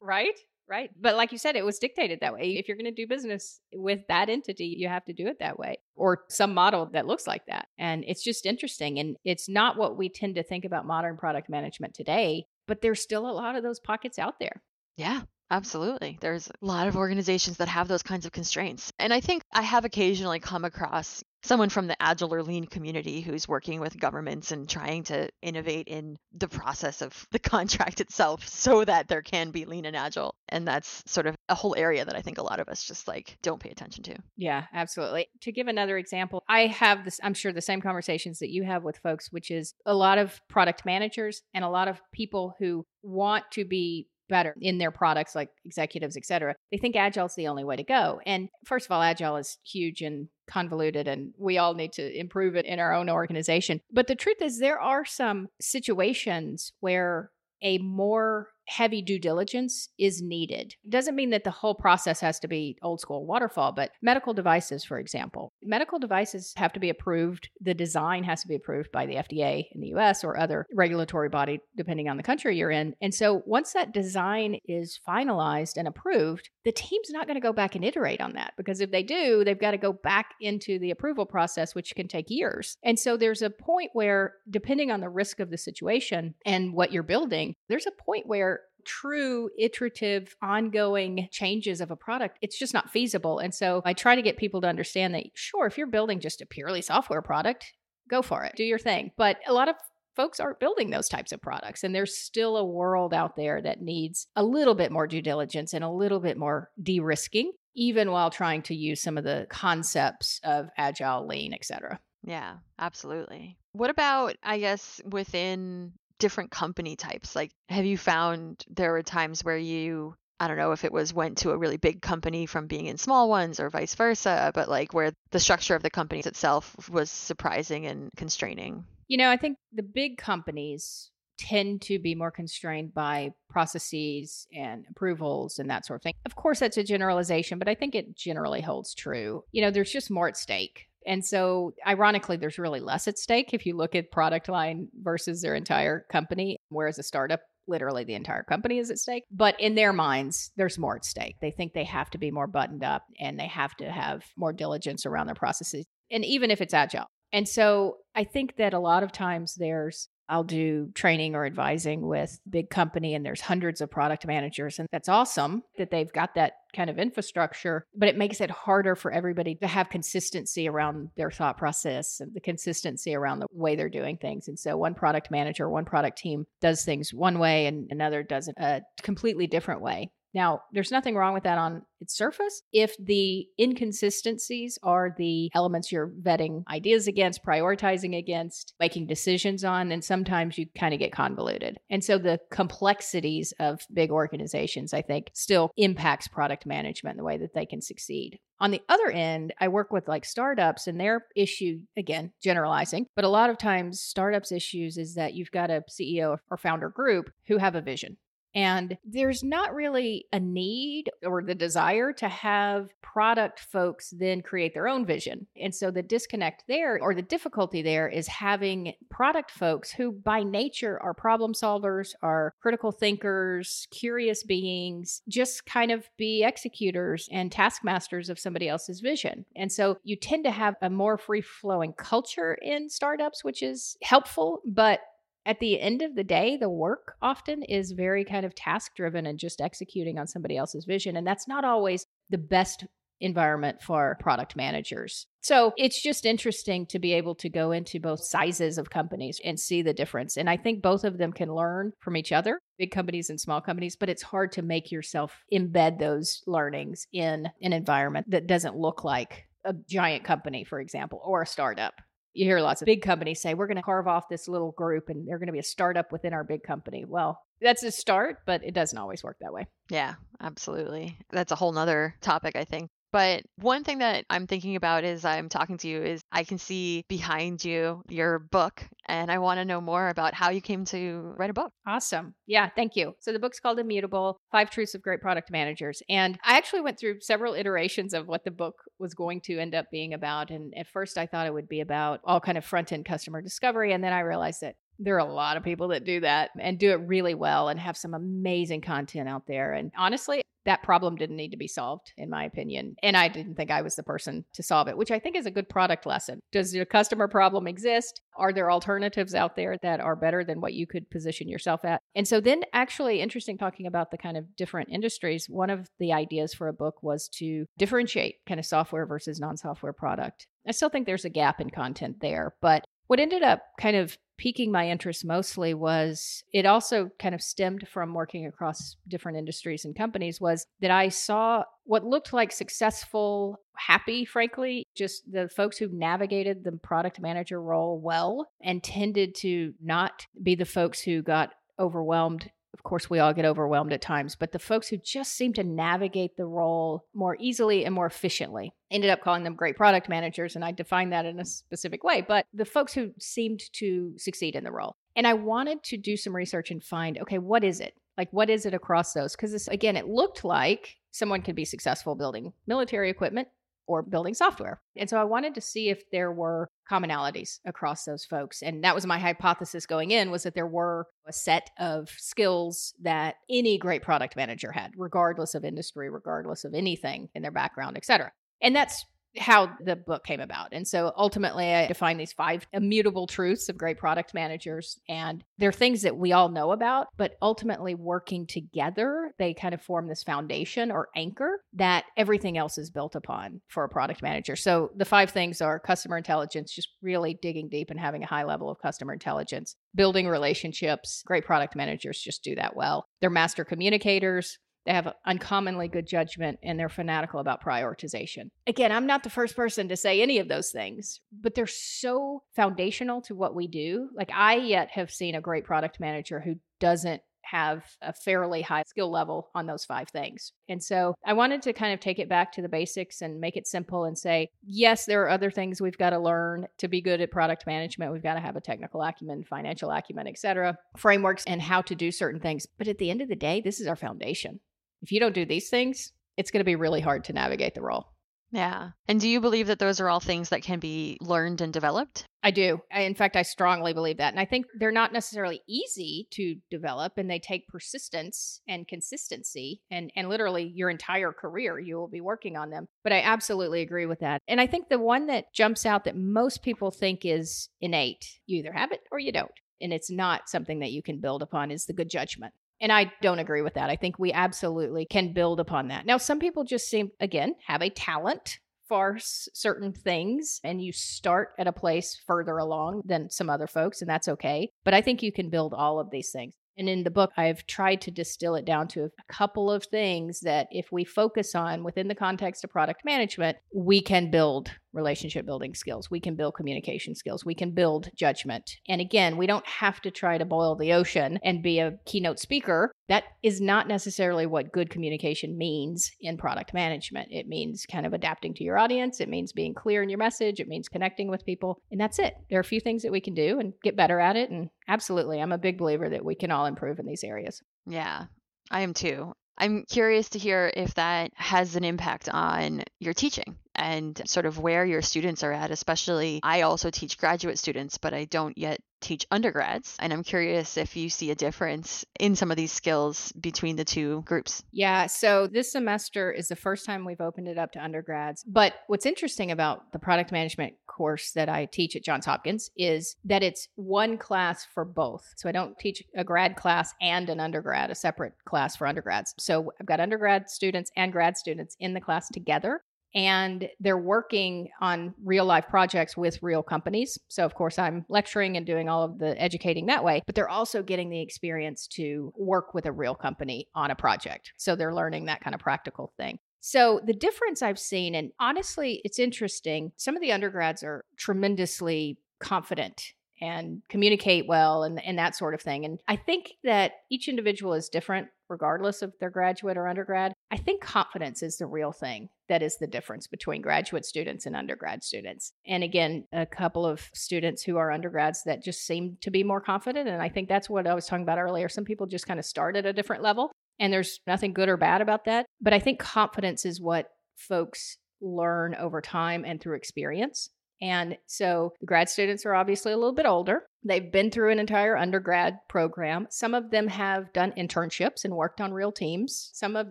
right? 0.00 0.38
Right. 0.68 0.90
But 1.00 1.14
like 1.14 1.30
you 1.30 1.38
said 1.38 1.54
it 1.54 1.64
was 1.64 1.78
dictated 1.78 2.18
that 2.20 2.34
way. 2.34 2.56
If 2.58 2.66
you're 2.66 2.76
going 2.76 2.92
to 2.92 3.02
do 3.02 3.06
business 3.06 3.60
with 3.72 4.00
that 4.08 4.28
entity 4.28 4.74
you 4.76 4.88
have 4.88 5.04
to 5.04 5.12
do 5.12 5.28
it 5.28 5.38
that 5.38 5.58
way 5.58 5.78
or 5.94 6.24
some 6.28 6.54
model 6.54 6.90
that 6.92 7.06
looks 7.06 7.26
like 7.26 7.46
that. 7.46 7.68
And 7.78 8.04
it's 8.06 8.24
just 8.24 8.46
interesting 8.46 8.98
and 8.98 9.16
it's 9.24 9.48
not 9.48 9.78
what 9.78 9.96
we 9.96 10.08
tend 10.08 10.34
to 10.34 10.42
think 10.42 10.64
about 10.64 10.86
modern 10.86 11.16
product 11.16 11.48
management 11.48 11.94
today 11.94 12.46
but 12.66 12.80
there's 12.80 13.00
still 13.00 13.30
a 13.30 13.32
lot 13.32 13.54
of 13.54 13.62
those 13.62 13.78
pockets 13.78 14.18
out 14.18 14.40
there. 14.40 14.60
Yeah 14.96 15.22
Absolutely. 15.50 16.18
There's 16.20 16.48
a 16.48 16.52
lot 16.60 16.88
of 16.88 16.96
organizations 16.96 17.58
that 17.58 17.68
have 17.68 17.88
those 17.88 18.02
kinds 18.02 18.26
of 18.26 18.32
constraints. 18.32 18.92
And 18.98 19.12
I 19.12 19.20
think 19.20 19.42
I 19.52 19.62
have 19.62 19.84
occasionally 19.84 20.40
come 20.40 20.64
across 20.64 21.22
someone 21.46 21.68
from 21.68 21.86
the 21.86 22.02
agile 22.02 22.34
or 22.34 22.42
lean 22.42 22.66
community 22.66 23.20
who's 23.20 23.46
working 23.46 23.80
with 23.80 23.98
governments 23.98 24.50
and 24.50 24.68
trying 24.68 25.04
to 25.04 25.28
innovate 25.42 25.86
in 25.86 26.16
the 26.36 26.48
process 26.48 27.02
of 27.02 27.26
the 27.30 27.38
contract 27.38 28.00
itself 28.00 28.46
so 28.48 28.84
that 28.84 29.08
there 29.08 29.22
can 29.22 29.50
be 29.50 29.64
lean 29.64 29.84
and 29.84 29.96
agile 29.96 30.34
and 30.48 30.66
that's 30.66 31.02
sort 31.06 31.26
of 31.26 31.36
a 31.48 31.54
whole 31.54 31.76
area 31.76 32.04
that 32.04 32.16
i 32.16 32.20
think 32.20 32.38
a 32.38 32.42
lot 32.42 32.58
of 32.58 32.68
us 32.68 32.82
just 32.82 33.06
like 33.06 33.36
don't 33.42 33.60
pay 33.60 33.70
attention 33.70 34.02
to 34.02 34.16
yeah 34.36 34.64
absolutely 34.74 35.28
to 35.40 35.52
give 35.52 35.68
another 35.68 35.96
example 35.96 36.42
i 36.48 36.66
have 36.66 37.04
this 37.04 37.20
i'm 37.22 37.34
sure 37.34 37.52
the 37.52 37.62
same 37.62 37.80
conversations 37.80 38.40
that 38.40 38.50
you 38.50 38.64
have 38.64 38.82
with 38.82 38.98
folks 38.98 39.30
which 39.30 39.50
is 39.50 39.74
a 39.86 39.94
lot 39.94 40.18
of 40.18 40.40
product 40.48 40.84
managers 40.84 41.42
and 41.54 41.64
a 41.64 41.68
lot 41.68 41.86
of 41.86 42.00
people 42.12 42.54
who 42.58 42.84
want 43.02 43.44
to 43.52 43.64
be 43.64 44.08
better 44.28 44.56
in 44.60 44.78
their 44.78 44.90
products 44.90 45.34
like 45.34 45.50
executives 45.64 46.16
etc 46.16 46.54
they 46.72 46.78
think 46.78 46.96
agile 46.96 47.26
is 47.26 47.34
the 47.34 47.48
only 47.48 47.64
way 47.64 47.76
to 47.76 47.84
go. 47.84 48.20
And 48.26 48.48
first 48.64 48.86
of 48.86 48.92
all 48.92 49.02
agile 49.02 49.36
is 49.36 49.58
huge 49.64 50.02
and 50.02 50.28
convoluted 50.48 51.08
and 51.08 51.32
we 51.38 51.58
all 51.58 51.74
need 51.74 51.92
to 51.94 52.18
improve 52.18 52.56
it 52.56 52.66
in 52.66 52.78
our 52.78 52.92
own 52.92 53.08
organization. 53.08 53.80
But 53.92 54.06
the 54.06 54.14
truth 54.14 54.40
is 54.40 54.58
there 54.58 54.80
are 54.80 55.04
some 55.04 55.48
situations 55.60 56.72
where 56.80 57.30
a 57.62 57.78
more 57.78 58.48
heavy 58.66 59.02
due 59.02 59.18
diligence 59.18 59.88
is 59.98 60.22
needed. 60.22 60.74
It 60.84 60.90
doesn't 60.90 61.16
mean 61.16 61.30
that 61.30 61.44
the 61.44 61.50
whole 61.50 61.74
process 61.74 62.20
has 62.20 62.38
to 62.40 62.48
be 62.48 62.78
old 62.82 63.00
school 63.00 63.26
waterfall, 63.26 63.72
but 63.72 63.90
medical 64.02 64.34
devices, 64.34 64.84
for 64.84 64.98
example, 64.98 65.52
medical 65.62 65.98
devices 65.98 66.52
have 66.56 66.72
to 66.72 66.80
be 66.80 66.90
approved. 66.90 67.48
The 67.60 67.74
design 67.74 68.24
has 68.24 68.42
to 68.42 68.48
be 68.48 68.54
approved 68.54 68.92
by 68.92 69.06
the 69.06 69.16
FDA 69.16 69.64
in 69.72 69.80
the 69.80 69.94
US 69.94 70.24
or 70.24 70.38
other 70.38 70.66
regulatory 70.74 71.28
body, 71.28 71.60
depending 71.76 72.08
on 72.08 72.16
the 72.16 72.22
country 72.22 72.56
you're 72.56 72.70
in. 72.70 72.94
And 73.00 73.14
so 73.14 73.42
once 73.46 73.72
that 73.72 73.92
design 73.92 74.58
is 74.66 75.00
finalized 75.06 75.76
and 75.76 75.88
approved, 75.88 76.50
the 76.64 76.72
team's 76.72 77.10
not 77.10 77.26
going 77.26 77.36
to 77.36 77.46
go 77.46 77.52
back 77.52 77.74
and 77.74 77.84
iterate 77.84 78.20
on 78.20 78.34
that 78.34 78.54
because 78.56 78.80
if 78.80 78.90
they 78.90 79.02
do, 79.02 79.44
they've 79.44 79.58
got 79.58 79.70
to 79.72 79.78
go 79.78 79.92
back 79.92 80.34
into 80.40 80.78
the 80.78 80.90
approval 80.90 81.26
process, 81.26 81.74
which 81.74 81.94
can 81.94 82.08
take 82.08 82.26
years. 82.28 82.76
And 82.82 82.98
so 82.98 83.16
there's 83.16 83.42
a 83.42 83.50
point 83.50 83.90
where, 83.92 84.34
depending 84.50 84.90
on 84.90 85.00
the 85.00 85.08
risk 85.08 85.40
of 85.40 85.50
the 85.50 85.58
situation 85.58 86.34
and 86.44 86.74
what 86.74 86.92
you're 86.92 87.02
building, 87.02 87.54
there's 87.68 87.86
a 87.86 88.02
point 88.04 88.26
where 88.26 88.55
true 88.86 89.50
iterative 89.58 90.34
ongoing 90.42 91.28
changes 91.30 91.80
of 91.80 91.90
a 91.90 91.96
product 91.96 92.38
it's 92.40 92.58
just 92.58 92.72
not 92.72 92.90
feasible 92.90 93.38
and 93.38 93.54
so 93.54 93.82
i 93.84 93.92
try 93.92 94.14
to 94.14 94.22
get 94.22 94.36
people 94.36 94.60
to 94.60 94.68
understand 94.68 95.14
that 95.14 95.24
sure 95.34 95.66
if 95.66 95.76
you're 95.76 95.86
building 95.86 96.20
just 96.20 96.40
a 96.40 96.46
purely 96.46 96.80
software 96.80 97.22
product 97.22 97.72
go 98.08 98.22
for 98.22 98.44
it 98.44 98.54
do 98.56 98.64
your 98.64 98.78
thing 98.78 99.10
but 99.16 99.38
a 99.46 99.52
lot 99.52 99.68
of 99.68 99.74
folks 100.14 100.40
aren't 100.40 100.60
building 100.60 100.88
those 100.88 101.08
types 101.08 101.32
of 101.32 101.42
products 101.42 101.84
and 101.84 101.94
there's 101.94 102.16
still 102.16 102.56
a 102.56 102.64
world 102.64 103.12
out 103.12 103.36
there 103.36 103.60
that 103.60 103.82
needs 103.82 104.26
a 104.36 104.42
little 104.42 104.74
bit 104.74 104.90
more 104.90 105.06
due 105.06 105.20
diligence 105.20 105.74
and 105.74 105.84
a 105.84 105.90
little 105.90 106.20
bit 106.20 106.38
more 106.38 106.70
de-risking 106.82 107.52
even 107.74 108.10
while 108.10 108.30
trying 108.30 108.62
to 108.62 108.74
use 108.74 109.02
some 109.02 109.18
of 109.18 109.24
the 109.24 109.46
concepts 109.50 110.40
of 110.42 110.68
agile 110.78 111.26
lean 111.26 111.52
etc 111.52 112.00
yeah, 112.26 112.56
absolutely. 112.78 113.56
What 113.72 113.88
about, 113.88 114.36
I 114.42 114.58
guess, 114.58 115.00
within 115.08 115.92
different 116.18 116.50
company 116.50 116.96
types? 116.96 117.36
Like, 117.36 117.50
have 117.68 117.84
you 117.84 117.98
found 117.98 118.64
there 118.68 118.92
were 118.92 119.02
times 119.02 119.44
where 119.44 119.58
you, 119.58 120.14
I 120.40 120.48
don't 120.48 120.56
know 120.56 120.72
if 120.72 120.84
it 120.84 120.92
was 120.92 121.14
went 121.14 121.38
to 121.38 121.50
a 121.50 121.56
really 121.56 121.76
big 121.76 122.02
company 122.02 122.46
from 122.46 122.66
being 122.66 122.86
in 122.86 122.98
small 122.98 123.28
ones 123.28 123.60
or 123.60 123.70
vice 123.70 123.94
versa, 123.94 124.50
but 124.54 124.68
like 124.68 124.92
where 124.92 125.12
the 125.30 125.40
structure 125.40 125.74
of 125.74 125.82
the 125.82 125.90
company 125.90 126.20
itself 126.20 126.88
was 126.88 127.10
surprising 127.10 127.86
and 127.86 128.10
constraining? 128.16 128.84
You 129.08 129.18
know, 129.18 129.30
I 129.30 129.36
think 129.36 129.58
the 129.72 129.82
big 129.82 130.18
companies 130.18 131.10
tend 131.38 131.82
to 131.82 131.98
be 131.98 132.14
more 132.14 132.30
constrained 132.30 132.94
by 132.94 133.30
processes 133.50 134.46
and 134.54 134.86
approvals 134.90 135.58
and 135.58 135.70
that 135.70 135.86
sort 135.86 135.98
of 135.98 136.02
thing. 136.02 136.14
Of 136.24 136.34
course, 136.34 136.60
that's 136.60 136.76
a 136.76 136.82
generalization, 136.82 137.58
but 137.58 137.68
I 137.68 137.74
think 137.74 137.94
it 137.94 138.16
generally 138.16 138.62
holds 138.62 138.94
true. 138.94 139.44
You 139.52 139.62
know, 139.62 139.70
there's 139.70 139.92
just 139.92 140.10
more 140.10 140.28
at 140.28 140.36
stake. 140.36 140.86
And 141.06 141.24
so, 141.24 141.72
ironically, 141.86 142.36
there's 142.36 142.58
really 142.58 142.80
less 142.80 143.06
at 143.08 143.18
stake 143.18 143.54
if 143.54 143.64
you 143.66 143.76
look 143.76 143.94
at 143.94 144.10
product 144.10 144.48
line 144.48 144.88
versus 145.02 145.40
their 145.42 145.54
entire 145.54 146.04
company, 146.10 146.58
whereas 146.68 146.98
a 146.98 147.02
startup 147.02 147.40
literally 147.68 148.04
the 148.04 148.14
entire 148.14 148.42
company 148.42 148.78
is 148.78 148.90
at 148.90 148.98
stake. 148.98 149.24
But 149.30 149.60
in 149.60 149.74
their 149.74 149.92
minds, 149.92 150.52
there's 150.56 150.78
more 150.78 150.96
at 150.96 151.04
stake. 151.04 151.36
They 151.40 151.50
think 151.50 151.72
they 151.72 151.84
have 151.84 152.10
to 152.10 152.18
be 152.18 152.30
more 152.30 152.46
buttoned 152.46 152.84
up 152.84 153.02
and 153.20 153.38
they 153.38 153.48
have 153.48 153.74
to 153.76 153.90
have 153.90 154.24
more 154.36 154.52
diligence 154.52 155.06
around 155.06 155.26
their 155.26 155.34
processes. 155.34 155.84
And 156.10 156.24
even 156.24 156.50
if 156.50 156.60
it's 156.60 156.74
agile. 156.74 157.06
And 157.32 157.48
so 157.48 157.96
I 158.14 158.24
think 158.24 158.56
that 158.56 158.72
a 158.72 158.78
lot 158.78 159.02
of 159.02 159.12
times 159.12 159.54
there's 159.56 160.08
I'll 160.28 160.44
do 160.44 160.90
training 160.94 161.34
or 161.34 161.46
advising 161.46 162.06
with 162.06 162.38
big 162.48 162.70
company 162.70 163.14
and 163.14 163.24
there's 163.24 163.40
hundreds 163.40 163.80
of 163.80 163.90
product 163.90 164.26
managers 164.26 164.78
and 164.78 164.88
that's 164.90 165.08
awesome 165.08 165.62
that 165.78 165.90
they've 165.90 166.12
got 166.12 166.34
that 166.34 166.54
kind 166.74 166.90
of 166.90 166.98
infrastructure 166.98 167.86
but 167.96 168.08
it 168.08 168.18
makes 168.18 168.40
it 168.40 168.50
harder 168.50 168.94
for 168.96 169.10
everybody 169.10 169.54
to 169.54 169.66
have 169.66 169.88
consistency 169.88 170.68
around 170.68 171.10
their 171.16 171.30
thought 171.30 171.56
process 171.56 172.20
and 172.20 172.34
the 172.34 172.40
consistency 172.40 173.14
around 173.14 173.38
the 173.38 173.46
way 173.52 173.76
they're 173.76 173.88
doing 173.88 174.16
things. 174.16 174.48
And 174.48 174.58
so 174.58 174.76
one 174.76 174.94
product 174.94 175.30
manager 175.30 175.68
one 175.68 175.84
product 175.84 176.18
team 176.18 176.46
does 176.60 176.84
things 176.84 177.14
one 177.14 177.38
way 177.38 177.66
and 177.66 177.90
another 177.90 178.22
does 178.22 178.48
it 178.48 178.54
a 178.58 178.82
completely 179.02 179.46
different 179.46 179.80
way 179.80 180.10
now, 180.36 180.60
there's 180.70 180.90
nothing 180.90 181.14
wrong 181.16 181.32
with 181.32 181.44
that 181.44 181.56
on 181.56 181.80
its 181.98 182.14
surface. 182.14 182.60
If 182.70 182.94
the 182.98 183.46
inconsistencies 183.58 184.78
are 184.82 185.14
the 185.16 185.50
elements 185.54 185.90
you're 185.90 186.12
vetting 186.22 186.62
ideas 186.68 187.08
against, 187.08 187.42
prioritizing 187.42 188.14
against, 188.14 188.74
making 188.78 189.06
decisions 189.06 189.64
on, 189.64 189.88
then 189.88 190.02
sometimes 190.02 190.58
you 190.58 190.66
kind 190.78 190.92
of 190.92 191.00
get 191.00 191.10
convoluted. 191.10 191.78
And 191.88 192.04
so 192.04 192.18
the 192.18 192.38
complexities 192.50 193.54
of 193.58 193.80
big 193.90 194.10
organizations, 194.10 194.92
I 194.92 195.00
think, 195.00 195.30
still 195.32 195.70
impacts 195.78 196.28
product 196.28 196.66
management 196.66 197.16
the 197.16 197.24
way 197.24 197.38
that 197.38 197.54
they 197.54 197.64
can 197.64 197.80
succeed. 197.80 198.38
On 198.60 198.70
the 198.70 198.82
other 198.90 199.10
end, 199.10 199.54
I 199.58 199.68
work 199.68 199.90
with 199.90 200.06
like 200.06 200.26
startups 200.26 200.86
and 200.86 201.00
their 201.00 201.24
issue, 201.34 201.80
again, 201.96 202.32
generalizing, 202.42 203.06
but 203.16 203.24
a 203.24 203.30
lot 203.30 203.48
of 203.48 203.56
times 203.56 204.02
startups' 204.02 204.52
issues 204.52 204.98
is 204.98 205.14
that 205.14 205.32
you've 205.32 205.50
got 205.50 205.70
a 205.70 205.82
CEO 205.90 206.36
or 206.50 206.56
founder 206.58 206.90
group 206.90 207.30
who 207.46 207.56
have 207.56 207.74
a 207.74 207.80
vision 207.80 208.18
and 208.56 208.96
there's 209.04 209.44
not 209.44 209.74
really 209.74 210.24
a 210.32 210.40
need 210.40 211.10
or 211.22 211.42
the 211.42 211.54
desire 211.54 212.10
to 212.14 212.26
have 212.26 212.88
product 213.02 213.60
folks 213.60 214.14
then 214.16 214.40
create 214.40 214.72
their 214.72 214.88
own 214.88 215.04
vision. 215.04 215.46
And 215.60 215.74
so 215.74 215.90
the 215.90 216.02
disconnect 216.02 216.64
there 216.66 216.98
or 217.00 217.14
the 217.14 217.20
difficulty 217.20 217.82
there 217.82 218.08
is 218.08 218.26
having 218.26 218.94
product 219.10 219.50
folks 219.50 219.92
who 219.92 220.10
by 220.10 220.42
nature 220.42 220.98
are 221.02 221.12
problem 221.12 221.52
solvers, 221.52 222.14
are 222.22 222.54
critical 222.60 222.92
thinkers, 222.92 223.88
curious 223.90 224.42
beings, 224.42 225.20
just 225.28 225.66
kind 225.66 225.90
of 225.90 226.08
be 226.16 226.42
executors 226.42 227.28
and 227.30 227.52
taskmasters 227.52 228.30
of 228.30 228.38
somebody 228.38 228.68
else's 228.68 229.00
vision. 229.00 229.44
And 229.54 229.70
so 229.70 229.98
you 230.02 230.16
tend 230.16 230.44
to 230.44 230.50
have 230.50 230.76
a 230.80 230.88
more 230.88 231.18
free 231.18 231.42
flowing 231.42 231.92
culture 231.92 232.54
in 232.54 232.88
startups, 232.88 233.44
which 233.44 233.62
is 233.62 233.98
helpful, 234.02 234.60
but 234.64 235.00
at 235.46 235.60
the 235.60 235.80
end 235.80 236.02
of 236.02 236.14
the 236.16 236.24
day, 236.24 236.56
the 236.56 236.68
work 236.68 237.14
often 237.22 237.62
is 237.62 237.92
very 237.92 238.24
kind 238.24 238.44
of 238.44 238.54
task 238.54 238.92
driven 238.96 239.24
and 239.26 239.38
just 239.38 239.60
executing 239.60 240.18
on 240.18 240.26
somebody 240.26 240.56
else's 240.56 240.84
vision. 240.84 241.16
And 241.16 241.26
that's 241.26 241.48
not 241.48 241.64
always 241.64 242.04
the 242.28 242.38
best 242.38 242.84
environment 243.20 243.80
for 243.80 244.16
product 244.20 244.56
managers. 244.56 245.26
So 245.40 245.72
it's 245.76 246.02
just 246.02 246.26
interesting 246.26 246.86
to 246.86 246.98
be 246.98 247.14
able 247.14 247.34
to 247.36 247.48
go 247.48 247.70
into 247.70 248.00
both 248.00 248.20
sizes 248.22 248.76
of 248.76 248.90
companies 248.90 249.40
and 249.44 249.58
see 249.58 249.80
the 249.80 249.94
difference. 249.94 250.36
And 250.36 250.50
I 250.50 250.56
think 250.56 250.82
both 250.82 251.04
of 251.04 251.16
them 251.16 251.32
can 251.32 251.54
learn 251.54 251.92
from 252.00 252.16
each 252.16 252.32
other, 252.32 252.58
big 252.78 252.90
companies 252.90 253.30
and 253.30 253.40
small 253.40 253.60
companies, 253.60 253.96
but 253.96 254.10
it's 254.10 254.22
hard 254.22 254.52
to 254.52 254.62
make 254.62 254.90
yourself 254.90 255.44
embed 255.52 255.98
those 255.98 256.42
learnings 256.46 257.06
in 257.12 257.48
an 257.62 257.72
environment 257.72 258.30
that 258.30 258.46
doesn't 258.46 258.76
look 258.76 259.04
like 259.04 259.46
a 259.64 259.74
giant 259.88 260.24
company, 260.24 260.64
for 260.64 260.80
example, 260.80 261.20
or 261.24 261.42
a 261.42 261.46
startup. 261.46 261.94
You 262.36 262.44
hear 262.44 262.60
lots 262.60 262.82
of 262.82 262.86
big 262.86 263.00
companies 263.00 263.40
say, 263.40 263.54
we're 263.54 263.66
going 263.66 263.78
to 263.78 263.82
carve 263.82 264.06
off 264.06 264.28
this 264.28 264.46
little 264.46 264.72
group 264.72 265.08
and 265.08 265.26
they're 265.26 265.38
going 265.38 265.46
to 265.46 265.52
be 265.52 265.58
a 265.58 265.64
startup 265.64 266.12
within 266.12 266.34
our 266.34 266.44
big 266.44 266.62
company. 266.62 267.06
Well, 267.06 267.40
that's 267.62 267.82
a 267.82 267.90
start, 267.90 268.40
but 268.44 268.62
it 268.62 268.74
doesn't 268.74 268.98
always 268.98 269.24
work 269.24 269.38
that 269.40 269.54
way. 269.54 269.66
Yeah, 269.88 270.16
absolutely. 270.38 271.16
That's 271.30 271.52
a 271.52 271.56
whole 271.56 271.72
nother 271.72 272.14
topic, 272.20 272.54
I 272.54 272.64
think. 272.64 272.90
But 273.16 273.44
one 273.56 273.82
thing 273.82 274.00
that 274.00 274.26
I'm 274.28 274.46
thinking 274.46 274.76
about 274.76 275.02
as 275.04 275.24
I'm 275.24 275.48
talking 275.48 275.78
to 275.78 275.88
you 275.88 276.02
is 276.02 276.20
I 276.32 276.44
can 276.44 276.58
see 276.58 277.02
behind 277.08 277.64
you 277.64 278.02
your 278.10 278.38
book, 278.38 278.84
and 279.08 279.30
I 279.30 279.38
want 279.38 279.58
to 279.58 279.64
know 279.64 279.80
more 279.80 280.10
about 280.10 280.34
how 280.34 280.50
you 280.50 280.60
came 280.60 280.84
to 280.84 281.32
write 281.38 281.48
a 281.48 281.54
book. 281.54 281.72
Awesome. 281.86 282.34
Yeah, 282.46 282.68
thank 282.76 282.94
you. 282.94 283.14
So 283.20 283.32
the 283.32 283.38
book's 283.38 283.58
called 283.58 283.78
Immutable 283.78 284.36
Five 284.52 284.68
Truths 284.68 284.94
of 284.94 285.00
Great 285.00 285.22
Product 285.22 285.50
Managers. 285.50 286.02
And 286.10 286.38
I 286.44 286.58
actually 286.58 286.82
went 286.82 286.98
through 286.98 287.22
several 287.22 287.54
iterations 287.54 288.12
of 288.12 288.28
what 288.28 288.44
the 288.44 288.50
book 288.50 288.74
was 288.98 289.14
going 289.14 289.40
to 289.46 289.58
end 289.58 289.74
up 289.74 289.86
being 289.90 290.12
about. 290.12 290.50
And 290.50 290.74
at 290.76 290.86
first, 290.86 291.16
I 291.16 291.24
thought 291.24 291.46
it 291.46 291.54
would 291.54 291.70
be 291.70 291.80
about 291.80 292.20
all 292.22 292.38
kind 292.38 292.58
of 292.58 292.66
front 292.66 292.92
end 292.92 293.06
customer 293.06 293.40
discovery. 293.40 293.94
And 293.94 294.04
then 294.04 294.12
I 294.12 294.20
realized 294.20 294.60
that 294.60 294.74
there 294.98 295.16
are 295.16 295.26
a 295.26 295.32
lot 295.32 295.56
of 295.56 295.64
people 295.64 295.88
that 295.88 296.04
do 296.04 296.20
that 296.20 296.50
and 296.58 296.78
do 296.78 296.90
it 296.90 297.06
really 297.06 297.34
well 297.34 297.68
and 297.68 297.78
have 297.78 297.96
some 297.96 298.14
amazing 298.14 298.80
content 298.80 299.28
out 299.28 299.46
there. 299.46 299.72
And 299.72 299.92
honestly, 299.96 300.42
that 300.66 300.82
problem 300.82 301.14
didn't 301.14 301.36
need 301.36 301.52
to 301.52 301.56
be 301.56 301.68
solved, 301.68 302.12
in 302.16 302.28
my 302.28 302.44
opinion. 302.44 302.96
And 303.02 303.16
I 303.16 303.28
didn't 303.28 303.54
think 303.54 303.70
I 303.70 303.82
was 303.82 303.94
the 303.94 304.02
person 304.02 304.44
to 304.54 304.62
solve 304.62 304.88
it, 304.88 304.98
which 304.98 305.12
I 305.12 305.18
think 305.18 305.36
is 305.36 305.46
a 305.46 305.50
good 305.50 305.68
product 305.68 306.06
lesson. 306.06 306.40
Does 306.50 306.74
your 306.74 306.84
customer 306.84 307.28
problem 307.28 307.66
exist? 307.68 308.20
Are 308.36 308.52
there 308.52 308.70
alternatives 308.70 309.34
out 309.34 309.54
there 309.54 309.76
that 309.82 310.00
are 310.00 310.16
better 310.16 310.44
than 310.44 310.60
what 310.60 310.74
you 310.74 310.86
could 310.86 311.08
position 311.08 311.48
yourself 311.48 311.84
at? 311.84 312.02
And 312.14 312.26
so, 312.26 312.40
then 312.40 312.62
actually, 312.72 313.20
interesting 313.20 313.56
talking 313.56 313.86
about 313.86 314.10
the 314.10 314.18
kind 314.18 314.36
of 314.36 314.56
different 314.56 314.90
industries. 314.90 315.48
One 315.48 315.70
of 315.70 315.88
the 316.00 316.12
ideas 316.12 316.52
for 316.52 316.66
a 316.68 316.72
book 316.72 317.02
was 317.02 317.28
to 317.36 317.66
differentiate 317.78 318.36
kind 318.46 318.58
of 318.58 318.66
software 318.66 319.06
versus 319.06 319.38
non 319.38 319.56
software 319.56 319.92
product. 319.92 320.48
I 320.68 320.72
still 320.72 320.88
think 320.88 321.06
there's 321.06 321.24
a 321.24 321.30
gap 321.30 321.60
in 321.60 321.70
content 321.70 322.16
there, 322.20 322.54
but 322.60 322.84
what 323.06 323.20
ended 323.20 323.42
up 323.42 323.62
kind 323.80 323.96
of 323.96 324.18
piquing 324.38 324.70
my 324.70 324.88
interest 324.88 325.24
mostly 325.24 325.72
was 325.72 326.44
it 326.52 326.66
also 326.66 327.10
kind 327.18 327.34
of 327.34 327.40
stemmed 327.40 327.88
from 327.88 328.12
working 328.12 328.46
across 328.46 328.96
different 329.08 329.38
industries 329.38 329.84
and 329.84 329.96
companies 329.96 330.40
was 330.40 330.66
that 330.80 330.90
I 330.90 331.08
saw 331.08 331.64
what 331.84 332.04
looked 332.04 332.32
like 332.32 332.52
successful, 332.52 333.60
happy, 333.76 334.24
frankly, 334.24 334.84
just 334.94 335.30
the 335.30 335.48
folks 335.48 335.78
who 335.78 335.88
navigated 335.90 336.64
the 336.64 336.72
product 336.72 337.20
manager 337.20 337.60
role 337.60 337.98
well 337.98 338.46
and 338.62 338.82
tended 338.82 339.34
to 339.36 339.72
not 339.82 340.26
be 340.42 340.54
the 340.54 340.64
folks 340.64 341.00
who 341.00 341.22
got 341.22 341.54
overwhelmed 341.78 342.50
of 342.76 342.82
course, 342.82 343.08
we 343.08 343.18
all 343.18 343.32
get 343.32 343.46
overwhelmed 343.46 343.94
at 343.94 344.02
times, 344.02 344.36
but 344.36 344.52
the 344.52 344.58
folks 344.58 344.88
who 344.88 344.98
just 344.98 345.32
seem 345.32 345.54
to 345.54 345.64
navigate 345.64 346.36
the 346.36 346.44
role 346.44 347.06
more 347.14 347.34
easily 347.40 347.86
and 347.86 347.94
more 347.94 348.04
efficiently 348.04 348.74
ended 348.90 349.08
up 349.08 349.22
calling 349.22 349.44
them 349.44 349.54
great 349.54 349.78
product 349.78 350.10
managers. 350.10 350.56
And 350.56 350.64
I 350.64 350.72
define 350.72 351.08
that 351.10 351.24
in 351.24 351.40
a 351.40 351.44
specific 351.46 352.04
way, 352.04 352.20
but 352.20 352.44
the 352.52 352.66
folks 352.66 352.92
who 352.92 353.12
seemed 353.18 353.62
to 353.74 354.12
succeed 354.18 354.56
in 354.56 354.64
the 354.64 354.70
role. 354.70 354.94
And 355.16 355.26
I 355.26 355.32
wanted 355.32 355.82
to 355.84 355.96
do 355.96 356.18
some 356.18 356.36
research 356.36 356.70
and 356.70 356.84
find 356.84 357.18
okay, 357.18 357.38
what 357.38 357.64
is 357.64 357.80
it? 357.80 357.94
Like, 358.18 358.30
what 358.30 358.50
is 358.50 358.66
it 358.66 358.74
across 358.74 359.14
those? 359.14 359.34
Because 359.34 359.68
again, 359.68 359.96
it 359.96 360.06
looked 360.06 360.44
like 360.44 360.96
someone 361.12 361.40
could 361.40 361.56
be 361.56 361.64
successful 361.64 362.14
building 362.14 362.52
military 362.66 363.08
equipment 363.08 363.48
or 363.86 364.02
building 364.02 364.34
software. 364.34 364.82
And 364.96 365.08
so 365.08 365.16
I 365.16 365.24
wanted 365.24 365.54
to 365.54 365.60
see 365.62 365.88
if 365.88 366.10
there 366.10 366.30
were 366.30 366.68
commonalities 366.90 367.58
across 367.64 368.04
those 368.04 368.24
folks. 368.24 368.62
And 368.62 368.84
that 368.84 368.94
was 368.94 369.06
my 369.06 369.18
hypothesis 369.18 369.86
going 369.86 370.10
in 370.10 370.30
was 370.30 370.44
that 370.44 370.54
there 370.54 370.66
were 370.66 371.06
a 371.26 371.32
set 371.32 371.70
of 371.78 372.08
skills 372.16 372.94
that 373.02 373.36
any 373.50 373.78
great 373.78 374.02
product 374.02 374.36
manager 374.36 374.72
had, 374.72 374.92
regardless 374.96 375.54
of 375.54 375.64
industry, 375.64 376.08
regardless 376.10 376.64
of 376.64 376.74
anything 376.74 377.28
in 377.34 377.42
their 377.42 377.50
background, 377.50 377.96
et 377.96 378.04
cetera. 378.04 378.32
And 378.60 378.74
that's 378.74 379.04
how 379.38 379.70
the 379.80 379.96
book 379.96 380.24
came 380.24 380.40
about. 380.40 380.68
And 380.72 380.86
so 380.86 381.12
ultimately, 381.16 381.72
I 381.72 381.86
define 381.86 382.16
these 382.16 382.32
five 382.32 382.66
immutable 382.72 383.26
truths 383.26 383.68
of 383.68 383.76
great 383.76 383.98
product 383.98 384.34
managers. 384.34 384.98
And 385.08 385.44
they're 385.58 385.72
things 385.72 386.02
that 386.02 386.16
we 386.16 386.32
all 386.32 386.48
know 386.48 386.72
about, 386.72 387.08
but 387.16 387.36
ultimately, 387.42 387.94
working 387.94 388.46
together, 388.46 389.32
they 389.38 389.54
kind 389.54 389.74
of 389.74 389.82
form 389.82 390.08
this 390.08 390.22
foundation 390.22 390.90
or 390.90 391.08
anchor 391.16 391.60
that 391.74 392.04
everything 392.16 392.58
else 392.58 392.78
is 392.78 392.90
built 392.90 393.14
upon 393.14 393.60
for 393.68 393.84
a 393.84 393.88
product 393.88 394.22
manager. 394.22 394.56
So 394.56 394.90
the 394.96 395.04
five 395.04 395.30
things 395.30 395.60
are 395.60 395.78
customer 395.78 396.16
intelligence, 396.16 396.74
just 396.74 396.88
really 397.02 397.38
digging 397.40 397.68
deep 397.68 397.90
and 397.90 398.00
having 398.00 398.22
a 398.22 398.26
high 398.26 398.44
level 398.44 398.70
of 398.70 398.78
customer 398.80 399.12
intelligence, 399.12 399.76
building 399.94 400.28
relationships. 400.28 401.22
Great 401.26 401.44
product 401.44 401.76
managers 401.76 402.20
just 402.20 402.42
do 402.42 402.54
that 402.56 402.76
well. 402.76 403.06
They're 403.20 403.30
master 403.30 403.64
communicators 403.64 404.58
they 404.86 404.92
have 404.92 405.12
uncommonly 405.26 405.88
good 405.88 406.06
judgment 406.06 406.58
and 406.62 406.78
they're 406.78 406.88
fanatical 406.88 407.40
about 407.40 407.62
prioritization. 407.62 408.50
Again, 408.66 408.92
I'm 408.92 409.06
not 409.06 409.24
the 409.24 409.30
first 409.30 409.56
person 409.56 409.88
to 409.88 409.96
say 409.96 410.22
any 410.22 410.38
of 410.38 410.48
those 410.48 410.70
things, 410.70 411.20
but 411.32 411.54
they're 411.54 411.66
so 411.66 412.44
foundational 412.54 413.20
to 413.22 413.34
what 413.34 413.54
we 413.54 413.66
do. 413.66 414.08
Like, 414.16 414.30
I 414.32 414.56
yet 414.56 414.90
have 414.92 415.10
seen 415.10 415.34
a 415.34 415.40
great 415.40 415.64
product 415.64 416.00
manager 416.00 416.40
who 416.40 416.54
doesn't 416.80 417.20
have 417.42 417.84
a 418.02 418.12
fairly 418.12 418.60
high 418.60 418.82
skill 418.86 419.08
level 419.08 419.50
on 419.54 419.66
those 419.66 419.84
five 419.84 420.08
things. 420.08 420.50
And 420.68 420.82
so 420.82 421.14
I 421.24 421.32
wanted 421.32 421.62
to 421.62 421.72
kind 421.72 421.94
of 421.94 422.00
take 422.00 422.18
it 422.18 422.28
back 422.28 422.50
to 422.52 422.62
the 422.62 422.68
basics 422.68 423.22
and 423.22 423.40
make 423.40 423.56
it 423.56 423.68
simple 423.68 424.04
and 424.04 424.18
say, 424.18 424.48
yes, 424.64 425.06
there 425.06 425.22
are 425.22 425.30
other 425.30 425.52
things 425.52 425.80
we've 425.80 425.96
got 425.96 426.10
to 426.10 426.18
learn 426.18 426.66
to 426.78 426.88
be 426.88 427.00
good 427.00 427.20
at 427.20 427.30
product 427.30 427.64
management. 427.64 428.12
We've 428.12 428.22
got 428.22 428.34
to 428.34 428.40
have 428.40 428.56
a 428.56 428.60
technical 428.60 429.00
acumen, 429.00 429.44
financial 429.44 429.92
acumen, 429.92 430.26
et 430.26 430.38
cetera, 430.38 430.76
frameworks 430.96 431.44
and 431.46 431.62
how 431.62 431.82
to 431.82 431.94
do 431.94 432.10
certain 432.10 432.40
things. 432.40 432.66
But 432.78 432.88
at 432.88 432.98
the 432.98 433.10
end 433.10 433.20
of 433.20 433.28
the 433.28 433.36
day, 433.36 433.60
this 433.60 433.80
is 433.80 433.86
our 433.86 433.94
foundation 433.94 434.58
if 435.02 435.12
you 435.12 435.20
don't 435.20 435.34
do 435.34 435.44
these 435.44 435.68
things, 435.68 436.12
it's 436.36 436.50
going 436.50 436.60
to 436.60 436.64
be 436.64 436.76
really 436.76 437.00
hard 437.00 437.24
to 437.24 437.32
navigate 437.32 437.74
the 437.74 437.82
role. 437.82 438.08
Yeah. 438.52 438.90
And 439.08 439.20
do 439.20 439.28
you 439.28 439.40
believe 439.40 439.66
that 439.66 439.78
those 439.78 440.00
are 440.00 440.08
all 440.08 440.20
things 440.20 440.50
that 440.50 440.62
can 440.62 440.78
be 440.78 441.18
learned 441.20 441.60
and 441.60 441.72
developed? 441.72 442.24
I 442.42 442.52
do. 442.52 442.80
I, 442.92 443.00
in 443.00 443.16
fact, 443.16 443.34
I 443.34 443.42
strongly 443.42 443.92
believe 443.92 444.18
that. 444.18 444.32
And 444.32 444.38
I 444.38 444.44
think 444.44 444.66
they're 444.78 444.92
not 444.92 445.12
necessarily 445.12 445.62
easy 445.68 446.28
to 446.32 446.54
develop 446.70 447.14
and 447.16 447.28
they 447.28 447.40
take 447.40 447.66
persistence 447.66 448.60
and 448.68 448.86
consistency 448.86 449.80
and, 449.90 450.12
and 450.14 450.28
literally 450.28 450.72
your 450.74 450.90
entire 450.90 451.32
career, 451.32 451.80
you 451.80 451.96
will 451.96 452.08
be 452.08 452.20
working 452.20 452.56
on 452.56 452.70
them. 452.70 452.86
But 453.02 453.12
I 453.12 453.20
absolutely 453.20 453.82
agree 453.82 454.06
with 454.06 454.20
that. 454.20 454.42
And 454.46 454.60
I 454.60 454.68
think 454.68 454.88
the 454.88 455.00
one 455.00 455.26
that 455.26 455.52
jumps 455.52 455.84
out 455.84 456.04
that 456.04 456.16
most 456.16 456.62
people 456.62 456.92
think 456.92 457.24
is 457.24 457.68
innate, 457.80 458.38
you 458.46 458.60
either 458.60 458.72
have 458.72 458.92
it 458.92 459.00
or 459.10 459.18
you 459.18 459.32
don't. 459.32 459.50
And 459.80 459.92
it's 459.92 460.10
not 460.10 460.48
something 460.48 460.78
that 460.78 460.92
you 460.92 461.02
can 461.02 461.20
build 461.20 461.42
upon 461.42 461.70
is 461.70 461.86
the 461.86 461.92
good 461.92 462.08
judgment. 462.08 462.54
And 462.80 462.92
I 462.92 463.12
don't 463.22 463.38
agree 463.38 463.62
with 463.62 463.74
that. 463.74 463.90
I 463.90 463.96
think 463.96 464.18
we 464.18 464.32
absolutely 464.32 465.06
can 465.06 465.32
build 465.32 465.60
upon 465.60 465.88
that. 465.88 466.06
Now, 466.06 466.18
some 466.18 466.38
people 466.38 466.64
just 466.64 466.88
seem, 466.88 467.10
again, 467.20 467.54
have 467.66 467.82
a 467.82 467.90
talent 467.90 468.58
for 468.88 469.16
certain 469.18 469.92
things 469.92 470.60
and 470.62 470.80
you 470.80 470.92
start 470.92 471.50
at 471.58 471.66
a 471.66 471.72
place 471.72 472.20
further 472.26 472.58
along 472.58 473.02
than 473.04 473.30
some 473.30 473.50
other 473.50 473.66
folks, 473.66 474.00
and 474.00 474.08
that's 474.08 474.28
okay. 474.28 474.70
But 474.84 474.94
I 474.94 475.00
think 475.00 475.22
you 475.22 475.32
can 475.32 475.50
build 475.50 475.74
all 475.74 475.98
of 475.98 476.10
these 476.10 476.30
things. 476.30 476.54
And 476.78 476.88
in 476.88 477.04
the 477.04 477.10
book, 477.10 477.32
I've 477.38 477.66
tried 477.66 478.02
to 478.02 478.10
distill 478.10 478.54
it 478.54 478.66
down 478.66 478.86
to 478.88 479.04
a 479.04 479.32
couple 479.32 479.70
of 479.70 479.84
things 479.84 480.40
that 480.40 480.68
if 480.70 480.92
we 480.92 481.04
focus 481.04 481.54
on 481.54 481.82
within 481.82 482.08
the 482.08 482.14
context 482.14 482.64
of 482.64 482.70
product 482.70 483.02
management, 483.04 483.56
we 483.74 484.02
can 484.02 484.30
build 484.30 484.70
relationship 484.96 485.46
building 485.46 485.74
skills. 485.74 486.10
We 486.10 486.20
can 486.20 486.34
build 486.34 486.54
communication 486.54 487.14
skills. 487.14 487.44
We 487.44 487.54
can 487.54 487.72
build 487.72 488.10
judgment. 488.14 488.76
And 488.88 489.00
again, 489.00 489.36
we 489.36 489.46
don't 489.46 489.66
have 489.66 490.00
to 490.00 490.10
try 490.10 490.38
to 490.38 490.44
boil 490.44 490.74
the 490.74 490.92
ocean 490.92 491.38
and 491.44 491.62
be 491.62 491.78
a 491.78 491.98
keynote 492.06 492.38
speaker. 492.38 492.92
That 493.08 493.24
is 493.42 493.60
not 493.60 493.86
necessarily 493.86 494.46
what 494.46 494.72
good 494.72 494.90
communication 494.90 495.56
means 495.56 496.10
in 496.20 496.36
product 496.36 496.74
management. 496.74 497.28
It 497.30 497.46
means 497.46 497.86
kind 497.86 498.06
of 498.06 498.12
adapting 498.12 498.54
to 498.54 498.64
your 498.64 498.78
audience, 498.78 499.20
it 499.20 499.28
means 499.28 499.52
being 499.52 499.74
clear 499.74 500.02
in 500.02 500.08
your 500.08 500.18
message, 500.18 500.58
it 500.58 500.68
means 500.68 500.88
connecting 500.88 501.28
with 501.28 501.46
people. 501.46 501.78
And 501.90 502.00
that's 502.00 502.18
it. 502.18 502.34
There 502.50 502.58
are 502.58 502.60
a 502.60 502.64
few 502.64 502.80
things 502.80 503.02
that 503.02 503.12
we 503.12 503.20
can 503.20 503.34
do 503.34 503.60
and 503.60 503.72
get 503.82 503.96
better 503.96 504.18
at 504.18 504.36
it. 504.36 504.50
And 504.50 504.70
absolutely, 504.88 505.40
I'm 505.40 505.52
a 505.52 505.58
big 505.58 505.78
believer 505.78 506.08
that 506.08 506.24
we 506.24 506.34
can 506.34 506.50
all 506.50 506.66
improve 506.66 506.98
in 506.98 507.06
these 507.06 507.22
areas. 507.22 507.62
Yeah, 507.86 508.24
I 508.70 508.80
am 508.80 508.94
too. 508.94 509.32
I'm 509.58 509.84
curious 509.84 510.28
to 510.30 510.38
hear 510.38 510.70
if 510.76 510.94
that 510.94 511.30
has 511.34 511.76
an 511.76 511.84
impact 511.84 512.28
on 512.28 512.82
your 512.98 513.14
teaching 513.14 513.56
and 513.76 514.20
sort 514.26 514.46
of 514.46 514.58
where 514.58 514.84
your 514.84 515.02
students 515.02 515.42
are 515.42 515.52
at, 515.52 515.70
especially 515.70 516.40
I 516.42 516.62
also 516.62 516.90
teach 516.90 517.18
graduate 517.18 517.58
students, 517.58 517.98
but 517.98 518.14
I 518.14 518.24
don't 518.24 518.56
yet 518.56 518.80
teach 519.00 519.26
undergrads. 519.30 519.96
And 520.00 520.12
I'm 520.12 520.22
curious 520.22 520.76
if 520.76 520.96
you 520.96 521.08
see 521.08 521.30
a 521.30 521.34
difference 521.34 522.04
in 522.18 522.34
some 522.34 522.50
of 522.50 522.56
these 522.56 522.72
skills 522.72 523.32
between 523.32 523.76
the 523.76 523.84
two 523.84 524.22
groups. 524.22 524.64
Yeah. 524.72 525.06
So 525.06 525.46
this 525.46 525.70
semester 525.70 526.32
is 526.32 526.48
the 526.48 526.56
first 526.56 526.86
time 526.86 527.04
we've 527.04 527.20
opened 527.20 527.48
it 527.48 527.58
up 527.58 527.72
to 527.72 527.84
undergrads. 527.84 528.42
But 528.44 528.74
what's 528.86 529.06
interesting 529.06 529.50
about 529.50 529.92
the 529.92 529.98
product 529.98 530.32
management 530.32 530.74
course 530.86 531.32
that 531.32 531.48
I 531.48 531.66
teach 531.66 531.94
at 531.94 532.04
Johns 532.04 532.26
Hopkins 532.26 532.70
is 532.76 533.16
that 533.24 533.42
it's 533.42 533.68
one 533.76 534.16
class 534.16 534.66
for 534.72 534.84
both. 534.84 535.24
So 535.36 535.48
I 535.48 535.52
don't 535.52 535.78
teach 535.78 536.02
a 536.16 536.24
grad 536.24 536.56
class 536.56 536.94
and 537.00 537.28
an 537.28 537.38
undergrad, 537.38 537.90
a 537.90 537.94
separate 537.94 538.32
class 538.46 538.76
for 538.76 538.86
undergrads. 538.86 539.34
So 539.38 539.72
I've 539.78 539.86
got 539.86 540.00
undergrad 540.00 540.48
students 540.48 540.90
and 540.96 541.12
grad 541.12 541.36
students 541.36 541.76
in 541.78 541.94
the 541.94 542.00
class 542.00 542.28
together 542.28 542.80
and 543.14 543.68
they're 543.80 543.98
working 543.98 544.68
on 544.80 545.14
real 545.24 545.44
life 545.44 545.66
projects 545.68 546.16
with 546.16 546.42
real 546.42 546.62
companies. 546.62 547.18
So, 547.28 547.44
of 547.44 547.54
course, 547.54 547.78
I'm 547.78 548.04
lecturing 548.08 548.56
and 548.56 548.66
doing 548.66 548.88
all 548.88 549.04
of 549.04 549.18
the 549.18 549.40
educating 549.40 549.86
that 549.86 550.04
way, 550.04 550.22
but 550.26 550.34
they're 550.34 550.48
also 550.48 550.82
getting 550.82 551.10
the 551.10 551.20
experience 551.20 551.86
to 551.88 552.32
work 552.36 552.74
with 552.74 552.86
a 552.86 552.92
real 552.92 553.14
company 553.14 553.68
on 553.74 553.90
a 553.90 553.96
project. 553.96 554.52
So, 554.56 554.76
they're 554.76 554.94
learning 554.94 555.26
that 555.26 555.40
kind 555.40 555.54
of 555.54 555.60
practical 555.60 556.12
thing. 556.16 556.38
So, 556.60 557.00
the 557.04 557.14
difference 557.14 557.62
I've 557.62 557.78
seen, 557.78 558.14
and 558.14 558.32
honestly, 558.40 559.00
it's 559.04 559.18
interesting, 559.18 559.92
some 559.96 560.16
of 560.16 560.22
the 560.22 560.32
undergrads 560.32 560.82
are 560.82 561.04
tremendously 561.16 562.18
confident 562.40 563.12
and 563.40 563.82
communicate 563.88 564.46
well 564.46 564.82
and, 564.82 565.02
and 565.04 565.18
that 565.18 565.36
sort 565.36 565.54
of 565.54 565.60
thing. 565.60 565.84
And 565.84 566.00
I 566.08 566.16
think 566.16 566.52
that 566.64 566.92
each 567.10 567.28
individual 567.28 567.74
is 567.74 567.88
different 567.88 568.28
regardless 568.48 569.02
of 569.02 569.12
their 569.20 569.30
graduate 569.30 569.76
or 569.76 569.88
undergrad. 569.88 570.32
I 570.50 570.56
think 570.56 570.82
confidence 570.82 571.42
is 571.42 571.58
the 571.58 571.66
real 571.66 571.92
thing 571.92 572.28
that 572.48 572.62
is 572.62 572.76
the 572.78 572.86
difference 572.86 573.26
between 573.26 573.62
graduate 573.62 574.04
students 574.04 574.46
and 574.46 574.56
undergrad 574.56 575.02
students. 575.02 575.52
And 575.66 575.82
again, 575.82 576.24
a 576.32 576.46
couple 576.46 576.86
of 576.86 577.08
students 577.14 577.62
who 577.62 577.76
are 577.76 577.90
undergrads 577.90 578.42
that 578.44 578.64
just 578.64 578.86
seem 578.86 579.16
to 579.22 579.30
be 579.30 579.42
more 579.42 579.60
confident. 579.60 580.08
And 580.08 580.22
I 580.22 580.28
think 580.28 580.48
that's 580.48 580.70
what 580.70 580.86
I 580.86 580.94
was 580.94 581.06
talking 581.06 581.22
about 581.22 581.38
earlier. 581.38 581.68
Some 581.68 581.84
people 581.84 582.06
just 582.06 582.26
kind 582.26 582.38
of 582.38 582.46
start 582.46 582.76
at 582.76 582.86
a 582.86 582.92
different 582.92 583.22
level, 583.22 583.50
and 583.78 583.92
there's 583.92 584.20
nothing 584.26 584.52
good 584.52 584.68
or 584.68 584.76
bad 584.76 585.00
about 585.00 585.24
that. 585.24 585.46
But 585.60 585.72
I 585.72 585.78
think 585.78 585.98
confidence 585.98 586.64
is 586.64 586.80
what 586.80 587.08
folks 587.36 587.98
learn 588.20 588.74
over 588.74 589.00
time 589.00 589.44
and 589.44 589.60
through 589.60 589.76
experience. 589.76 590.50
And 590.80 591.16
so 591.26 591.72
the 591.80 591.86
grad 591.86 592.08
students 592.08 592.44
are 592.44 592.54
obviously 592.54 592.92
a 592.92 592.96
little 592.96 593.14
bit 593.14 593.26
older. 593.26 593.62
They've 593.86 594.10
been 594.10 594.30
through 594.30 594.50
an 594.50 594.58
entire 594.58 594.96
undergrad 594.96 595.58
program. 595.68 596.26
Some 596.30 596.54
of 596.54 596.70
them 596.70 596.88
have 596.88 597.32
done 597.32 597.52
internships 597.56 598.24
and 598.24 598.34
worked 598.34 598.60
on 598.60 598.72
real 598.72 598.90
teams. 598.90 599.50
Some 599.54 599.76
of 599.76 599.90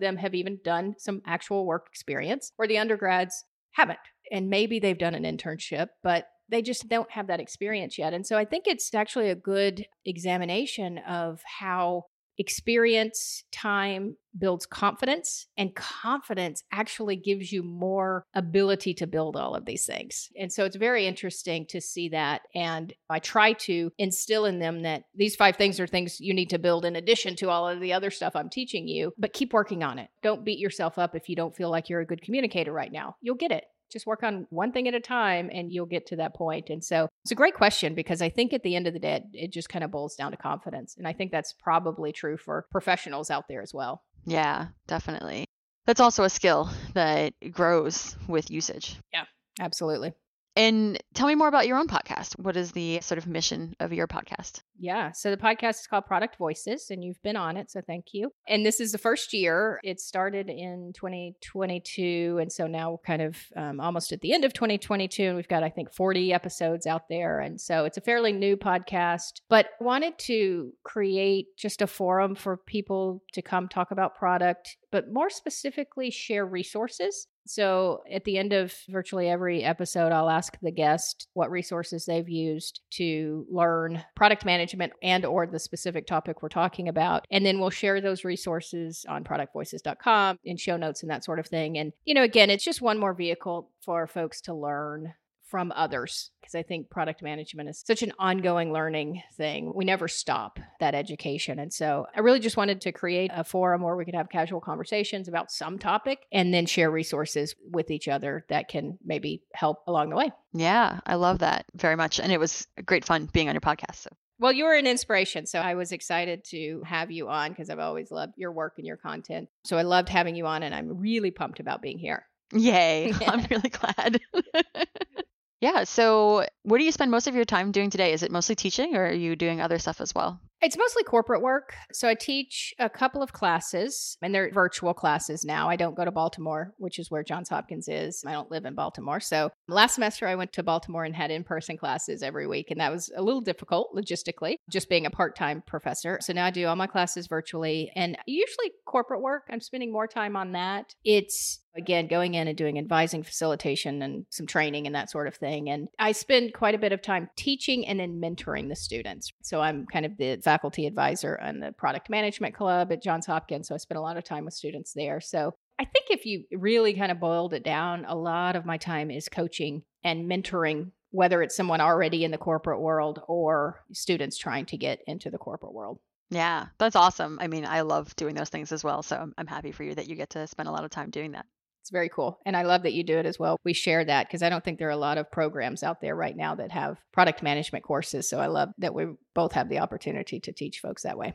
them 0.00 0.16
have 0.18 0.34
even 0.34 0.58
done 0.62 0.94
some 0.98 1.22
actual 1.26 1.64
work 1.64 1.86
experience, 1.90 2.52
where 2.56 2.68
the 2.68 2.78
undergrads 2.78 3.44
haven't. 3.72 3.98
And 4.30 4.50
maybe 4.50 4.78
they've 4.78 4.98
done 4.98 5.14
an 5.14 5.24
internship, 5.24 5.88
but 6.02 6.26
they 6.48 6.62
just 6.62 6.88
don't 6.88 7.10
have 7.10 7.28
that 7.28 7.40
experience 7.40 7.96
yet. 7.98 8.12
And 8.12 8.26
so 8.26 8.36
I 8.36 8.44
think 8.44 8.64
it's 8.66 8.94
actually 8.94 9.30
a 9.30 9.34
good 9.34 9.86
examination 10.04 10.98
of 10.98 11.40
how 11.58 12.04
experience, 12.38 13.44
time 13.50 14.16
builds 14.38 14.66
confidence, 14.66 15.46
and 15.56 15.74
confidence 15.74 16.62
actually 16.72 17.16
gives 17.16 17.52
you 17.52 17.62
more 17.62 18.24
ability 18.34 18.94
to 18.94 19.06
build 19.06 19.36
all 19.36 19.54
of 19.54 19.64
these 19.64 19.86
things. 19.86 20.28
And 20.38 20.52
so 20.52 20.64
it's 20.64 20.76
very 20.76 21.06
interesting 21.06 21.66
to 21.66 21.80
see 21.80 22.08
that. 22.10 22.42
And 22.54 22.92
I 23.08 23.18
try 23.18 23.52
to 23.54 23.90
instill 23.98 24.44
in 24.46 24.58
them 24.58 24.82
that 24.82 25.04
these 25.14 25.36
five 25.36 25.56
things 25.56 25.80
are 25.80 25.86
things 25.86 26.20
you 26.20 26.34
need 26.34 26.50
to 26.50 26.58
build 26.58 26.84
in 26.84 26.96
addition 26.96 27.36
to 27.36 27.50
all 27.50 27.68
of 27.68 27.80
the 27.80 27.92
other 27.92 28.10
stuff 28.10 28.36
I'm 28.36 28.50
teaching 28.50 28.88
you, 28.88 29.12
but 29.18 29.32
keep 29.32 29.52
working 29.52 29.82
on 29.82 29.98
it. 29.98 30.08
Don't 30.22 30.44
beat 30.44 30.58
yourself 30.58 30.98
up 30.98 31.14
if 31.14 31.28
you 31.28 31.36
don't 31.36 31.56
feel 31.56 31.70
like 31.70 31.88
you're 31.88 32.00
a 32.00 32.06
good 32.06 32.22
communicator 32.22 32.72
right 32.72 32.92
now. 32.92 33.16
You'll 33.20 33.36
get 33.36 33.52
it 33.52 33.64
just 33.92 34.06
work 34.06 34.22
on 34.22 34.46
one 34.50 34.72
thing 34.72 34.88
at 34.88 34.94
a 34.94 35.00
time 35.00 35.50
and 35.52 35.72
you'll 35.72 35.86
get 35.86 36.06
to 36.06 36.16
that 36.16 36.34
point. 36.34 36.70
And 36.70 36.84
so 36.84 37.08
it's 37.24 37.32
a 37.32 37.36
great 37.36 37.54
question 37.54 37.94
because 37.94 38.20
I 38.20 38.28
think 38.28 38.52
at 38.52 38.62
the 38.62 38.74
end 38.74 38.86
of 38.86 38.92
the 38.92 38.98
day, 38.98 39.22
it 39.32 39.52
just 39.52 39.68
kind 39.68 39.84
of 39.84 39.90
boils 39.90 40.16
down 40.16 40.32
to 40.32 40.36
confidence. 40.36 40.96
And 40.98 41.06
I 41.06 41.12
think 41.12 41.30
that's 41.30 41.52
probably 41.52 42.12
true 42.12 42.36
for 42.36 42.66
professionals 42.70 43.30
out 43.30 43.44
there 43.48 43.62
as 43.62 43.72
well. 43.72 44.02
Yeah, 44.26 44.68
definitely. 44.86 45.46
That's 45.86 46.00
also 46.00 46.24
a 46.24 46.30
skill 46.30 46.68
that 46.94 47.32
grows 47.52 48.16
with 48.26 48.50
usage. 48.50 48.96
Yeah, 49.12 49.24
absolutely. 49.60 50.12
And 50.56 50.98
tell 51.12 51.28
me 51.28 51.34
more 51.34 51.48
about 51.48 51.66
your 51.66 51.76
own 51.76 51.86
podcast. 51.86 52.38
What 52.38 52.56
is 52.56 52.72
the 52.72 53.00
sort 53.02 53.18
of 53.18 53.26
mission 53.26 53.76
of 53.78 53.92
your 53.92 54.06
podcast? 54.06 54.62
Yeah. 54.78 55.12
So 55.12 55.30
the 55.30 55.36
podcast 55.36 55.80
is 55.80 55.86
called 55.86 56.06
Product 56.06 56.36
Voices, 56.38 56.86
and 56.90 57.04
you've 57.04 57.22
been 57.22 57.36
on 57.36 57.58
it. 57.58 57.70
So 57.70 57.82
thank 57.86 58.06
you. 58.12 58.32
And 58.48 58.64
this 58.64 58.80
is 58.80 58.92
the 58.92 58.98
first 58.98 59.34
year. 59.34 59.78
It 59.84 60.00
started 60.00 60.48
in 60.48 60.92
2022. 60.94 62.38
And 62.40 62.50
so 62.50 62.66
now 62.66 62.92
we're 62.92 62.96
kind 62.98 63.20
of 63.20 63.36
um, 63.54 63.80
almost 63.80 64.12
at 64.12 64.22
the 64.22 64.32
end 64.32 64.46
of 64.46 64.54
2022. 64.54 65.24
And 65.24 65.36
we've 65.36 65.46
got, 65.46 65.62
I 65.62 65.68
think, 65.68 65.92
40 65.92 66.32
episodes 66.32 66.86
out 66.86 67.08
there. 67.10 67.40
And 67.40 67.60
so 67.60 67.84
it's 67.84 67.98
a 67.98 68.02
fairly 68.02 68.32
new 68.32 68.56
podcast, 68.56 69.40
but 69.50 69.68
wanted 69.78 70.18
to 70.20 70.72
create 70.84 71.56
just 71.58 71.82
a 71.82 71.86
forum 71.86 72.34
for 72.34 72.56
people 72.56 73.22
to 73.34 73.42
come 73.42 73.68
talk 73.68 73.90
about 73.90 74.16
product, 74.16 74.78
but 74.90 75.12
more 75.12 75.28
specifically, 75.28 76.10
share 76.10 76.46
resources 76.46 77.26
so 77.46 78.02
at 78.10 78.24
the 78.24 78.38
end 78.38 78.52
of 78.52 78.74
virtually 78.88 79.28
every 79.28 79.62
episode, 79.62 80.12
I'll 80.12 80.30
ask 80.30 80.56
the 80.60 80.70
guest 80.70 81.28
what 81.34 81.50
resources 81.50 82.04
they've 82.04 82.28
used 82.28 82.80
to 82.92 83.46
learn 83.50 84.04
product 84.14 84.44
management 84.44 84.92
and 85.02 85.24
or 85.24 85.46
the 85.46 85.58
specific 85.58 86.06
topic 86.06 86.42
we're 86.42 86.48
talking 86.48 86.88
about. 86.88 87.24
And 87.30 87.44
then 87.44 87.58
we'll 87.58 87.70
share 87.70 88.00
those 88.00 88.24
resources 88.24 89.04
on 89.08 89.24
productvoices.com 89.24 90.38
in 90.44 90.56
show 90.56 90.76
notes 90.76 91.02
and 91.02 91.10
that 91.10 91.24
sort 91.24 91.38
of 91.38 91.46
thing. 91.46 91.78
And, 91.78 91.92
you 92.04 92.14
know, 92.14 92.22
again, 92.22 92.50
it's 92.50 92.64
just 92.64 92.82
one 92.82 92.98
more 92.98 93.14
vehicle 93.14 93.70
for 93.84 94.06
folks 94.06 94.40
to 94.42 94.54
learn 94.54 95.14
from 95.46 95.72
others 95.74 96.30
because 96.40 96.54
I 96.54 96.62
think 96.62 96.90
product 96.90 97.22
management 97.22 97.68
is 97.68 97.82
such 97.84 98.02
an 98.02 98.12
ongoing 98.18 98.72
learning 98.72 99.22
thing. 99.36 99.72
We 99.74 99.84
never 99.84 100.08
stop 100.08 100.58
that 100.80 100.94
education. 100.94 101.58
And 101.58 101.72
so 101.72 102.06
I 102.14 102.20
really 102.20 102.40
just 102.40 102.56
wanted 102.56 102.80
to 102.82 102.92
create 102.92 103.30
a 103.34 103.44
forum 103.44 103.82
where 103.82 103.96
we 103.96 104.04
could 104.04 104.14
have 104.14 104.28
casual 104.28 104.60
conversations 104.60 105.28
about 105.28 105.50
some 105.50 105.78
topic 105.78 106.20
and 106.32 106.52
then 106.52 106.66
share 106.66 106.90
resources 106.90 107.54
with 107.70 107.90
each 107.90 108.08
other 108.08 108.44
that 108.48 108.68
can 108.68 108.98
maybe 109.04 109.42
help 109.54 109.78
along 109.86 110.10
the 110.10 110.16
way. 110.16 110.30
Yeah, 110.52 111.00
I 111.06 111.14
love 111.14 111.40
that 111.40 111.66
very 111.74 111.96
much. 111.96 112.20
And 112.20 112.32
it 112.32 112.40
was 112.40 112.66
great 112.84 113.04
fun 113.04 113.28
being 113.32 113.48
on 113.48 113.54
your 113.54 113.60
podcast. 113.60 113.96
So. 113.96 114.10
Well, 114.38 114.52
you 114.52 114.64
were 114.64 114.74
an 114.74 114.86
inspiration. 114.86 115.46
So 115.46 115.60
I 115.60 115.74
was 115.74 115.92
excited 115.92 116.44
to 116.50 116.82
have 116.84 117.10
you 117.10 117.28
on 117.28 117.50
because 117.50 117.70
I've 117.70 117.78
always 117.78 118.10
loved 118.10 118.34
your 118.36 118.52
work 118.52 118.74
and 118.76 118.86
your 118.86 118.98
content. 118.98 119.48
So 119.64 119.78
I 119.78 119.82
loved 119.82 120.08
having 120.08 120.36
you 120.36 120.46
on, 120.46 120.62
and 120.62 120.74
I'm 120.74 120.98
really 120.98 121.30
pumped 121.30 121.60
about 121.60 121.80
being 121.80 121.98
here. 121.98 122.26
Yay. 122.52 123.12
I'm 123.26 123.46
really 123.50 123.70
glad. 123.70 124.20
Yeah. 125.60 125.84
So, 125.84 126.46
what 126.62 126.78
do 126.78 126.84
you 126.84 126.92
spend 126.92 127.10
most 127.10 127.26
of 127.26 127.34
your 127.34 127.44
time 127.44 127.72
doing 127.72 127.90
today? 127.90 128.12
Is 128.12 128.22
it 128.22 128.30
mostly 128.30 128.54
teaching 128.54 128.94
or 128.96 129.06
are 129.06 129.12
you 129.12 129.36
doing 129.36 129.60
other 129.60 129.78
stuff 129.78 130.00
as 130.00 130.14
well? 130.14 130.40
It's 130.62 130.76
mostly 130.76 131.04
corporate 131.04 131.42
work. 131.42 131.74
So 131.92 132.08
I 132.08 132.14
teach 132.14 132.74
a 132.78 132.88
couple 132.88 133.22
of 133.22 133.32
classes, 133.32 134.16
and 134.22 134.34
they're 134.34 134.50
virtual 134.50 134.94
classes 134.94 135.44
now. 135.44 135.68
I 135.68 135.76
don't 135.76 135.96
go 135.96 136.04
to 136.04 136.10
Baltimore, 136.10 136.72
which 136.78 136.98
is 136.98 137.10
where 137.10 137.22
Johns 137.22 137.48
Hopkins 137.48 137.88
is. 137.88 138.24
I 138.26 138.32
don't 138.32 138.50
live 138.50 138.64
in 138.64 138.74
Baltimore. 138.74 139.20
So 139.20 139.50
last 139.68 139.94
semester, 139.94 140.26
I 140.26 140.34
went 140.34 140.52
to 140.54 140.62
Baltimore 140.62 141.04
and 141.04 141.14
had 141.14 141.30
in 141.30 141.44
person 141.44 141.76
classes 141.76 142.22
every 142.22 142.46
week. 142.46 142.70
And 142.70 142.80
that 142.80 142.92
was 142.92 143.10
a 143.14 143.22
little 143.22 143.40
difficult 143.40 143.94
logistically, 143.94 144.56
just 144.70 144.88
being 144.88 145.06
a 145.06 145.10
part 145.10 145.36
time 145.36 145.62
professor. 145.66 146.18
So 146.22 146.32
now 146.32 146.46
I 146.46 146.50
do 146.50 146.66
all 146.66 146.76
my 146.76 146.86
classes 146.86 147.26
virtually 147.26 147.92
and 147.94 148.16
usually 148.26 148.72
corporate 148.86 149.20
work. 149.20 149.44
I'm 149.50 149.60
spending 149.60 149.92
more 149.92 150.06
time 150.06 150.36
on 150.36 150.52
that. 150.52 150.94
It's 151.04 151.60
again 151.76 152.06
going 152.06 152.34
in 152.34 152.48
and 152.48 152.56
doing 152.56 152.78
advising 152.78 153.22
facilitation 153.22 154.02
and 154.02 154.26
some 154.30 154.46
training 154.46 154.86
and 154.86 154.94
that 154.94 155.10
sort 155.10 155.28
of 155.28 155.34
thing 155.34 155.68
and 155.68 155.88
i 155.98 156.12
spend 156.12 156.54
quite 156.54 156.74
a 156.74 156.78
bit 156.78 156.92
of 156.92 157.02
time 157.02 157.28
teaching 157.36 157.86
and 157.86 158.00
then 158.00 158.20
mentoring 158.20 158.68
the 158.68 158.76
students 158.76 159.32
so 159.42 159.60
i'm 159.60 159.86
kind 159.86 160.06
of 160.06 160.16
the 160.16 160.30
faculty 160.46 160.86
advisor 160.86 161.36
on 161.42 161.58
the 161.58 161.72
product 161.72 162.08
management 162.08 162.54
club 162.54 162.92
at 162.92 163.02
Johns 163.02 163.26
Hopkins. 163.26 163.66
So 163.66 163.74
I 163.74 163.78
spent 163.78 163.98
a 163.98 164.00
lot 164.00 164.16
of 164.16 164.22
time 164.22 164.44
with 164.44 164.54
students 164.54 164.92
there. 164.94 165.20
So 165.20 165.54
I 165.76 165.84
think 165.84 166.06
if 166.10 166.24
you 166.24 166.44
really 166.52 166.94
kind 166.94 167.10
of 167.10 167.18
boiled 167.18 167.52
it 167.52 167.64
down, 167.64 168.04
a 168.06 168.14
lot 168.14 168.54
of 168.54 168.64
my 168.64 168.76
time 168.76 169.10
is 169.10 169.28
coaching 169.28 169.82
and 170.04 170.30
mentoring, 170.30 170.92
whether 171.10 171.42
it's 171.42 171.56
someone 171.56 171.80
already 171.80 172.22
in 172.22 172.30
the 172.30 172.38
corporate 172.38 172.80
world 172.80 173.20
or 173.26 173.82
students 173.92 174.38
trying 174.38 174.66
to 174.66 174.76
get 174.76 175.00
into 175.08 175.30
the 175.30 175.38
corporate 175.38 175.74
world. 175.74 175.98
Yeah, 176.30 176.66
that's 176.78 176.94
awesome. 176.94 177.38
I 177.40 177.48
mean, 177.48 177.66
I 177.66 177.80
love 177.80 178.14
doing 178.14 178.36
those 178.36 178.48
things 178.48 178.70
as 178.70 178.84
well. 178.84 179.02
So 179.02 179.28
I'm 179.36 179.46
happy 179.48 179.72
for 179.72 179.82
you 179.82 179.96
that 179.96 180.08
you 180.08 180.14
get 180.14 180.30
to 180.30 180.46
spend 180.46 180.68
a 180.68 180.72
lot 180.72 180.84
of 180.84 180.90
time 180.90 181.10
doing 181.10 181.32
that. 181.32 181.46
It's 181.86 181.92
very 181.92 182.08
cool. 182.08 182.40
And 182.44 182.56
I 182.56 182.62
love 182.62 182.82
that 182.82 182.94
you 182.94 183.04
do 183.04 183.16
it 183.16 183.26
as 183.26 183.38
well. 183.38 183.60
We 183.62 183.72
share 183.72 184.04
that 184.04 184.26
because 184.26 184.42
I 184.42 184.48
don't 184.48 184.64
think 184.64 184.80
there 184.80 184.88
are 184.88 184.90
a 184.90 184.96
lot 184.96 185.18
of 185.18 185.30
programs 185.30 185.84
out 185.84 186.00
there 186.00 186.16
right 186.16 186.36
now 186.36 186.56
that 186.56 186.72
have 186.72 186.98
product 187.12 187.44
management 187.44 187.84
courses. 187.84 188.28
So 188.28 188.40
I 188.40 188.48
love 188.48 188.70
that 188.78 188.92
we 188.92 189.06
both 189.36 189.52
have 189.52 189.68
the 189.68 189.78
opportunity 189.78 190.40
to 190.40 190.50
teach 190.52 190.80
folks 190.80 191.04
that 191.04 191.16
way. 191.16 191.34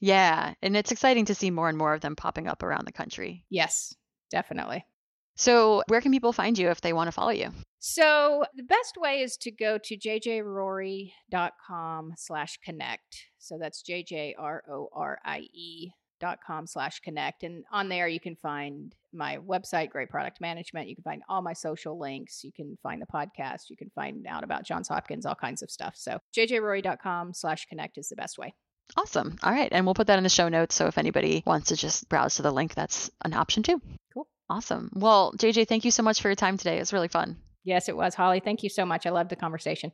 Yeah. 0.00 0.54
And 0.62 0.76
it's 0.76 0.90
exciting 0.90 1.26
to 1.26 1.34
see 1.36 1.52
more 1.52 1.68
and 1.68 1.78
more 1.78 1.94
of 1.94 2.00
them 2.00 2.16
popping 2.16 2.48
up 2.48 2.64
around 2.64 2.88
the 2.88 2.92
country. 2.92 3.44
Yes, 3.50 3.94
definitely. 4.32 4.84
So, 5.36 5.84
where 5.86 6.00
can 6.00 6.10
people 6.10 6.32
find 6.32 6.58
you 6.58 6.70
if 6.70 6.80
they 6.80 6.92
want 6.92 7.06
to 7.06 7.12
follow 7.12 7.30
you? 7.30 7.52
So, 7.78 8.44
the 8.56 8.64
best 8.64 8.96
way 8.96 9.20
is 9.20 9.36
to 9.42 9.52
go 9.52 9.78
to 9.78 9.96
jjrorie.com 9.96 11.12
slash 12.16 12.58
connect. 12.64 13.26
So, 13.38 13.58
that's 13.60 13.82
J 13.82 14.02
J 14.02 14.34
R 14.36 14.64
O 14.68 14.88
R 14.92 15.20
I 15.24 15.42
E 15.52 15.92
dot 16.20 16.38
com 16.46 16.66
slash 16.66 17.00
connect 17.00 17.42
and 17.42 17.64
on 17.72 17.88
there 17.88 18.08
you 18.08 18.20
can 18.20 18.36
find 18.36 18.94
my 19.12 19.38
website 19.38 19.90
great 19.90 20.08
product 20.08 20.40
management. 20.40 20.88
You 20.88 20.96
can 20.96 21.04
find 21.04 21.22
all 21.28 21.42
my 21.42 21.52
social 21.52 21.98
links. 21.98 22.42
You 22.42 22.52
can 22.52 22.76
find 22.82 23.00
the 23.00 23.06
podcast. 23.06 23.70
You 23.70 23.76
can 23.76 23.90
find 23.94 24.26
out 24.26 24.44
about 24.44 24.64
johns 24.64 24.88
hopkins 24.88 25.26
all 25.26 25.34
kinds 25.34 25.62
of 25.62 25.70
stuff. 25.70 25.94
So 25.96 26.18
jjrorie.com 26.36 27.34
slash 27.34 27.66
connect 27.66 27.98
is 27.98 28.08
the 28.08 28.16
best 28.16 28.38
way. 28.38 28.54
Awesome. 28.96 29.36
All 29.42 29.52
right 29.52 29.68
and 29.72 29.86
we'll 29.86 29.94
put 29.94 30.08
that 30.08 30.18
in 30.18 30.24
the 30.24 30.30
show 30.30 30.48
notes 30.48 30.74
so 30.74 30.86
if 30.86 30.98
anybody 30.98 31.42
wants 31.46 31.68
to 31.68 31.76
just 31.76 32.08
browse 32.08 32.36
to 32.36 32.42
the 32.42 32.52
link 32.52 32.74
that's 32.74 33.10
an 33.24 33.34
option 33.34 33.62
too. 33.62 33.80
Cool. 34.12 34.28
Awesome. 34.48 34.90
Well 34.94 35.32
jj 35.36 35.66
thank 35.66 35.84
you 35.84 35.90
so 35.90 36.02
much 36.02 36.20
for 36.20 36.28
your 36.28 36.36
time 36.36 36.58
today. 36.58 36.76
It 36.76 36.80
was 36.80 36.92
really 36.92 37.08
fun. 37.08 37.36
Yes 37.64 37.88
it 37.88 37.96
was. 37.96 38.14
Holly 38.14 38.40
thank 38.44 38.62
you 38.62 38.68
so 38.68 38.84
much. 38.84 39.06
I 39.06 39.10
loved 39.10 39.30
the 39.30 39.36
conversation 39.36 39.92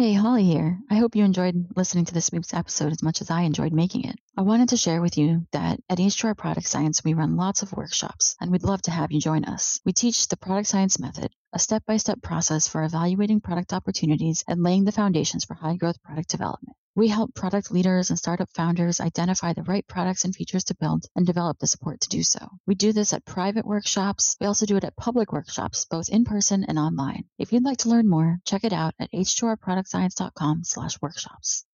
Hey, 0.00 0.12
Holly 0.12 0.44
here. 0.44 0.78
I 0.88 0.94
hope 0.94 1.16
you 1.16 1.24
enjoyed 1.24 1.72
listening 1.74 2.04
to 2.04 2.14
this 2.14 2.30
week's 2.30 2.54
episode 2.54 2.92
as 2.92 3.02
much 3.02 3.20
as 3.20 3.32
I 3.32 3.40
enjoyed 3.40 3.72
making 3.72 4.04
it. 4.04 4.14
I 4.36 4.42
wanted 4.42 4.68
to 4.68 4.76
share 4.76 5.02
with 5.02 5.18
you 5.18 5.48
that 5.50 5.80
at 5.90 5.98
H2R 5.98 6.36
Product 6.36 6.68
Science, 6.68 7.02
we 7.02 7.14
run 7.14 7.36
lots 7.36 7.62
of 7.62 7.72
workshops, 7.72 8.36
and 8.40 8.52
we'd 8.52 8.62
love 8.62 8.80
to 8.82 8.92
have 8.92 9.10
you 9.10 9.20
join 9.20 9.44
us. 9.44 9.80
We 9.84 9.92
teach 9.92 10.28
the 10.28 10.36
product 10.36 10.68
science 10.68 11.00
method, 11.00 11.32
a 11.52 11.58
step 11.58 11.84
by 11.86 11.96
step 11.96 12.20
process 12.22 12.68
for 12.68 12.84
evaluating 12.84 13.40
product 13.40 13.72
opportunities 13.72 14.44
and 14.46 14.62
laying 14.62 14.84
the 14.84 14.92
foundations 14.92 15.44
for 15.44 15.54
high 15.54 15.76
growth 15.76 16.02
product 16.02 16.28
development. 16.28 16.76
We 16.94 17.06
help 17.06 17.32
product 17.32 17.70
leaders 17.70 18.10
and 18.10 18.18
startup 18.18 18.50
founders 18.50 19.00
identify 19.00 19.52
the 19.52 19.62
right 19.62 19.86
products 19.86 20.24
and 20.24 20.34
features 20.34 20.64
to 20.64 20.74
build 20.74 21.06
and 21.14 21.24
develop 21.24 21.58
the 21.58 21.68
support 21.68 22.00
to 22.00 22.08
do 22.08 22.24
so. 22.24 22.48
We 22.66 22.74
do 22.74 22.92
this 22.92 23.12
at 23.12 23.24
private 23.24 23.64
workshops. 23.64 24.36
We 24.40 24.48
also 24.48 24.66
do 24.66 24.76
it 24.76 24.82
at 24.82 24.96
public 24.96 25.32
workshops, 25.32 25.84
both 25.84 26.08
in 26.08 26.24
person 26.24 26.64
and 26.64 26.76
online. 26.76 27.26
If 27.38 27.52
you'd 27.52 27.64
like 27.64 27.78
to 27.78 27.88
learn 27.88 28.08
more, 28.08 28.40
check 28.44 28.64
it 28.64 28.72
out 28.72 28.94
at 28.98 29.12
h2rproductscience.com 29.12 30.64
slash 30.64 31.00
workshops. 31.00 31.64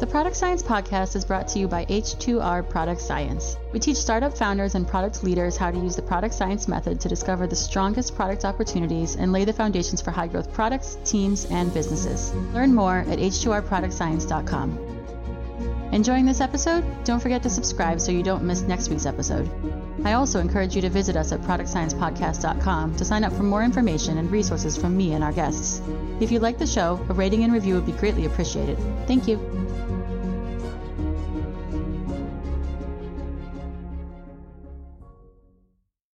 The 0.00 0.06
Product 0.06 0.34
Science 0.34 0.62
Podcast 0.62 1.14
is 1.14 1.24
brought 1.24 1.46
to 1.48 1.58
you 1.58 1.68
by 1.68 1.84
H2R 1.86 2.68
Product 2.68 3.00
Science. 3.00 3.56
We 3.72 3.78
teach 3.78 3.96
startup 3.96 4.36
founders 4.36 4.74
and 4.74 4.86
product 4.86 5.22
leaders 5.22 5.56
how 5.56 5.70
to 5.70 5.78
use 5.78 5.94
the 5.94 6.02
product 6.02 6.34
science 6.34 6.66
method 6.66 7.00
to 7.00 7.08
discover 7.08 7.46
the 7.46 7.56
strongest 7.56 8.16
product 8.16 8.44
opportunities 8.44 9.14
and 9.16 9.32
lay 9.32 9.44
the 9.44 9.52
foundations 9.52 10.00
for 10.00 10.10
high 10.10 10.26
growth 10.26 10.52
products, 10.52 10.98
teams, 11.04 11.44
and 11.46 11.72
businesses. 11.72 12.34
Learn 12.52 12.74
more 12.74 12.98
at 13.08 13.18
h2rproductscience.com. 13.18 14.97
Enjoying 15.92 16.26
this 16.26 16.40
episode? 16.40 16.84
Don't 17.04 17.20
forget 17.20 17.42
to 17.42 17.50
subscribe 17.50 18.00
so 18.00 18.12
you 18.12 18.22
don't 18.22 18.44
miss 18.44 18.62
next 18.62 18.88
week's 18.88 19.06
episode. 19.06 19.50
I 20.04 20.12
also 20.12 20.38
encourage 20.38 20.76
you 20.76 20.82
to 20.82 20.90
visit 20.90 21.16
us 21.16 21.32
at 21.32 21.40
productsciencepodcast.com 21.40 22.96
to 22.96 23.04
sign 23.04 23.24
up 23.24 23.32
for 23.32 23.42
more 23.42 23.62
information 23.62 24.18
and 24.18 24.30
resources 24.30 24.76
from 24.76 24.96
me 24.96 25.14
and 25.14 25.24
our 25.24 25.32
guests. 25.32 25.80
If 26.20 26.30
you 26.30 26.38
like 26.38 26.58
the 26.58 26.66
show, 26.66 27.04
a 27.08 27.14
rating 27.14 27.44
and 27.44 27.52
review 27.52 27.74
would 27.74 27.86
be 27.86 27.92
greatly 27.92 28.26
appreciated. 28.26 28.78
Thank 29.06 29.26
you. 29.26 29.97